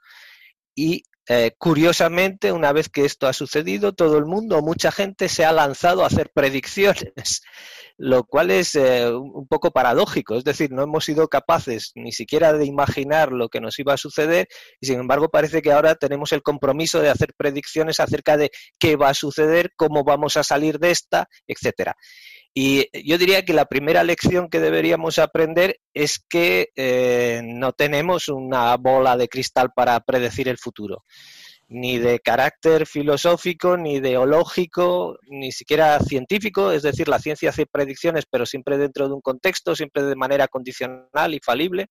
Y 0.76 1.04
eh, 1.30 1.52
curiosamente, 1.58 2.52
una 2.52 2.74
vez 2.74 2.90
que 2.90 3.06
esto 3.06 3.28
ha 3.28 3.34
sucedido, 3.34 3.94
todo 3.94 4.18
el 4.18 4.26
mundo, 4.26 4.62
mucha 4.62 4.92
gente 4.92 5.30
se 5.30 5.46
ha 5.46 5.54
lanzado 5.54 6.04
a 6.04 6.08
hacer 6.08 6.32
predicciones, 6.34 7.42
lo 7.98 8.26
cual 8.26 8.52
es 8.52 8.76
eh, 8.76 9.10
un 9.10 9.48
poco 9.48 9.72
paradójico. 9.72 10.36
Es 10.36 10.44
decir, 10.44 10.72
no 10.72 10.84
hemos 10.84 11.06
sido 11.06 11.30
capaces 11.30 11.94
ni 11.96 12.12
siquiera 12.12 12.52
de 12.52 12.66
imaginar 12.66 13.32
lo 13.32 13.48
que 13.48 13.62
nos 13.62 13.80
iba 13.80 13.94
a 13.94 13.98
suceder 13.98 14.48
y, 14.82 14.88
sin 14.88 15.00
embargo, 15.00 15.30
parece 15.30 15.62
que 15.62 15.72
ahora 15.72 15.96
tenemos 15.96 16.34
el 16.34 16.44
compromiso 16.44 17.00
de 17.00 17.10
hacer 17.10 17.34
predicciones 17.38 18.02
acerca 18.02 18.36
de 18.36 18.52
qué 18.78 18.98
va 18.98 19.10
a 19.10 19.14
suceder, 19.14 19.72
cómo 19.78 20.04
vamos 20.04 20.36
a 20.36 20.44
salir 20.44 20.78
de 20.80 20.92
esta, 20.92 21.30
etcétera. 21.48 21.96
Y 22.54 22.88
yo 23.08 23.18
diría 23.18 23.44
que 23.44 23.54
la 23.54 23.66
primera 23.66 24.04
lección 24.04 24.48
que 24.48 24.60
deberíamos 24.60 25.18
aprender 25.18 25.80
es 25.94 26.20
que 26.20 26.70
eh, 26.76 27.42
no 27.44 27.74
tenemos 27.74 28.28
una 28.28 28.78
bola 28.78 29.18
de 29.18 29.28
cristal 29.28 29.72
para 29.76 30.00
predecir 30.02 30.48
el 30.48 30.60
futuro, 30.60 31.04
ni 31.68 31.98
de 31.98 32.20
carácter 32.20 32.86
filosófico, 32.86 33.76
ni 33.76 33.96
ideológico, 33.96 35.18
ni 35.30 35.52
siquiera 35.52 36.00
científico, 36.00 36.72
es 36.72 36.84
decir, 36.84 37.08
la 37.08 37.18
ciencia 37.18 37.50
hace 37.50 37.66
predicciones, 37.66 38.26
pero 38.30 38.46
siempre 38.46 38.78
dentro 38.78 39.08
de 39.08 39.16
un 39.16 39.22
contexto, 39.22 39.76
siempre 39.76 40.04
de 40.04 40.16
manera 40.16 40.48
condicional 40.48 41.34
y 41.34 41.40
falible. 41.40 41.88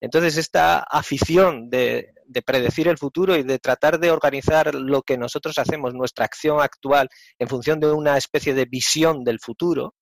Entonces, 0.00 0.36
esta 0.36 0.78
afición 0.78 1.70
de, 1.70 2.12
predecir 2.44 2.88
el 2.88 2.98
futuro 2.98 3.36
y 3.36 3.42
de 3.42 3.58
tratar 3.58 3.98
de 3.98 4.10
organizar 4.10 4.74
lo 4.74 5.02
que 5.02 5.18
nosotros 5.18 5.58
hacemos, 5.58 5.94
nuestra 5.94 6.24
acción 6.24 6.60
actual, 6.60 7.08
en 7.38 7.48
función 7.48 7.80
de 7.80 7.90
una 7.90 8.16
especie 8.16 8.54
de 8.54 8.64
visión 8.64 9.24
del 9.24 9.40
futuro, 9.40 9.94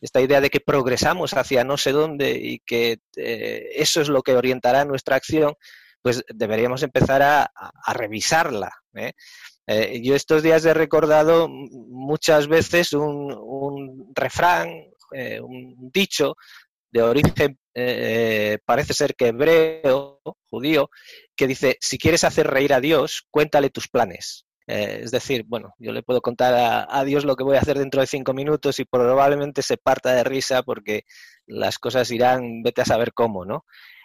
esta 0.00 0.20
idea 0.20 0.40
de 0.40 0.50
que 0.50 0.60
progresamos 0.60 1.34
hacia 1.34 1.64
no 1.64 1.76
sé 1.76 1.92
dónde 1.92 2.32
y 2.32 2.60
que 2.60 2.98
eh, 3.16 3.68
eso 3.74 4.00
es 4.00 4.08
lo 4.08 4.22
que 4.22 4.36
orientará 4.36 4.84
nuestra 4.84 5.16
acción, 5.16 5.54
pues 6.02 6.22
deberíamos 6.28 6.82
empezar 6.82 7.22
a, 7.22 7.50
revisarla. 7.94 8.72
¿eh? 8.94 9.12
Eh, 9.66 10.02
yo 10.02 10.14
estos 10.14 10.42
días 10.42 10.64
he 10.66 10.74
recordado 10.74 11.48
muchas 11.48 12.46
veces 12.46 12.92
un, 12.92 14.12
refrán, 14.14 14.68
un 15.42 15.90
dicho 15.92 16.34
de 16.94 17.02
origen, 17.02 17.58
eh, 17.74 18.58
parece 18.64 18.94
ser 18.94 19.16
que 19.16 19.28
hebreo, 19.28 20.20
judío, 20.48 20.90
que 21.34 21.48
dice, 21.48 21.76
si 21.80 21.98
quieres 21.98 22.22
hacer 22.22 22.46
reír 22.46 22.72
a 22.72 22.80
Dios, 22.80 23.26
cuéntale 23.32 23.68
tus 23.68 23.88
planes. 23.88 24.46
Eh, 24.68 25.00
es 25.02 25.10
decir, 25.10 25.44
bueno, 25.44 25.74
yo 25.78 25.90
le 25.90 26.04
puedo 26.04 26.22
contar 26.22 26.86
a, 26.88 27.04
Dios 27.04 27.24
lo 27.24 27.34
que 27.34 27.42
voy 27.42 27.56
a 27.56 27.60
hacer 27.60 27.78
dentro 27.78 28.00
de 28.00 28.06
cinco 28.06 28.32
minutos 28.32 28.78
y 28.78 28.84
probablemente 28.84 29.60
se 29.62 29.76
parta 29.76 30.14
de 30.14 30.22
risa 30.22 30.62
porque 30.62 31.02
las 31.46 31.80
cosas 31.80 32.10
irán, 32.12 32.62
vete 32.62 32.82
a 32.82 32.86
saber 32.86 33.12
cómo, 33.12 33.44
¿no? 33.44 33.64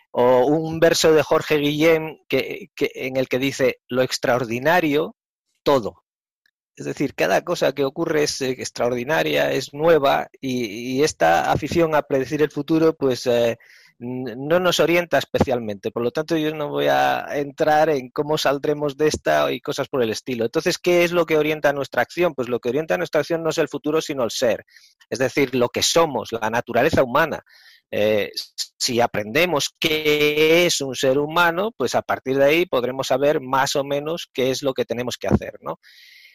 O 0.09 0.47
un 0.47 0.79
verso 0.79 1.13
de 1.13 1.21
Jorge 1.21 1.57
Guillén 1.57 2.17
que, 2.27 2.69
en 2.79 3.17
el 3.17 3.27
que 3.27 3.37
dice, 3.37 3.77
lo 3.87 4.01
extraordinario, 4.01 5.15
todo. 5.61 6.03
Es 6.79 6.85
decir, 6.85 7.13
cada 7.13 7.43
cosa 7.43 7.73
que 7.73 7.83
ocurre 7.83 8.23
es 8.23 8.39
eh, 8.39 8.51
extraordinaria, 8.51 9.51
es 9.51 9.73
nueva 9.73 10.29
y, 10.39 11.03
esta 11.03 11.51
afición 11.51 11.93
a 11.93 12.03
predecir 12.03 12.41
el 12.41 12.51
futuro, 12.51 12.93
pues 12.95 13.27
eh, 13.27 13.57
no 13.99 14.61
nos 14.61 14.79
orienta 14.79 15.17
especialmente. 15.17 15.91
Por 15.91 16.03
lo 16.03 16.11
tanto, 16.11 16.37
yo 16.37 16.55
no 16.55 16.69
voy 16.69 16.85
a 16.87 17.25
entrar 17.33 17.89
en 17.89 18.09
cómo 18.11 18.37
saldremos 18.37 18.95
de 18.95 19.07
esta 19.07 19.51
y 19.51 19.59
cosas 19.59 19.89
por 19.89 20.01
el 20.01 20.09
estilo. 20.09 20.45
Entonces, 20.45 20.77
¿qué 20.77 21.03
es 21.03 21.11
lo 21.11 21.25
que 21.25 21.37
orienta 21.37 21.73
nuestra 21.73 22.01
acción? 22.01 22.33
Pues 22.33 22.47
lo 22.47 22.61
que 22.61 22.69
orienta 22.69 22.97
nuestra 22.97 23.19
acción 23.19 23.43
no 23.43 23.49
es 23.49 23.57
el 23.57 23.67
futuro, 23.67 24.01
sino 24.01 24.23
el 24.23 24.31
ser. 24.31 24.65
Es 25.09 25.19
decir, 25.19 25.55
lo 25.55 25.67
que 25.67 25.83
somos, 25.83 26.31
la 26.31 26.49
naturaleza 26.49 27.03
humana. 27.03 27.43
Eh, 27.91 28.31
si 28.77 29.01
aprendemos 29.01 29.75
qué 29.77 30.65
es 30.65 30.79
un 30.79 30.95
ser 30.95 31.17
humano, 31.17 31.73
pues 31.75 31.93
a 31.95 32.03
partir 32.03 32.37
de 32.37 32.45
ahí 32.45 32.65
podremos 32.65 33.07
saber 33.07 33.41
más 33.41 33.75
o 33.75 33.83
menos 33.83 34.29
qué 34.31 34.49
es 34.49 34.63
lo 34.63 34.73
que 34.73 34.85
tenemos 34.85 35.17
que 35.17 35.27
hacer, 35.27 35.55
¿no? 35.59 35.81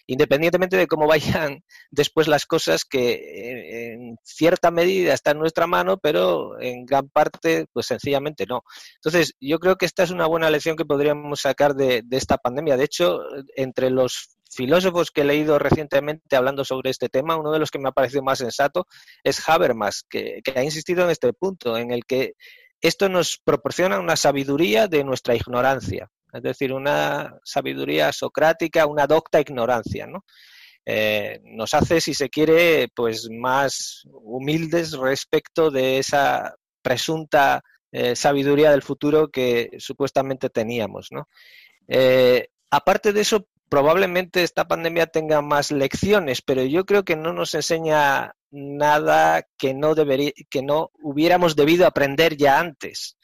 Independientemente 0.07 0.77
de 0.77 0.87
cómo 0.87 1.07
vayan 1.07 1.63
después 1.91 2.29
las 2.29 2.47
cosas 2.47 2.85
que 2.85 3.13
eh, 3.13 3.93
en 3.93 4.17
cierta 4.23 4.71
medida 4.71 5.15
está 5.15 5.33
en 5.33 5.39
nuestra 5.39 5.67
mano, 5.67 5.99
pero 5.99 6.61
en 6.61 6.85
gran 6.85 7.09
parte, 7.09 7.67
pues 7.73 7.87
sencillamente 7.87 8.47
no. 8.47 8.63
Entonces, 8.97 9.35
yo 9.41 9.59
creo 9.59 9.77
que 9.77 9.87
esta 9.87 10.03
es 10.03 10.11
una 10.11 10.27
buena 10.27 10.51
lección 10.51 10.77
que 10.77 10.85
podríamos 10.85 11.41
sacar 11.41 11.75
de, 11.75 12.05
esta 12.11 12.39
pandemia. 12.39 12.77
De 12.77 12.85
hecho, 12.85 13.21
entre 13.57 13.91
los 13.91 14.37
filósofos 14.51 15.11
que 15.11 15.23
he 15.23 15.25
leído 15.25 15.59
recientemente 15.59 16.37
hablando 16.37 16.65
sobre 16.65 16.91
este 16.91 17.09
tema, 17.09 17.37
uno 17.37 17.51
de 17.51 17.59
los 17.59 17.71
que 17.71 17.79
me 17.79 17.89
ha 17.89 17.93
parecido 17.93 18.23
más 18.23 18.39
sensato 18.39 18.87
es 19.25 19.49
Habermas, 19.49 20.05
que, 20.09 20.41
que 20.45 20.59
ha 20.59 20.63
insistido 20.63 21.05
en 21.05 21.11
este 21.11 21.33
punto, 21.33 21.77
en 21.77 21.91
el 21.91 22.05
que 22.05 22.35
esto 22.81 23.09
nos 23.09 23.41
proporciona 23.43 23.99
una 23.99 24.17
sabiduría 24.17 24.87
de 24.87 25.05
nuestra 25.05 25.35
ignorancia 25.35 26.11
es 26.35 26.43
decir, 26.43 26.73
una 26.73 27.39
sabiduría 27.45 28.13
socrática, 28.13 28.87
una 28.87 29.07
docta 29.07 29.41
ignorancia, 29.41 30.07
¿no? 30.07 30.25
Eh, 30.85 31.41
nos 31.45 31.73
hace, 31.73 32.01
si 32.01 32.13
se 32.13 32.29
quiere, 32.29 32.89
pues 32.95 33.29
más 33.31 34.03
humildes 34.05 34.93
respecto 34.93 35.71
de 35.71 35.99
esa 35.99 36.55
presunta 36.83 37.63
eh, 37.93 38.17
sabiduría 38.17 38.73
del 38.73 38.83
futuro 38.83 39.29
que 39.29 39.71
supuestamente 39.79 40.51
teníamos. 40.51 41.09
Eh, 41.89 42.49
aparte 42.71 43.13
de 43.13 43.21
eso, 43.21 43.47
probablemente 43.71 44.43
esta 44.43 44.67
pandemia 44.67 45.07
tenga 45.07 45.41
más 45.41 45.71
lecciones, 45.71 46.43
pero 46.43 46.65
yo 46.65 46.85
creo 46.85 47.05
que 47.05 47.17
no 47.17 47.33
nos 47.33 47.55
enseña 47.55 48.35
nada 48.51 49.47
que 49.57 49.73
no, 49.75 49.95
que 50.51 50.63
no 50.63 50.91
hubiéramos 51.03 51.57
debido 51.57 51.87
aprender 51.87 52.37
ya 52.37 52.59
antes. 52.59 53.17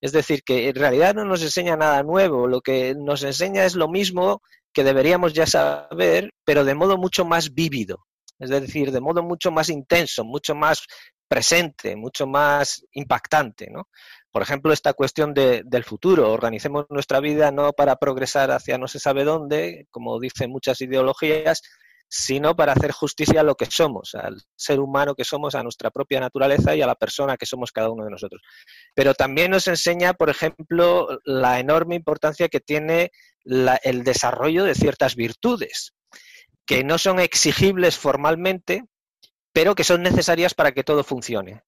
Es 0.00 0.12
decir, 0.12 0.42
que 0.42 0.68
en 0.68 0.74
realidad 0.74 1.14
no 1.14 1.24
nos 1.24 1.42
enseña 1.42 1.76
nada 1.76 2.02
nuevo, 2.02 2.46
lo 2.46 2.60
que 2.60 2.94
nos 2.94 3.22
enseña 3.22 3.64
es 3.64 3.74
lo 3.74 3.88
mismo 3.88 4.42
que 4.72 4.84
deberíamos 4.84 5.32
ya 5.32 5.46
saber, 5.46 6.32
pero 6.44 6.64
de 6.64 6.74
modo 6.74 6.96
mucho 6.96 7.24
más 7.24 7.52
vívido, 7.54 8.06
es 8.38 8.50
decir, 8.50 8.92
de 8.92 9.00
modo 9.00 9.22
mucho 9.22 9.50
más 9.50 9.68
intenso, 9.68 10.24
mucho 10.24 10.54
más 10.54 10.86
presente, 11.28 11.94
mucho 11.94 12.26
más 12.26 12.84
impactante. 12.92 13.68
¿no? 13.70 13.88
Por 14.32 14.42
ejemplo, 14.42 14.72
esta 14.72 14.94
cuestión 14.94 15.32
del 15.32 15.84
futuro. 15.84 16.32
Organicemos 16.32 16.86
nuestra 16.88 17.20
vida 17.20 17.52
no 17.52 17.72
para 17.72 17.96
progresar 17.96 18.50
hacia 18.50 18.78
no 18.78 18.88
se 18.88 18.98
sabe 18.98 19.24
dónde, 19.24 19.86
como 19.90 20.18
dicen 20.18 20.50
muchas 20.50 20.80
ideologías, 20.80 21.62
sino 22.12 22.56
para 22.56 22.72
hacer 22.72 22.90
justicia 22.90 23.40
a 23.40 23.44
lo 23.44 23.54
que 23.54 23.66
somos, 23.66 24.16
al 24.16 24.42
ser 24.56 24.80
humano 24.80 25.14
que 25.14 25.24
somos, 25.24 25.54
a 25.54 25.62
nuestra 25.62 25.90
propia 25.90 26.18
naturaleza 26.18 26.74
y 26.74 26.82
a 26.82 26.86
la 26.86 26.96
persona 26.96 27.36
que 27.36 27.46
somos 27.46 27.70
cada 27.70 27.88
uno 27.88 28.04
de 28.04 28.10
nosotros. 28.10 28.42
Pero 28.94 29.14
también 29.14 29.52
nos 29.52 29.68
enseña, 29.68 30.14
por 30.14 30.28
ejemplo, 30.28 31.20
la 31.24 31.60
enorme 31.60 31.94
importancia 31.94 32.48
que 32.48 32.58
tiene 32.58 33.12
el 33.44 34.02
desarrollo 34.02 34.64
de 34.64 34.74
ciertas 34.74 35.14
virtudes, 35.14 35.94
que 36.66 36.82
no 36.82 36.98
son 36.98 37.20
exigibles 37.20 37.96
formalmente, 37.96 38.82
pero 39.52 39.76
que 39.76 39.84
son 39.84 40.02
necesarias 40.02 40.52
para 40.52 40.72
que 40.72 40.82
todo 40.82 41.04
funcione 41.04 41.62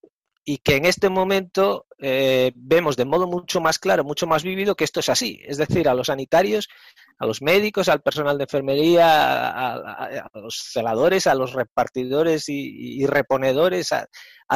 y 0.44 0.58
que 0.58 0.74
en 0.76 0.86
este 0.86 1.08
momento 1.08 1.86
eh, 2.04 2.50
vemos 2.56 2.96
de 2.96 3.04
modo 3.04 3.28
mucho 3.28 3.60
más 3.60 3.78
claro, 3.78 4.02
mucho 4.02 4.26
más 4.26 4.42
vívido 4.42 4.74
que 4.74 4.82
esto 4.82 4.98
es 4.98 5.08
así. 5.08 5.40
Es 5.46 5.56
decir, 5.56 5.88
a 5.88 5.94
los 5.94 6.08
sanitarios, 6.08 6.68
a 7.16 7.26
los 7.26 7.40
médicos, 7.42 7.88
al 7.88 8.02
personal 8.02 8.38
de 8.38 8.44
enfermería, 8.44 9.06
a, 9.06 10.28
los 10.34 10.70
celadores, 10.72 11.28
a 11.28 11.36
los 11.36 11.52
repartidores 11.52 12.48
y, 12.48 13.06
reponedores, 13.06 13.92
a, 13.92 14.08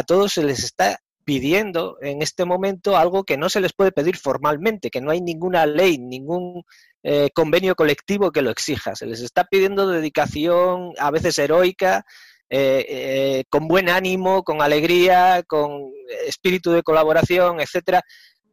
todos 0.03 0.33
se 0.33 0.43
les 0.43 0.65
está 0.65 0.99
pidiendo 1.25 1.99
en 2.01 2.21
este 2.21 2.45
momento 2.45 2.97
algo 2.97 3.23
que 3.23 3.37
no 3.37 3.49
se 3.49 3.61
les 3.61 3.73
puede 3.73 3.93
pedir 3.93 4.17
formalmente, 4.17 4.91
que 4.91 5.01
no 5.01 5.13
hay 5.13 5.21
ninguna 5.21 5.67
ley, 5.67 5.99
ningún 5.99 6.65
eh, 7.05 7.31
convenio 7.33 7.77
colectivo 7.77 8.33
que 8.33 8.43
lo 8.43 8.51
exija. 8.51 8.97
Se 8.97 9.07
les 9.07 9.21
está 9.21 9.45
pidiendo 9.45 9.87
dedicación, 9.87 10.95
a 10.99 11.13
veces 11.13 11.39
heroica, 11.39 12.05
eh, 12.49 12.87
eh, 12.89 13.45
con 13.49 13.67
buen 13.67 13.89
ánimo, 13.89 14.45
con 14.45 14.63
alegría, 14.63 15.43
con 15.47 15.91
espíritu 16.27 16.71
de 16.71 16.85
colaboración, 16.85 17.61
etcétera, 17.61 18.03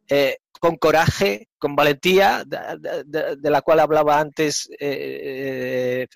eh, 0.08 0.38
con 0.60 0.76
coraje, 0.76 1.48
con 1.58 1.76
valentía, 1.76 2.42
de, 2.44 3.50
la 3.50 3.62
cual 3.62 3.80
hablaba 3.80 4.18
antes 4.18 4.68
el, 4.78 6.08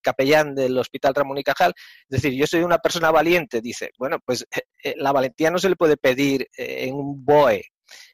capellán 0.00 0.54
del 0.54 0.78
Hospital 0.78 1.14
Ramón 1.14 1.38
y 1.38 1.42
Cajal. 1.42 1.72
Es 2.08 2.22
decir, 2.22 2.38
yo 2.38 2.46
soy 2.46 2.62
una 2.62 2.78
persona 2.78 3.10
valiente, 3.10 3.60
dice. 3.60 3.90
Bueno, 3.98 4.18
pues 4.24 4.46
la 4.96 5.12
valentía 5.12 5.50
no 5.50 5.58
se 5.58 5.70
le 5.70 5.76
puede 5.76 5.96
pedir 5.96 6.48
en 6.56 6.94
un 6.94 7.24
BOE, 7.24 7.64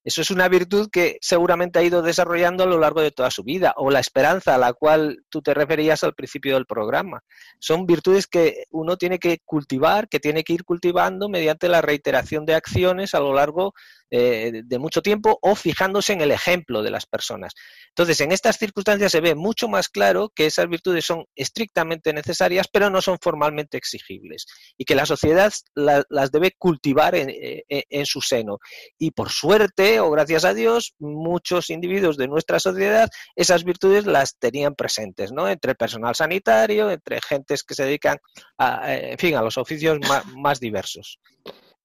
eso 0.09 0.23
es 0.23 0.31
una 0.31 0.49
virtud 0.49 0.89
que 0.91 1.19
seguramente 1.21 1.79
ha 1.79 1.83
ido 1.83 2.01
desarrollando 2.01 2.65
a 2.65 2.67
lo 2.67 2.79
largo 2.79 3.03
de 3.03 3.11
toda 3.11 3.31
su 3.31 3.45
vida, 3.45 3.75
o 3.77 3.91
la 3.91 4.01
esperanza 4.01 4.55
a 4.55 4.59
la 4.59 4.73
cual 4.73 5.23
tú 5.29 5.43
te 5.43 5.53
referías 5.53 6.03
al 6.03 6.15
principio 6.15 6.55
del 6.55 6.65
programa. 6.65 7.21
Son 7.59 7.85
virtudes 7.85 8.27
que 8.27 8.65
uno 8.71 8.97
tiene 8.97 9.19
que 9.19 9.41
cultivar, 9.45 10.09
que 10.09 10.19
tiene 10.19 10.45
que 10.45 10.55
ir 10.55 10.65
cultivando 10.65 11.29
mediante 11.29 11.69
la 11.69 11.83
reiteración 11.83 12.47
de 12.47 12.55
acciones 12.55 13.13
a 13.13 13.21
lo 13.21 13.35
largo 13.35 13.75
eh, 14.11 14.63
de 14.65 14.79
mucho 14.79 15.03
tiempo 15.03 15.39
o 15.43 15.55
fijándose 15.55 16.13
en 16.13 16.21
el 16.21 16.33
ejemplo 16.33 16.83
de 16.83 16.91
las 16.91 17.07
personas. 17.07 17.53
Entonces, 17.89 18.21
en 18.21 18.33
estas 18.33 18.59
circunstancias 18.59 19.13
se 19.13 19.21
ve 19.21 19.35
mucho 19.35 19.69
más 19.69 19.89
claro 19.89 20.31
que 20.35 20.47
esas 20.47 20.69
virtudes 20.69 21.05
son 21.05 21.25
estrictamente 21.35 22.13
necesarias, 22.13 22.67
pero 22.73 22.91
no 22.91 23.03
son 23.03 23.19
formalmente 23.21 23.77
exigibles 23.77 24.47
y 24.77 24.85
que 24.85 24.95
la 24.95 25.07
sociedad 25.07 25.53
las 25.75 26.31
debe 26.31 26.53
cultivar 26.59 27.15
en, 27.15 27.31
eh, 27.31 27.65
en 27.69 28.07
su 28.07 28.21
seno. 28.21 28.59
Y 28.99 29.11
por 29.11 29.31
suerte, 29.31 30.01
o 30.01 30.11
gracias 30.11 30.45
a 30.45 30.55
Dios, 30.55 30.95
muchos 30.99 31.71
individuos 31.71 32.17
de 32.17 32.29
nuestra 32.29 32.61
sociedad 32.61 33.09
esas 33.37 33.65
virtudes 33.65 34.07
las 34.07 34.39
tenían 34.39 34.75
presentes, 34.75 35.33
¿no? 35.33 35.49
Entre 35.49 35.75
personal 35.75 36.15
sanitario, 36.15 36.91
entre 36.91 37.21
gentes 37.21 37.63
que 37.63 37.75
se 37.75 37.85
dedican 37.85 38.19
a, 38.59 38.93
eh, 38.93 39.13
en 39.13 39.19
fin, 39.19 39.35
a 39.37 39.43
los 39.43 39.59
oficios 39.59 39.99
más 40.37 40.61
diversos. 40.61 41.19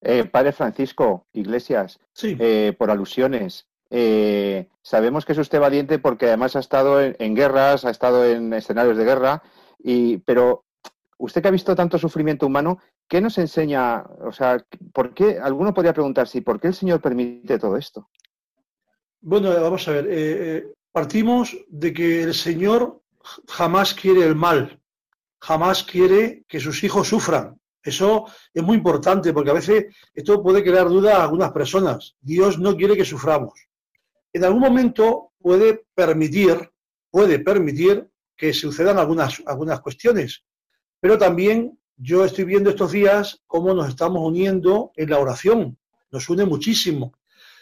Eh, 0.06 0.26
padre 0.26 0.52
Francisco 0.52 1.28
Iglesias, 1.32 1.98
eh, 2.22 2.76
por 2.78 2.92
alusiones, 2.92 3.70
eh, 3.90 4.68
sabemos 4.82 5.24
que 5.24 5.32
es 5.32 5.38
usted 5.38 5.62
valiente 5.62 5.98
porque 5.98 6.26
además 6.26 6.58
ha 6.58 6.60
estado 6.60 7.02
en, 7.02 7.36
guerras, 7.36 7.86
ha 7.86 7.90
estado 7.90 8.26
en 8.26 8.52
escenarios 8.54 8.98
de 8.98 9.06
guerra, 9.06 9.42
y, 9.80 10.18
pero 10.18 10.66
usted 11.18 11.42
que 11.42 11.48
ha 11.48 11.52
visto 11.52 11.74
tanto 11.74 11.98
sufrimiento 11.98 12.46
humano, 12.46 12.80
¿qué 13.08 13.22
nos 13.22 13.38
enseña? 13.38 14.04
O 14.26 14.34
sea, 14.34 14.66
¿por 14.92 15.14
qué? 15.14 15.40
Alguno 15.42 15.74
podría 15.74 15.94
preguntarse, 15.94 16.42
¿por 16.42 16.60
qué 16.60 16.68
el 16.68 16.74
Señor 16.74 17.00
permite 17.00 17.58
todo 17.58 17.78
esto? 17.78 18.10
Bueno, 19.22 19.54
vamos 19.62 19.88
a 19.88 19.94
ver, 19.94 20.76
partimos 20.92 21.56
de 21.70 21.94
que 21.94 22.24
el 22.24 22.34
Señor 22.34 23.02
jamás 23.48 23.94
quiere 23.94 24.26
el 24.26 24.36
mal, 24.36 24.82
jamás 25.40 25.86
quiere 25.86 26.44
que 26.50 26.60
sus 26.60 26.84
hijos 26.84 27.08
sufran. 27.08 27.58
Eso 27.84 28.26
es 28.54 28.64
muy 28.64 28.78
importante 28.78 29.34
porque 29.34 29.50
a 29.50 29.56
veces 29.56 29.86
esto 30.14 30.42
puede 30.42 30.64
crear 30.64 30.88
dudas 30.88 31.16
a 31.16 31.24
algunas 31.24 31.52
personas. 31.52 32.16
Dios 32.22 32.58
no 32.58 32.76
quiere 32.78 32.96
que 32.96 33.04
suframos. 33.04 33.68
En 34.32 34.46
algún 34.46 34.62
momento 34.62 35.32
puede 35.38 35.86
permitir, 35.94 36.72
puede 37.12 37.40
permitir 37.40 38.10
que 38.38 38.54
sucedan 38.54 38.98
algunas, 38.98 39.44
algunas 39.46 39.82
cuestiones, 39.82 40.44
pero 41.00 41.18
también 41.18 41.78
yo 41.98 42.24
estoy 42.24 42.46
viendo 42.46 42.70
estos 42.70 42.94
días 42.94 43.44
cómo 43.46 43.74
nos 43.74 43.90
estamos 43.90 44.26
uniendo 44.26 44.92
en 44.96 45.10
la 45.10 45.20
oración. 45.20 45.78
Nos 46.10 46.30
une 46.30 46.46
muchísimo. 46.46 47.14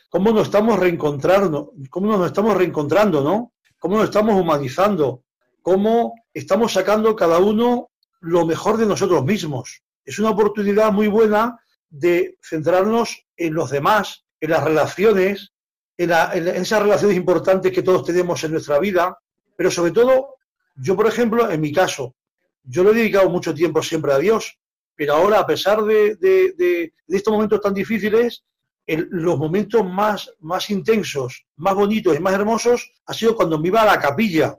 Cómo 0.09 0.31
nos 0.31 0.43
estamos 0.43 0.77
reencontrando, 0.77 1.73
cómo 1.89 2.17
nos 2.17 2.27
estamos 2.27 2.55
reencontrando, 2.55 3.23
¿no? 3.23 3.53
Cómo 3.79 3.95
nos 3.97 4.05
estamos 4.05 4.39
humanizando, 4.39 5.23
cómo 5.61 6.13
estamos 6.33 6.73
sacando 6.73 7.15
cada 7.15 7.39
uno 7.39 7.89
lo 8.19 8.45
mejor 8.45 8.77
de 8.77 8.85
nosotros 8.85 9.25
mismos 9.25 9.81
es 10.05 10.19
una 10.19 10.31
oportunidad 10.31 10.91
muy 10.91 11.07
buena 11.07 11.59
de 11.89 12.37
centrarnos 12.41 13.25
en 13.37 13.53
los 13.53 13.69
demás, 13.69 14.25
en 14.39 14.51
las 14.51 14.63
relaciones, 14.63 15.51
en, 15.97 16.11
esas 16.11 16.81
relaciones 16.81 17.17
importantes 17.17 17.71
que 17.71 17.83
todos 17.83 18.05
tenemos 18.05 18.43
en 18.43 18.51
nuestra 18.51 18.79
vida, 18.79 19.17
pero 19.55 19.69
sobre 19.69 19.91
todo, 19.91 20.35
yo 20.75 20.95
por 20.95 21.07
ejemplo, 21.07 21.49
en 21.51 21.61
mi 21.61 21.71
caso, 21.71 22.15
yo 22.63 22.83
le 22.83 22.91
he 22.91 22.95
dedicado 22.95 23.29
mucho 23.29 23.53
tiempo 23.53 23.83
siempre 23.83 24.13
a 24.13 24.17
Dios, 24.17 24.57
pero 24.95 25.15
ahora, 25.15 25.39
a 25.39 25.47
pesar 25.47 25.83
de, 25.83 26.93
estos 27.07 27.33
momentos 27.33 27.61
tan 27.61 27.73
difíciles, 27.73 28.43
los 28.87 29.37
momentos 29.37 29.85
más, 29.85 30.33
más 30.39 30.69
intensos, 30.69 31.45
más 31.55 31.75
bonitos 31.75 32.15
y 32.15 32.19
más 32.19 32.33
hermosos 32.33 32.91
ha 33.05 33.13
sido 33.13 33.35
cuando 33.35 33.59
me 33.59 33.67
iba 33.67 33.81
a 33.81 33.85
la 33.85 33.99
capilla, 33.99 34.57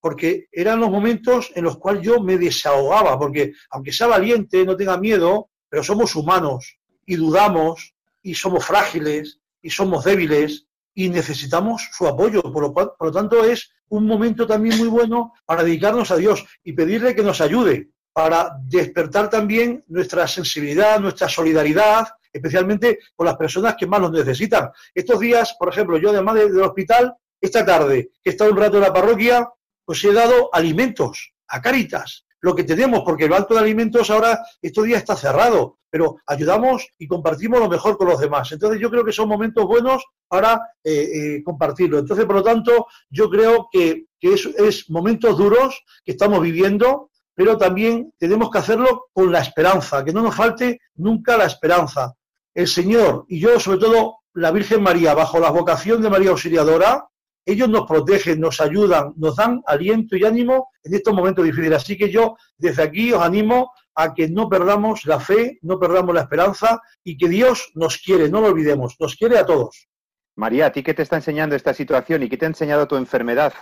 porque 0.00 0.46
eran 0.52 0.80
los 0.80 0.90
momentos 0.90 1.50
en 1.54 1.64
los 1.64 1.78
cuales 1.78 2.02
yo 2.02 2.20
me 2.22 2.38
desahogaba, 2.38 3.18
porque 3.18 3.52
aunque 3.70 3.92
sea 3.92 4.06
valiente, 4.06 4.64
no 4.64 4.76
tenga 4.76 4.96
miedo, 4.98 5.50
pero 5.68 5.82
somos 5.82 6.14
humanos 6.14 6.78
y 7.06 7.16
dudamos 7.16 7.94
y 8.22 8.34
somos 8.34 8.64
frágiles 8.64 9.40
y 9.62 9.70
somos 9.70 10.04
débiles 10.04 10.66
y 10.94 11.08
necesitamos 11.08 11.88
su 11.92 12.06
apoyo. 12.06 12.42
Por 12.42 12.62
lo, 12.62 12.74
por 12.74 12.96
lo 13.00 13.12
tanto, 13.12 13.44
es 13.44 13.70
un 13.88 14.06
momento 14.06 14.46
también 14.46 14.78
muy 14.78 14.88
bueno 14.88 15.32
para 15.46 15.62
dedicarnos 15.62 16.10
a 16.10 16.16
Dios 16.16 16.44
y 16.62 16.72
pedirle 16.72 17.14
que 17.14 17.22
nos 17.22 17.40
ayude 17.40 17.90
para 18.12 18.50
despertar 18.64 19.30
también 19.30 19.84
nuestra 19.86 20.26
sensibilidad, 20.26 20.98
nuestra 20.98 21.28
solidaridad, 21.28 22.08
especialmente 22.32 22.98
con 23.14 23.26
las 23.26 23.36
personas 23.36 23.76
que 23.76 23.86
más 23.86 24.00
nos 24.00 24.10
necesitan. 24.10 24.70
Estos 24.92 25.20
días, 25.20 25.54
por 25.58 25.68
ejemplo, 25.68 25.98
yo 25.98 26.10
además 26.10 26.34
del 26.34 26.60
hospital, 26.62 27.14
esta 27.40 27.64
tarde, 27.64 28.10
que 28.22 28.30
he 28.30 28.32
estado 28.32 28.50
un 28.50 28.56
rato 28.56 28.76
en 28.78 28.82
la 28.82 28.92
parroquia, 28.92 29.48
pues 29.88 30.04
he 30.04 30.12
dado 30.12 30.50
alimentos 30.52 31.32
a 31.46 31.62
Caritas, 31.62 32.26
lo 32.42 32.54
que 32.54 32.62
tenemos, 32.62 33.00
porque 33.06 33.24
el 33.24 33.30
banco 33.30 33.54
de 33.54 33.60
alimentos 33.60 34.10
ahora 34.10 34.38
estos 34.60 34.84
días 34.84 34.98
está 34.98 35.16
cerrado, 35.16 35.78
pero 35.88 36.18
ayudamos 36.26 36.88
y 36.98 37.08
compartimos 37.08 37.58
lo 37.58 37.70
mejor 37.70 37.96
con 37.96 38.08
los 38.08 38.20
demás. 38.20 38.52
Entonces 38.52 38.78
yo 38.82 38.90
creo 38.90 39.02
que 39.02 39.14
son 39.14 39.30
momentos 39.30 39.64
buenos 39.64 40.04
para 40.28 40.60
eh, 40.84 40.92
eh, 40.92 41.42
compartirlo. 41.42 42.00
Entonces, 42.00 42.26
por 42.26 42.34
lo 42.34 42.42
tanto, 42.42 42.86
yo 43.08 43.30
creo 43.30 43.70
que, 43.72 44.08
es, 44.20 44.44
es 44.44 44.90
momentos 44.90 45.38
duros 45.38 45.82
que 46.04 46.12
estamos 46.12 46.42
viviendo, 46.42 47.08
pero 47.34 47.56
también 47.56 48.12
tenemos 48.18 48.50
que 48.50 48.58
hacerlo 48.58 49.06
con 49.10 49.32
la 49.32 49.40
esperanza, 49.40 50.04
que 50.04 50.12
no 50.12 50.20
nos 50.20 50.36
falte 50.36 50.82
nunca 50.96 51.38
la 51.38 51.46
esperanza. 51.46 52.12
El 52.52 52.68
Señor 52.68 53.24
y 53.26 53.40
yo, 53.40 53.58
sobre 53.58 53.78
todo 53.78 54.18
la 54.34 54.50
Virgen 54.50 54.82
María, 54.82 55.14
bajo 55.14 55.38
la 55.38 55.48
vocación 55.48 56.02
de 56.02 56.10
María 56.10 56.28
Auxiliadora, 56.28 57.08
ellos 57.48 57.68
nos 57.68 57.86
protegen, 57.86 58.40
nos 58.40 58.60
ayudan, 58.60 59.14
nos 59.16 59.36
dan 59.36 59.62
aliento 59.66 60.16
y 60.16 60.24
ánimo 60.24 60.70
en 60.84 60.94
estos 60.94 61.14
momentos 61.14 61.44
difíciles. 61.44 61.82
Así 61.82 61.96
que 61.96 62.10
yo 62.10 62.36
desde 62.58 62.82
aquí 62.82 63.12
os 63.12 63.22
animo 63.22 63.72
a 63.94 64.12
que 64.12 64.28
no 64.28 64.48
perdamos 64.50 65.06
la 65.06 65.18
fe, 65.18 65.58
no 65.62 65.80
perdamos 65.80 66.14
la 66.14 66.20
esperanza 66.20 66.80
y 67.02 67.16
que 67.16 67.28
Dios 67.28 67.70
nos 67.74 67.96
quiere, 67.96 68.28
no 68.28 68.42
lo 68.42 68.48
olvidemos, 68.48 68.96
nos 69.00 69.16
quiere 69.16 69.38
a 69.38 69.46
todos. 69.46 69.88
María, 70.36 70.66
¿a 70.66 70.72
ti 70.72 70.82
qué 70.82 70.92
te 70.92 71.02
está 71.02 71.16
enseñando 71.16 71.56
esta 71.56 71.72
situación 71.72 72.22
y 72.22 72.28
qué 72.28 72.36
te 72.36 72.44
ha 72.44 72.48
enseñado 72.48 72.86
tu 72.86 72.96
enfermedad, 72.96 73.54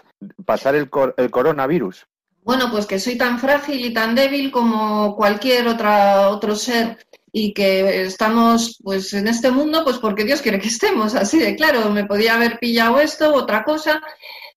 pasar 0.45 0.75
el, 0.75 0.91
el 1.17 1.31
coronavirus? 1.31 2.07
Bueno, 2.43 2.71
pues 2.71 2.87
que 2.87 2.99
soy 2.99 3.17
tan 3.17 3.39
frágil 3.39 3.85
y 3.85 3.95
tan 3.95 4.15
débil 4.15 4.51
como 4.51 5.17
cualquier 5.17 5.69
otra, 5.69 6.29
otro 6.29 6.55
ser 6.55 6.99
y 7.39 7.53
que 7.53 8.07
estamos 8.07 8.79
pues 8.83 9.13
en 9.13 9.29
este 9.29 9.51
mundo 9.51 9.85
pues 9.85 9.99
porque 9.99 10.25
Dios 10.25 10.41
quiere 10.41 10.59
que 10.59 10.69
estemos 10.69 11.15
así 11.15 11.39
de 11.39 11.55
claro 11.55 11.91
me 11.91 12.07
podía 12.07 12.35
haber 12.35 12.59
pillado 12.59 12.99
esto 12.99 13.35
otra 13.35 13.63
cosa 13.63 14.01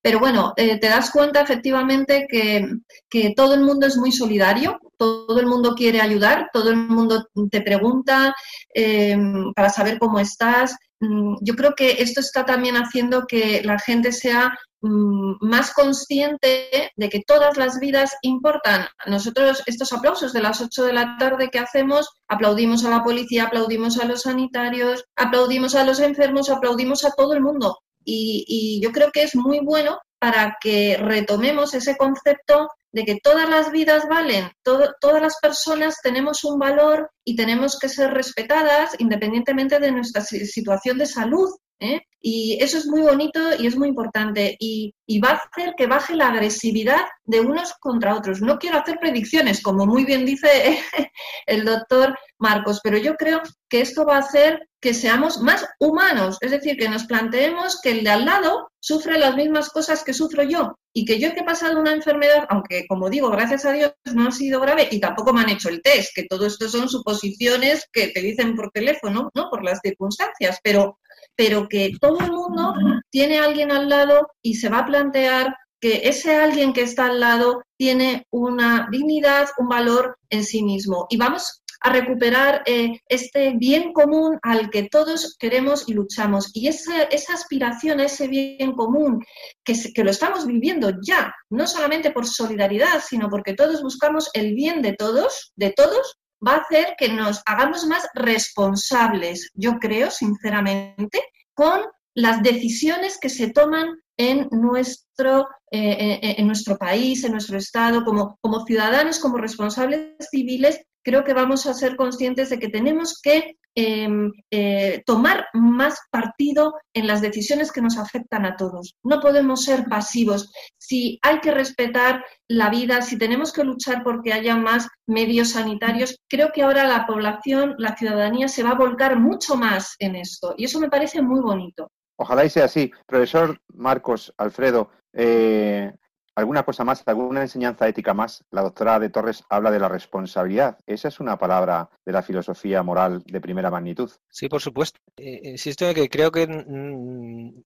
Pero 0.02 0.20
bueno, 0.20 0.54
eh, 0.56 0.80
te 0.80 0.88
das 0.88 1.12
cuenta 1.12 1.42
efectivamente 1.42 2.26
que, 2.30 3.34
todo 3.36 3.54
el 3.54 3.62
mundo 3.62 3.86
es 3.86 3.98
muy 3.98 4.12
solidario, 4.12 4.80
todo 4.98 5.40
el 5.40 5.46
mundo 5.46 5.76
quiere 5.76 6.00
ayudar, 6.00 6.50
todo 6.54 6.70
el 6.70 6.78
mundo 6.78 7.28
te 7.52 7.62
pregunta 7.62 8.34
eh, 8.74 9.18
para 9.56 9.70
saber 9.70 10.00
cómo 10.00 10.20
estás. 10.20 10.76
Mm, 11.02 11.36
yo 11.42 11.56
creo 11.56 11.74
que 11.76 12.02
esto 12.02 12.22
está 12.22 12.46
también 12.46 12.76
haciendo 12.76 13.26
que 13.28 13.62
la 13.64 13.78
gente 13.80 14.12
sea 14.14 14.54
mm, 14.82 15.36
más 15.42 15.74
consciente 15.74 16.92
de 16.96 17.10
que 17.10 17.22
todas 17.26 17.58
las 17.58 17.80
vidas 17.80 18.16
importan. 18.22 18.88
Nosotros 19.06 19.64
estos 19.66 19.92
aplausos 19.92 20.32
de 20.34 20.42
las 20.42 20.62
8 20.62 20.86
de 20.86 20.94
la 20.94 21.18
tarde 21.18 21.50
que 21.50 21.60
hacemos, 21.60 22.10
aplaudimos 22.28 22.86
a 22.86 22.90
la 22.90 23.04
policía, 23.04 23.46
aplaudimos 23.46 24.00
a 24.00 24.06
los 24.06 24.24
sanitarios, 24.24 25.04
aplaudimos 25.18 25.76
a 25.76 25.84
los 25.84 26.00
enfermos, 26.00 26.50
aplaudimos 26.50 27.04
a 27.04 27.12
todo 27.12 27.34
el 27.34 27.42
mundo. 27.42 27.78
Y, 28.04 28.80
yo 28.82 28.92
creo 28.92 29.12
que 29.12 29.24
es 29.24 29.36
muy 29.36 29.60
bueno 29.60 30.00
para 30.20 30.58
que 30.62 30.98
retomemos 30.98 31.74
ese 31.74 31.96
concepto 31.96 32.70
de 32.92 33.06
que 33.06 33.20
todas 33.22 33.48
las 33.50 33.72
vidas 33.72 34.08
valen, 34.10 34.52
todas 34.64 35.22
las 35.22 35.38
personas 35.40 35.98
tenemos 36.02 36.44
un 36.44 36.58
valor 36.58 37.12
y 37.24 37.36
tenemos 37.36 37.78
que 37.78 37.88
ser 37.88 38.12
respetadas 38.12 38.96
independientemente 39.00 39.80
de 39.80 39.92
nuestra 39.92 40.22
situación 40.22 40.98
de 40.98 41.06
salud. 41.06 41.50
¿eh? 41.80 42.02
Y 42.22 42.58
eso 42.62 42.78
es 42.78 42.86
muy 42.86 43.02
bonito 43.02 43.40
y 43.58 43.68
es 43.68 43.78
muy 43.78 43.88
importante 43.88 44.56
y, 44.60 44.94
va 45.24 45.32
a 45.32 45.34
hacer 45.34 45.74
que 45.76 45.88
baje 45.88 46.16
la 46.16 46.28
agresividad 46.30 47.02
de 47.26 47.40
unos 47.40 47.74
contra 47.80 48.16
otros. 48.16 48.42
No 48.42 48.58
quiero 48.58 48.78
hacer 48.78 49.00
predicciones, 49.00 49.62
como 49.62 49.86
muy 49.86 50.06
bien 50.06 50.26
dice 50.26 50.48
el 51.46 51.66
doctor 51.66 52.18
Marcos, 52.38 52.80
pero 52.84 52.98
yo 52.98 53.16
creo 53.16 53.42
que 53.70 53.82
esto 53.82 54.06
va 54.06 54.18
a 54.18 54.20
hacer 54.20 54.70
que 54.82 54.94
seamos 54.94 55.40
más 55.40 55.66
humanos, 55.80 56.38
es 56.42 56.52
decir, 56.52 56.78
que 56.78 56.88
nos 56.88 57.06
planteemos 57.06 57.82
que 57.82 57.92
el 57.92 58.04
de 58.04 58.12
al 58.12 58.26
lado 58.26 58.70
sufre 58.80 59.18
las 59.18 59.36
mismas 59.36 59.70
cosas 59.70 60.04
que 60.04 60.14
sufro 60.14 60.44
yo 60.44 60.76
y 60.94 61.06
que 61.06 61.20
yo 61.20 61.34
que 61.34 61.42
he 61.42 61.46
pasado 61.46 61.80
una 61.80 61.92
enfermedad, 61.92 62.46
aunque 62.50 62.86
como 62.88 63.10
digo, 63.10 63.30
gracias 63.30 63.66
a 63.66 63.74
Dios 63.74 63.94
no 64.14 64.30
ha 64.30 64.32
sido 64.32 64.62
grave 64.62 64.88
y 64.90 65.00
tampoco 65.00 65.34
me 65.34 65.42
han 65.42 65.50
hecho 65.50 65.70
el 65.70 65.82
test, 65.82 66.12
que 66.16 66.28
todo 66.30 66.46
esto 66.46 66.70
son 66.70 66.88
suposiciones 66.88 67.86
que 67.92 68.08
te 68.08 68.22
dicen 68.22 68.56
por 68.56 68.72
teléfono, 68.72 69.30
¿no? 69.34 69.50
Por 69.50 69.64
las 69.64 69.80
circunstancias, 69.84 70.60
pero 70.64 70.98
pero 71.40 71.70
que 71.70 71.94
todo 72.02 72.20
el 72.20 72.34
mundo 72.34 72.74
tiene 73.10 73.40
a 73.40 73.46
alguien 73.46 73.72
al 73.72 73.88
lado 73.88 74.28
y 74.42 74.56
se 74.56 74.68
va 74.68 74.80
a 74.80 74.86
plantear 74.86 75.56
que 75.80 76.02
ese 76.04 76.36
alguien 76.36 76.74
que 76.74 76.82
está 76.82 77.06
al 77.06 77.22
lado 77.22 77.64
tiene 77.78 78.28
una 78.30 78.90
dignidad, 78.92 79.48
un 79.58 79.70
valor 79.70 80.18
en 80.30 80.44
sí 80.44 80.64
mismo. 80.64 81.08
Y 81.10 81.16
vamos 81.16 81.64
a 81.80 81.94
recuperar 81.94 82.62
eh, 82.66 83.00
este 83.08 83.54
bien 83.56 83.94
común 83.94 84.38
al 84.42 84.70
que 84.70 84.90
todos 84.90 85.38
queremos 85.40 85.88
y 85.88 85.94
luchamos. 85.94 86.52
Y 86.54 86.68
esa, 86.68 87.08
aspiración 87.34 88.02
a 88.02 88.08
ese 88.08 88.28
bien 88.28 88.74
común, 88.74 89.24
que 89.64 90.04
lo 90.04 90.12
estamos 90.12 90.46
viviendo 90.46 90.92
ya, 91.02 91.34
no 91.50 91.68
solamente 91.68 92.12
por 92.12 92.28
solidaridad, 92.28 93.02
sino 93.08 93.30
porque 93.30 93.54
todos 93.54 93.82
buscamos 93.82 94.30
el 94.34 94.56
bien 94.56 94.82
de 94.82 94.92
todos, 94.92 95.54
de 95.56 95.72
todos, 95.72 96.19
va 96.46 96.56
a 96.56 96.58
hacer 96.58 96.96
que 96.98 97.10
nos 97.10 97.42
hagamos 97.46 97.86
más 97.86 98.08
responsables, 98.14 99.52
yo 99.54 99.80
creo, 99.80 100.12
sinceramente, 100.12 101.22
con 101.54 101.82
las 102.14 102.42
decisiones 102.42 103.18
que 103.20 103.30
se 103.30 103.52
toman 103.52 104.00
en 104.18 104.48
nuestro, 104.52 105.48
eh, 105.72 106.20
eh, 106.22 106.36
en 106.38 106.48
nuestro 106.48 106.78
país, 106.78 107.24
en 107.24 107.34
nuestro 107.34 107.58
Estado, 107.58 108.04
como, 108.04 108.38
como 108.42 108.66
ciudadanos, 108.66 109.20
como 109.20 109.38
responsables 109.38 110.16
civiles, 110.30 110.82
creo 111.04 111.24
que 111.24 111.34
vamos 111.34 111.66
a 111.66 111.74
ser 111.74 111.96
conscientes 111.96 112.50
de 112.50 112.60
que 112.60 112.70
tenemos 112.70 113.20
que 113.22 113.58
Em, 113.76 114.32
eh, 114.52 115.04
tomar 115.06 115.48
más 115.54 116.00
partido 116.12 116.74
en 116.94 117.08
las 117.08 117.22
decisiones 117.22 117.72
que 117.72 117.82
nos 117.82 117.98
afectan 117.98 118.46
a 118.46 118.56
todos. 118.56 118.96
No 119.04 119.22
podemos 119.22 119.64
ser 119.64 119.86
pasivos. 119.86 120.52
Si 120.78 121.20
hay 121.22 121.40
que 121.40 121.52
respetar 121.52 122.26
la 122.48 122.70
vida, 122.70 123.02
si 123.02 123.18
tenemos 123.18 123.54
que 123.54 123.64
luchar 123.64 124.04
porque 124.04 124.34
haya 124.34 124.56
más 124.56 124.88
medios 125.08 125.52
sanitarios, 125.52 126.18
creo 126.28 126.52
que 126.52 126.64
ahora 126.64 126.86
la 126.86 127.06
población, 127.06 127.76
la 127.78 127.96
ciudadanía 127.96 128.48
se 128.48 128.64
va 128.64 128.72
a 128.72 128.78
volcar 128.78 129.20
mucho 129.20 129.56
más 129.56 129.96
en 130.00 130.16
esto. 130.16 130.56
Y 130.58 130.66
eso 130.66 130.80
me 130.80 130.90
parece 130.90 131.22
muy 131.22 131.40
bonito. 131.40 131.92
Ojalá 132.18 132.44
y 132.46 132.50
sea 132.50 132.66
así. 132.66 132.92
Profesor 133.06 133.62
Marcos, 133.70 134.34
Alfredo, 134.38 134.90
eh, 135.14 135.94
¿Alguna 136.40 136.64
cosa 136.64 136.86
más, 136.86 137.04
alguna 137.06 137.42
enseñanza 137.42 137.86
ética 137.86 138.14
más? 138.14 138.46
La 138.50 138.62
doctora 138.62 138.98
de 138.98 139.10
Torres 139.10 139.44
habla 139.50 139.72
de 139.72 139.80
la 139.80 139.90
responsabilidad. 139.90 140.78
Esa 140.88 141.10
es 141.10 141.20
una 141.20 141.38
palabra 141.38 141.90
de 142.06 142.14
la 142.14 142.24
filosofía 142.24 142.82
moral 142.82 143.24
de 143.26 143.42
primera 143.42 143.70
magnitud. 143.70 144.10
Sí, 144.30 144.48
por 144.48 144.62
supuesto. 144.62 145.02
Eh, 145.18 145.42
insisto 145.44 145.86
en 145.86 145.96
que 145.96 146.08
creo 146.08 146.32
que 146.32 146.48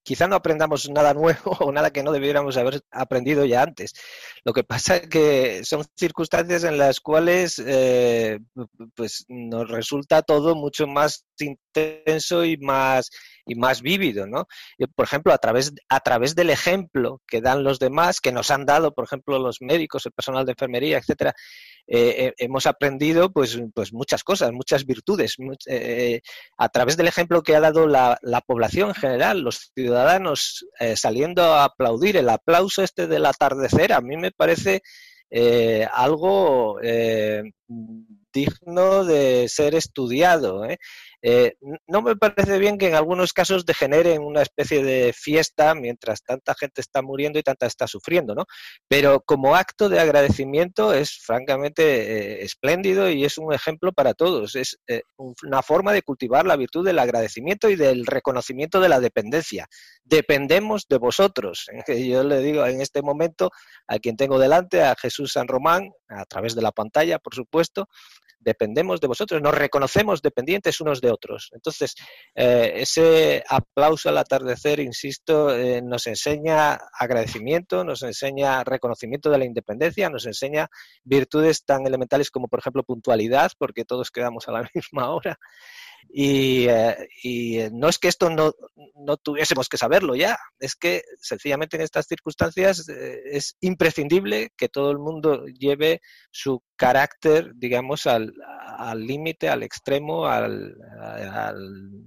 quizá 0.02 0.28
no 0.28 0.36
aprendamos 0.36 0.90
nada 0.90 1.14
nuevo 1.14 1.52
o 1.60 1.72
nada 1.72 1.92
que 1.92 2.02
no 2.02 2.12
debiéramos 2.12 2.58
haber 2.58 2.82
aprendido 2.90 3.46
ya 3.46 3.62
antes. 3.62 3.94
Lo 4.44 4.54
que 4.54 4.64
pasa 4.64 4.96
es 4.96 5.08
que 5.08 5.64
son 5.64 5.86
circunstancias 5.96 6.64
en 6.64 6.80
las 6.80 7.00
cuales 7.00 7.62
eh, 7.64 8.40
pues 8.96 9.26
nos 9.28 9.70
resulta 9.70 10.24
todo 10.24 10.56
mucho 10.56 10.88
más 10.88 11.28
intenso 11.38 12.44
y 12.44 12.58
más 12.58 13.12
y 13.46 13.56
más 13.56 13.82
vívido, 13.82 14.28
¿no? 14.28 14.48
por 14.96 15.06
ejemplo, 15.06 15.34
a 15.34 15.38
través, 15.38 15.74
a 15.90 16.00
través 16.00 16.36
del 16.36 16.50
ejemplo 16.50 17.22
que 17.28 17.42
dan 17.42 17.64
los 17.64 17.80
demás, 17.80 18.22
que 18.22 18.32
nos 18.32 18.52
han 18.52 18.66
dado, 18.66 18.94
por 18.94 19.06
ejemplo, 19.06 19.40
los 19.40 19.62
médicos, 19.62 20.06
el 20.06 20.12
personal 20.12 20.46
de 20.46 20.52
enfermería, 20.54 20.98
etcétera, 20.98 21.34
eh, 21.88 22.16
eh, 22.18 22.34
hemos 22.38 22.66
aprendido 22.66 23.32
pues, 23.32 23.60
pues 23.74 23.92
muchas 23.92 24.24
cosas, 24.24 24.52
muchas 24.52 24.86
virtudes. 24.86 25.36
Eh, 25.68 26.22
a 26.58 26.70
través 26.70 26.96
del 26.96 27.08
ejemplo 27.08 27.44
que 27.44 27.56
ha 27.56 27.60
dado 27.60 27.88
la, 27.88 28.20
población 28.46 28.90
en 28.90 28.96
general, 28.96 29.42
los 29.42 29.72
ciudadanos 29.76 30.66
saliendo 30.96 31.44
a 31.44 31.66
aplaudir, 31.66 32.18
el 32.18 32.30
aplauso 32.30 32.84
este 32.84 33.08
del 33.08 33.26
atardecer, 33.26 33.94
a 33.94 34.02
mí 34.02 34.18
me 34.18 34.32
parece 34.32 34.82
algo 35.92 36.80
digno 38.34 39.06
de 39.06 39.48
ser 39.48 39.76
estudiado. 39.76 40.66
¿eh? 40.66 40.78
Eh, 41.26 41.56
no 41.88 42.02
me 42.02 42.18
parece 42.18 42.60
bien 42.60 42.78
que 42.78 42.90
en 42.90 42.96
algunos 42.96 43.32
casos 43.32 43.66
degenere 43.66 44.14
en 44.14 44.24
una 44.24 44.42
especie 44.42 44.84
de 44.84 45.14
fiesta 45.14 45.74
mientras 45.74 46.22
tanta 46.22 46.54
gente 46.54 46.82
está 46.82 47.02
muriendo 47.02 47.40
y 47.40 47.44
tanta 47.44 47.66
está 47.66 47.88
sufriendo, 47.88 48.36
¿no? 48.36 48.46
Pero 48.90 49.22
como 49.22 49.56
acto 49.56 49.88
de 49.88 50.02
agradecimiento 50.02 50.94
es 50.94 51.18
francamente 51.24 51.84
eh, 51.84 52.44
espléndido 52.44 53.10
y 53.10 53.24
es 53.24 53.38
un 53.38 53.54
ejemplo 53.54 53.94
para 53.94 54.14
todos. 54.14 54.56
Es 54.56 54.78
una 55.18 55.64
forma 55.64 55.94
de 55.94 56.02
cultivar 56.02 56.46
la 56.46 56.58
virtud 56.58 56.86
del 56.86 57.00
agradecimiento 57.00 57.70
y 57.70 57.78
del 57.78 58.06
reconocimiento 58.06 58.82
de 58.82 58.90
la 58.90 59.00
dependencia. 59.00 59.68
Dependemos 60.04 60.88
de 60.90 60.98
vosotros. 60.98 61.68
Yo 61.88 62.24
le 62.24 62.40
digo 62.40 62.66
en 62.66 62.82
este 62.82 63.02
momento 63.02 63.52
a 63.88 63.98
quien 64.00 64.18
tengo 64.18 64.40
delante, 64.40 64.82
a 64.82 64.96
Jesús 64.96 65.34
San 65.34 65.48
Román, 65.48 65.92
a 66.10 66.26
través 66.26 66.54
de 66.56 66.62
la 66.62 66.72
pantalla, 66.72 67.20
por 67.20 67.34
supuesto, 67.34 67.88
dependemos 68.40 69.00
de 69.00 69.08
vosotros, 69.08 69.42
nos 69.42 69.56
reconocemos 69.56 70.22
dependientes 70.22 70.82
unos 70.82 71.02
de 71.02 71.12
Entonces, 71.52 71.96
eh, 72.36 72.74
ese 72.76 73.44
aplauso 73.48 74.10
al 74.10 74.18
atardecer, 74.18 74.80
insisto, 74.80 75.56
eh, 75.56 75.82
nos 75.82 76.08
enseña 76.08 76.80
agradecimiento, 76.98 77.84
nos 77.84 78.04
enseña 78.04 78.64
reconocimiento 78.64 79.30
de 79.30 79.38
la 79.38 79.46
independencia, 79.46 80.10
nos 80.10 80.26
enseña 80.26 80.70
virtudes 81.04 81.66
tan 81.66 81.86
elementales 81.86 82.32
como, 82.32 82.48
por 82.48 82.60
ejemplo, 82.60 82.84
puntualidad, 82.84 83.52
porque 83.58 83.86
todos 83.86 84.12
quedamos 84.12 84.48
a 84.48 84.52
la 84.52 84.70
misma 84.74 85.10
hora. 85.12 85.40
Y, 86.10 86.68
eh, 86.68 87.08
y, 87.24 87.60
no 87.72 87.90
es 87.90 87.98
que 87.98 88.08
esto 88.08 88.30
no, 88.30 88.54
no, 88.96 89.18
tuviésemos 89.18 89.68
que 89.68 89.78
saberlo 89.78 90.16
ya, 90.16 90.38
es 90.60 90.76
que 90.76 91.04
sencillamente 91.20 91.78
en 91.78 91.84
estas 91.84 92.06
circunstancias 92.08 92.88
es 92.88 93.56
imprescindible 93.62 94.52
que 94.56 94.70
todo 94.70 94.92
el 94.92 95.00
mundo 95.00 95.46
lleve 95.48 96.02
su 96.32 96.62
carácter, 96.76 97.52
digamos, 97.56 98.08
al 98.08 98.34
límite, 98.98 99.50
al, 99.50 99.64
extremo, 99.64 100.26
al, 100.26 100.76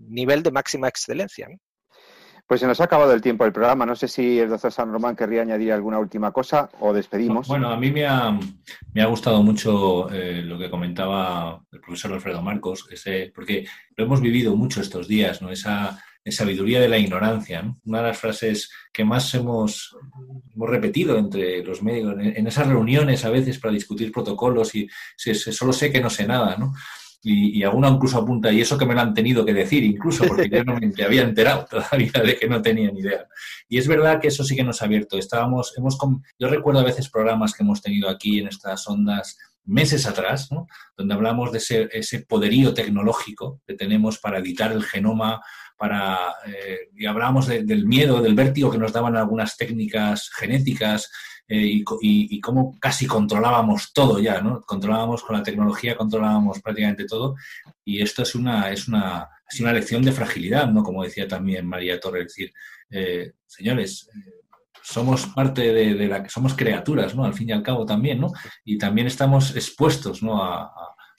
nivel 0.09 0.43
de 0.43 0.51
máxima 0.51 0.89
excelencia. 0.89 1.49
Pues 2.47 2.61
se 2.61 2.67
nos 2.67 2.81
ha 2.81 2.85
acabado 2.85 3.13
el 3.13 3.21
tiempo 3.21 3.45
del 3.45 3.53
programa. 3.53 3.85
No 3.85 3.97
sé 3.97 4.07
si 4.07 4.39
el 4.39 4.49
doctor 4.49 4.71
San 4.71 4.93
Román 4.93 5.17
querría 5.17 5.43
añadir 5.43 5.73
alguna 5.73 5.99
última 5.99 6.31
cosa 6.31 6.69
o 6.79 6.93
despedimos. 6.93 7.49
Bueno, 7.49 7.71
a 7.71 7.77
mí 7.77 7.91
me 7.91 8.07
ha, 8.07 8.39
me 8.93 9.03
ha 9.03 9.07
gustado 9.07 9.43
mucho 9.43 10.09
eh, 10.13 10.43
lo 10.43 10.57
que 10.57 10.71
comentaba 10.71 11.61
el 11.73 11.81
profesor 11.81 12.13
Alfredo 12.13 12.43
Marcos, 12.43 12.87
ese, 12.91 13.33
porque 13.35 13.67
lo 13.97 14.05
hemos 14.05 14.21
vivido 14.21 14.55
mucho 14.55 14.81
estos 14.81 15.09
días, 15.09 15.43
¿no? 15.43 15.51
Esa 15.51 15.99
sabiduría 16.33 16.81
de 16.81 16.89
la 16.89 16.99
ignorancia. 16.99 17.65
Una 17.85 17.99
de 17.99 18.09
las 18.09 18.19
frases 18.19 18.71
que 18.93 19.05
más 19.05 19.33
hemos, 19.35 19.97
hemos 20.55 20.71
repetido 20.71 21.19
entre 21.19 21.65
los 21.65 21.83
médicos, 21.83 22.15
en, 22.19 22.47
esas 22.47 22.67
reuniones 22.67 23.25
a 23.25 23.31
veces 23.31 23.59
para 23.59 23.75
discutir 23.75 24.13
protocolos 24.13 24.75
y 24.75 24.89
solo 25.17 25.73
sé 25.73 25.93
que 25.93 26.01
no 26.01 26.11
sé 26.11 26.27
nada, 26.27 26.57
¿no? 26.57 26.75
Y, 27.23 27.59
y, 27.59 27.65
alguna 27.65 27.89
incluso 27.89 28.19
apunta, 28.19 28.53
y 28.53 28.61
eso 28.61 28.79
que 28.79 28.87
me 28.87 28.95
lo 28.95 29.01
han 29.01 29.13
tenido 29.13 29.45
que 29.45 29.53
decir, 29.53 29.83
incluso, 29.83 30.25
porque 30.27 30.49
yo 30.49 30.63
no 30.63 30.77
me 30.77 31.05
había 31.05 31.23
enterado 31.23 31.67
todavía 31.71 32.13
de 32.25 32.37
que 32.37 32.49
no 32.49 32.63
tenía 32.63 32.91
ni 32.91 33.01
idea. 33.01 33.27
Y 33.69 33.79
es 33.79 33.89
verdad 33.89 34.21
que 34.21 34.29
eso 34.29 34.45
sí 34.45 34.55
que 34.55 34.63
nos 34.63 34.81
ha 34.81 34.85
abierto. 34.85 35.19
Estábamos, 35.19 35.75
hemos, 35.77 35.99
yo 36.39 36.49
recuerdo 36.49 36.81
a 36.81 36.85
veces 36.85 37.09
programas 37.09 37.53
que 37.53 37.65
hemos 37.65 37.83
tenido 37.83 38.09
aquí 38.09 38.39
en 38.39 38.49
estas 38.49 38.87
ondas 38.87 39.37
meses 39.67 40.07
atrás, 40.07 40.49
donde 40.97 41.15
hablamos 41.15 41.53
de 41.53 41.59
ese, 41.59 41.89
ese, 41.93 42.21
poderío 42.21 42.73
tecnológico 42.73 43.61
que 43.67 43.75
tenemos 43.75 44.19
para 44.19 44.39
editar 44.39 44.73
el 44.73 44.85
genoma, 44.85 45.41
para 45.77 46.19
eh, 46.47 46.89
y 46.95 47.07
hablábamos 47.07 47.47
del 47.47 47.87
miedo, 47.87 48.23
del 48.23 48.35
vértigo 48.35 48.71
que 48.71 48.79
nos 48.79 48.93
daban 48.93 49.17
algunas 49.17 49.57
técnicas 49.57 50.31
genéticas 50.31 51.11
eh, 51.49 51.83
y, 52.01 52.41
cómo 52.41 52.77
casi 52.81 53.07
controlábamos 53.07 53.93
todo 53.93 54.19
ya, 54.19 54.41
¿no? 54.41 54.61
Controlábamos 54.63 55.23
con 55.23 55.37
la 55.37 55.43
tecnología, 55.45 55.97
controlábamos 55.97 56.61
prácticamente 56.61 57.05
todo 57.05 57.37
y 57.85 58.03
esto 58.03 58.23
es 58.23 58.35
una, 58.35 58.73
es 58.73 58.89
una, 58.89 59.29
es 59.49 59.61
una 59.61 59.73
lección 59.73 60.03
de 60.03 60.13
fragilidad, 60.13 60.69
¿no? 60.69 60.83
Como 60.83 61.05
decía 61.05 61.29
también 61.29 61.67
María 61.67 62.01
Torres, 62.01 62.27
es 62.27 62.35
decir, 62.35 62.53
eh, 62.91 63.33
señores, 63.47 64.09
somos 64.87 65.27
parte 65.27 65.73
de, 65.73 66.07
la 66.07 66.23
que 66.23 66.31
somos 66.31 66.55
criaturas, 66.55 67.15
¿no? 67.15 67.25
Al 67.25 67.35
fin 67.35 67.49
y 67.49 67.53
al 67.53 67.63
cabo 67.63 67.85
también, 67.85 68.21
¿no? 68.21 68.31
Y 68.65 68.79
también 68.79 69.09
estamos 69.09 69.57
expuestos, 69.57 70.23
¿no? 70.23 70.41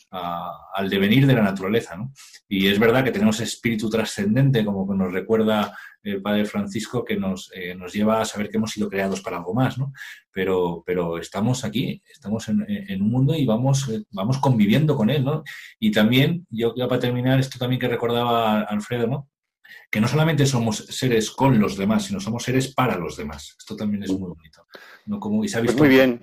Al 0.09 0.89
devenir 0.89 1.27
de 1.27 1.33
la 1.33 1.41
naturaleza, 1.41 1.97
¿no? 1.97 2.13
Y 2.47 2.67
es 2.67 2.79
verdad 2.79 3.03
que 3.03 3.11
tenemos 3.11 3.41
espíritu 3.41 3.89
trascendente, 3.89 4.63
como 4.63 4.93
nos 4.95 5.11
recuerda 5.11 5.77
el 6.01 6.21
Padre 6.21 6.45
Francisco, 6.45 7.03
que 7.03 7.17
nos, 7.17 7.51
eh, 7.53 7.75
nos 7.75 7.91
lleva 7.91 8.21
a 8.21 8.25
saber 8.25 8.49
que 8.49 8.55
hemos 8.55 8.71
sido 8.71 8.89
creados 8.89 9.19
para 9.19 9.35
algo 9.35 9.53
más, 9.53 9.77
¿no? 9.77 9.91
Pero, 10.31 10.81
pero 10.85 11.17
estamos 11.17 11.65
aquí, 11.65 12.01
estamos 12.09 12.47
en, 12.47 12.65
en 12.69 13.01
un 13.01 13.09
mundo 13.09 13.35
y 13.35 13.45
vamos, 13.45 13.89
eh, 13.89 14.05
vamos 14.11 14.37
conviviendo 14.37 14.95
con 14.95 15.09
él, 15.09 15.25
¿no? 15.25 15.43
Y 15.77 15.91
también, 15.91 16.47
yo 16.49 16.73
ya 16.73 16.87
para 16.87 17.01
terminar, 17.01 17.37
esto 17.37 17.59
también 17.59 17.81
que 17.81 17.89
recordaba 17.89 18.61
Alfredo, 18.61 19.07
¿no? 19.07 19.27
Que 19.89 20.01
no 20.01 20.07
solamente 20.07 20.45
somos 20.45 20.77
seres 20.89 21.31
con 21.31 21.59
los 21.59 21.77
demás, 21.77 22.05
sino 22.05 22.19
somos 22.19 22.43
seres 22.43 22.73
para 22.73 22.97
los 22.97 23.17
demás. 23.17 23.55
Esto 23.57 23.75
también 23.75 24.03
es 24.03 24.11
muy 24.11 24.29
bonito. 24.29 24.67
¿no? 25.05 25.19
Como, 25.19 25.43
y 25.43 25.49
pues 25.49 25.77
muy 25.77 25.89
bien. 25.89 26.21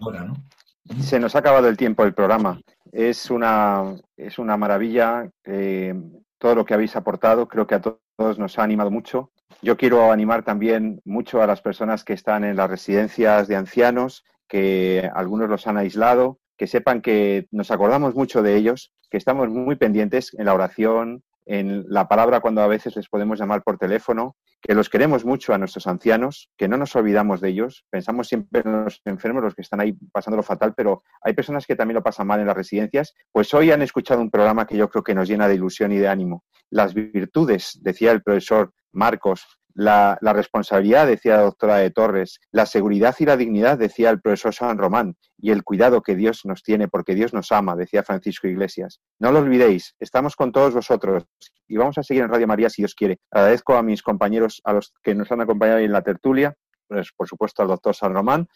Se 1.01 1.19
nos 1.19 1.35
ha 1.35 1.39
acabado 1.39 1.69
el 1.69 1.77
tiempo 1.77 2.05
del 2.05 2.15
programa. 2.15 2.61
Es 2.93 3.31
una, 3.31 3.97
es 4.17 4.39
una 4.39 4.57
maravilla 4.57 5.29
eh, 5.45 5.95
todo 6.39 6.55
lo 6.55 6.65
que 6.65 6.75
habéis 6.75 6.95
aportado. 6.95 7.49
Creo 7.49 7.67
que 7.67 7.75
a 7.75 7.81
todos 7.81 8.39
nos 8.39 8.59
ha 8.59 8.63
animado 8.63 8.91
mucho. 8.91 9.31
Yo 9.63 9.77
quiero 9.77 10.13
animar 10.13 10.45
también 10.45 11.01
mucho 11.05 11.43
a 11.43 11.47
las 11.47 11.63
personas 11.63 12.05
que 12.05 12.13
están 12.13 12.45
en 12.45 12.57
las 12.57 12.69
residencias 12.69 13.49
de 13.49 13.57
ancianos, 13.57 14.25
que 14.47 15.11
algunos 15.15 15.49
los 15.49 15.67
han 15.67 15.79
aislado, 15.79 16.39
que 16.57 16.67
sepan 16.67 17.01
que 17.01 17.47
nos 17.51 17.71
acordamos 17.71 18.15
mucho 18.15 18.43
de 18.43 18.57
ellos, 18.57 18.93
que 19.11 19.17
estamos 19.17 19.49
muy 19.49 19.77
pendientes 19.77 20.35
en 20.35 20.45
la 20.45 20.55
oración, 20.55 21.23
en 21.47 21.85
la 21.89 22.09
palabra 22.09 22.41
cuando 22.41 22.63
a 22.63 22.67
veces 22.67 22.97
les 22.97 23.09
podemos 23.09 23.39
llamar 23.39 23.63
por 23.63 23.79
teléfono, 23.79 24.37
que 24.61 24.75
los 24.75 24.89
queremos 24.89 25.25
mucho 25.25 25.53
a 25.53 25.59
nuestros 25.59 25.87
ancianos, 25.87 26.51
que 26.57 26.69
no 26.69 26.77
nos 26.77 26.97
olvidamos 26.97 27.41
de 27.41 27.51
ellos. 27.51 27.85
Pensamos 27.91 28.29
siempre 28.29 28.63
en 28.65 28.85
los 28.85 29.01
enfermos, 29.05 29.43
los 29.43 29.55
que 29.55 29.63
están 29.63 29.81
ahí 29.81 29.93
pasándolo 30.13 30.43
fatal, 30.43 30.75
pero 30.75 31.03
hay 31.23 31.35
personas 31.35 31.67
que 31.67 31.77
también 31.77 31.97
lo 31.97 32.03
pasan 32.03 32.27
mal 32.27 32.41
en 32.41 32.47
las 32.47 32.57
residencias. 32.57 33.15
Pues 33.31 33.53
hoy 33.53 33.71
han 33.71 33.83
escuchado 33.83 34.21
un 34.21 34.31
programa 34.31 34.67
que 34.67 34.77
yo 34.77 34.89
creo 34.89 35.05
que 35.05 35.15
nos 35.15 35.29
llena 35.29 35.49
de 35.49 35.55
ilusión 35.55 35.93
y 35.93 35.99
de 35.99 36.09
ánimo. 36.09 36.45
Las 36.71 36.95
virtudes, 36.95 37.79
decía 37.83 38.13
el 38.13 38.23
profesor 38.23 38.73
Marcos, 38.93 39.45
la, 39.75 40.19
responsabilidad, 40.21 41.07
decía 41.07 41.37
la 41.37 41.43
doctora 41.43 41.77
de 41.77 41.91
Torres, 41.91 42.41
la 42.53 42.67
seguridad 42.67 43.15
y 43.19 43.27
la 43.27 43.37
dignidad, 43.37 43.79
decía 43.79 44.11
el 44.11 44.21
profesor 44.21 44.55
San 44.55 44.79
Román, 44.79 45.17
y 45.37 45.51
el 45.51 45.65
cuidado 45.65 46.01
que 46.03 46.15
Dios 46.15 46.43
nos 46.45 46.63
tiene, 46.63 46.89
porque 46.89 47.15
Dios 47.15 47.35
nos 47.35 47.53
ama, 47.53 47.77
decía 47.77 48.03
Francisco 48.03 48.47
Iglesias. 48.47 49.01
No 49.19 49.33
lo 49.33 49.41
olvidéis, 49.41 49.95
estamos 49.99 50.37
con 50.37 50.53
todos 50.53 50.75
vosotros 50.75 51.25
y 51.67 51.77
vamos 51.77 51.99
a 51.99 52.03
seguir 52.03 52.23
en 52.23 52.31
Radio 52.31 52.47
María 52.47 52.71
si 52.71 52.83
Dios 52.83 52.95
quiere. 52.95 53.19
Agradezco 53.31 53.75
a 53.75 53.83
mis 53.83 54.03
compañeros, 54.03 54.61
a 54.65 54.73
los 54.73 54.93
que 55.03 55.15
nos 55.15 55.31
han 55.33 55.41
acompañado 55.41 55.81
en 55.81 55.93
la 55.93 56.03
tertulia, 56.03 56.55
pues, 56.89 57.11
por 57.17 57.29
supuesto 57.29 57.63
al 57.63 57.69
doctor 57.69 57.95
San 57.95 58.15
Román, 58.15 58.47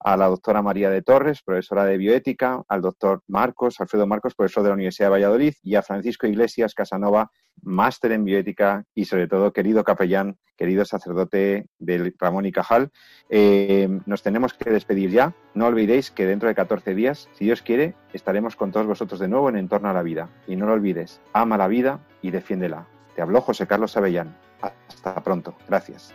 a 0.00 0.16
la 0.16 0.26
doctora 0.26 0.62
María 0.62 0.90
de 0.90 1.02
Torres, 1.02 1.42
profesora 1.42 1.84
de 1.84 1.96
bioética, 1.96 2.62
al 2.68 2.80
doctor 2.80 3.22
Marcos, 3.26 3.80
Alfredo 3.80 4.06
Marcos, 4.06 4.34
profesor 4.34 4.62
de 4.62 4.70
la 4.70 4.74
Universidad 4.74 5.06
de 5.06 5.12
Valladolid, 5.12 5.54
y 5.62 5.74
a 5.74 5.82
Francisco 5.82 6.26
Iglesias 6.26 6.74
Casanova, 6.74 7.30
máster 7.62 8.12
en 8.12 8.24
bioética 8.24 8.84
y 8.94 9.06
sobre 9.06 9.26
todo 9.26 9.52
querido 9.52 9.84
capellán, 9.84 10.38
querido 10.56 10.84
sacerdote 10.84 11.68
del 11.78 12.14
Ramón 12.18 12.46
y 12.46 12.52
Cajal. 12.52 12.90
Eh, 13.28 13.88
nos 14.06 14.22
tenemos 14.22 14.54
que 14.54 14.70
despedir 14.70 15.10
ya. 15.10 15.34
No 15.54 15.66
olvidéis 15.66 16.10
que 16.10 16.26
dentro 16.26 16.48
de 16.48 16.54
14 16.54 16.94
días, 16.94 17.28
si 17.32 17.44
Dios 17.44 17.62
quiere, 17.62 17.94
estaremos 18.12 18.56
con 18.56 18.72
todos 18.72 18.86
vosotros 18.86 19.20
de 19.20 19.28
nuevo 19.28 19.48
en 19.48 19.56
Entorno 19.56 19.88
a 19.88 19.92
la 19.92 20.02
Vida. 20.02 20.30
Y 20.46 20.56
no 20.56 20.66
lo 20.66 20.72
olvides, 20.74 21.20
ama 21.32 21.56
la 21.56 21.68
vida 21.68 22.00
y 22.22 22.30
defiéndela. 22.30 22.86
Te 23.14 23.22
habló 23.22 23.40
José 23.40 23.66
Carlos 23.66 23.96
Avellán. 23.96 24.36
Hasta 24.60 25.22
pronto. 25.22 25.56
Gracias. 25.68 26.14